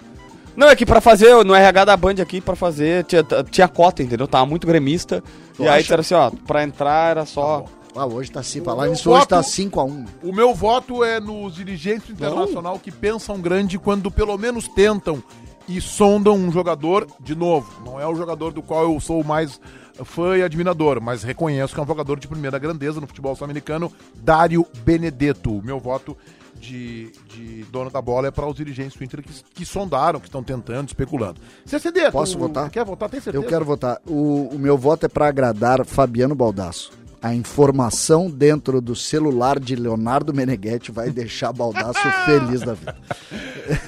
Não, 0.58 0.68
é 0.68 0.74
que 0.74 0.84
pra 0.84 1.00
fazer, 1.00 1.44
no 1.44 1.54
RH 1.54 1.84
da 1.84 1.96
Band 1.96 2.16
aqui, 2.20 2.40
pra 2.40 2.56
fazer, 2.56 3.04
tinha, 3.04 3.24
tinha 3.48 3.68
cota, 3.68 4.02
entendeu? 4.02 4.26
Tava 4.26 4.44
muito 4.44 4.66
gremista. 4.66 5.22
Tu 5.54 5.62
e 5.62 5.68
aí 5.68 5.74
acha? 5.74 5.82
disseram 5.82 6.00
assim, 6.00 6.14
ó, 6.14 6.30
pra 6.48 6.64
entrar 6.64 7.12
era 7.12 7.24
só... 7.24 7.64
Ah, 7.94 8.06
hoje 8.06 8.32
tá 8.32 8.42
5. 8.42 8.62
O 8.62 8.64
Falar 8.64 8.82
meu 8.82 8.90
nisso 8.90 9.08
hoje 9.08 9.28
tá 9.28 9.36
voto- 9.36 9.48
5x1. 9.48 10.06
O 10.24 10.32
meu 10.32 10.52
voto 10.52 11.04
é 11.04 11.20
nos 11.20 11.54
dirigentes 11.54 12.08
do 12.08 12.12
internacional 12.14 12.76
que 12.76 12.90
pensam 12.90 13.40
grande 13.40 13.78
quando 13.78 14.10
pelo 14.10 14.36
menos 14.36 14.66
tentam 14.66 15.22
e 15.68 15.80
sondam 15.80 16.34
um 16.34 16.50
jogador 16.50 17.06
de 17.20 17.36
novo. 17.36 17.80
Não 17.84 18.00
é 18.00 18.06
o 18.08 18.16
jogador 18.16 18.52
do 18.52 18.60
qual 18.60 18.82
eu 18.82 18.98
sou 18.98 19.22
mais 19.22 19.60
fã 20.04 20.36
e 20.36 20.42
admirador, 20.42 21.00
mas 21.00 21.22
reconheço 21.22 21.72
que 21.72 21.78
é 21.80 21.82
um 21.82 21.86
jogador 21.86 22.18
de 22.18 22.26
primeira 22.26 22.58
grandeza 22.58 23.00
no 23.00 23.06
futebol 23.06 23.36
sul-americano, 23.36 23.92
Dário 24.16 24.66
Benedetto. 24.84 25.56
O 25.56 25.62
meu 25.62 25.78
voto 25.78 26.16
de, 26.60 27.10
de 27.28 27.64
dono 27.70 27.90
da 27.90 28.02
bola 28.02 28.28
é 28.28 28.30
para 28.30 28.46
os 28.46 28.54
dirigentes 28.54 28.96
do 28.96 29.04
Inter 29.04 29.22
que, 29.22 29.32
que 29.54 29.64
sondaram, 29.64 30.20
que 30.20 30.26
estão 30.26 30.42
tentando, 30.42 30.88
especulando. 30.88 31.40
CCD, 31.64 32.10
Posso 32.10 32.32
tu 32.32 32.38
votar? 32.38 32.70
Quer 32.70 32.84
votar? 32.84 33.08
Tem 33.08 33.20
certeza? 33.20 33.44
Eu 33.44 33.48
quero 33.48 33.64
votar. 33.64 34.00
O, 34.06 34.48
o 34.52 34.58
meu 34.58 34.76
voto 34.76 35.06
é 35.06 35.08
pra 35.08 35.28
agradar 35.28 35.84
Fabiano 35.84 36.34
Baldasso. 36.34 36.90
A 37.20 37.34
informação 37.34 38.30
dentro 38.30 38.80
do 38.80 38.94
celular 38.94 39.58
de 39.58 39.74
Leonardo 39.74 40.32
Meneghetti 40.32 40.92
vai 40.92 41.10
deixar 41.10 41.52
Baldasso 41.52 42.00
feliz 42.24 42.60
da 42.60 42.74
vida. 42.74 42.96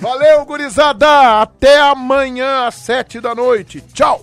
Valeu, 0.00 0.44
gurizada! 0.44 1.40
Até 1.40 1.80
amanhã 1.80 2.66
às 2.66 2.74
sete 2.74 3.20
da 3.20 3.34
noite. 3.34 3.80
Tchau! 3.92 4.22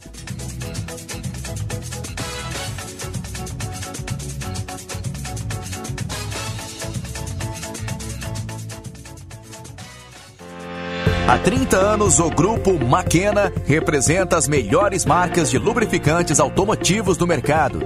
Há 11.27 11.37
30 11.37 11.75
anos, 11.75 12.21
o 12.21 12.29
grupo 12.29 12.79
Maquena 12.85 13.51
representa 13.65 14.37
as 14.37 14.47
melhores 14.47 15.03
marcas 15.03 15.49
de 15.49 15.57
lubrificantes 15.57 16.39
automotivos 16.39 17.17
do 17.17 17.27
mercado, 17.27 17.85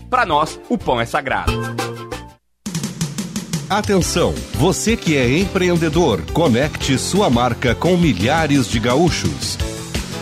para 0.11 0.25
nós, 0.25 0.59
o 0.67 0.77
pão 0.77 0.99
é 0.99 1.05
sagrado. 1.05 1.53
Atenção, 3.69 4.35
você 4.55 4.97
que 4.97 5.15
é 5.15 5.39
empreendedor, 5.39 6.21
conecte 6.33 6.97
sua 6.97 7.29
marca 7.29 7.73
com 7.73 7.95
milhares 7.95 8.67
de 8.67 8.77
gaúchos. 8.77 9.57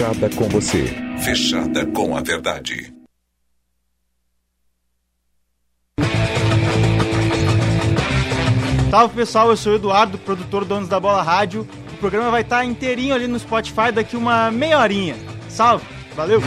fechada 0.00 0.30
com 0.30 0.48
você. 0.48 0.84
Fechada 1.18 1.86
com 1.86 2.16
a 2.16 2.22
verdade. 2.22 2.94
Salve 8.90 9.14
pessoal, 9.14 9.50
eu 9.50 9.56
sou 9.56 9.74
o 9.74 9.76
Eduardo, 9.76 10.16
produtor 10.18 10.64
Donos 10.64 10.88
da 10.88 10.98
Bola 10.98 11.22
Rádio. 11.22 11.68
O 11.92 11.96
programa 11.98 12.30
vai 12.30 12.40
estar 12.40 12.64
inteirinho 12.64 13.14
ali 13.14 13.28
no 13.28 13.38
Spotify 13.38 13.92
daqui 13.92 14.16
uma 14.16 14.50
meia 14.50 14.78
horinha. 14.78 15.16
Salve, 15.50 15.84
valeu! 16.16 16.40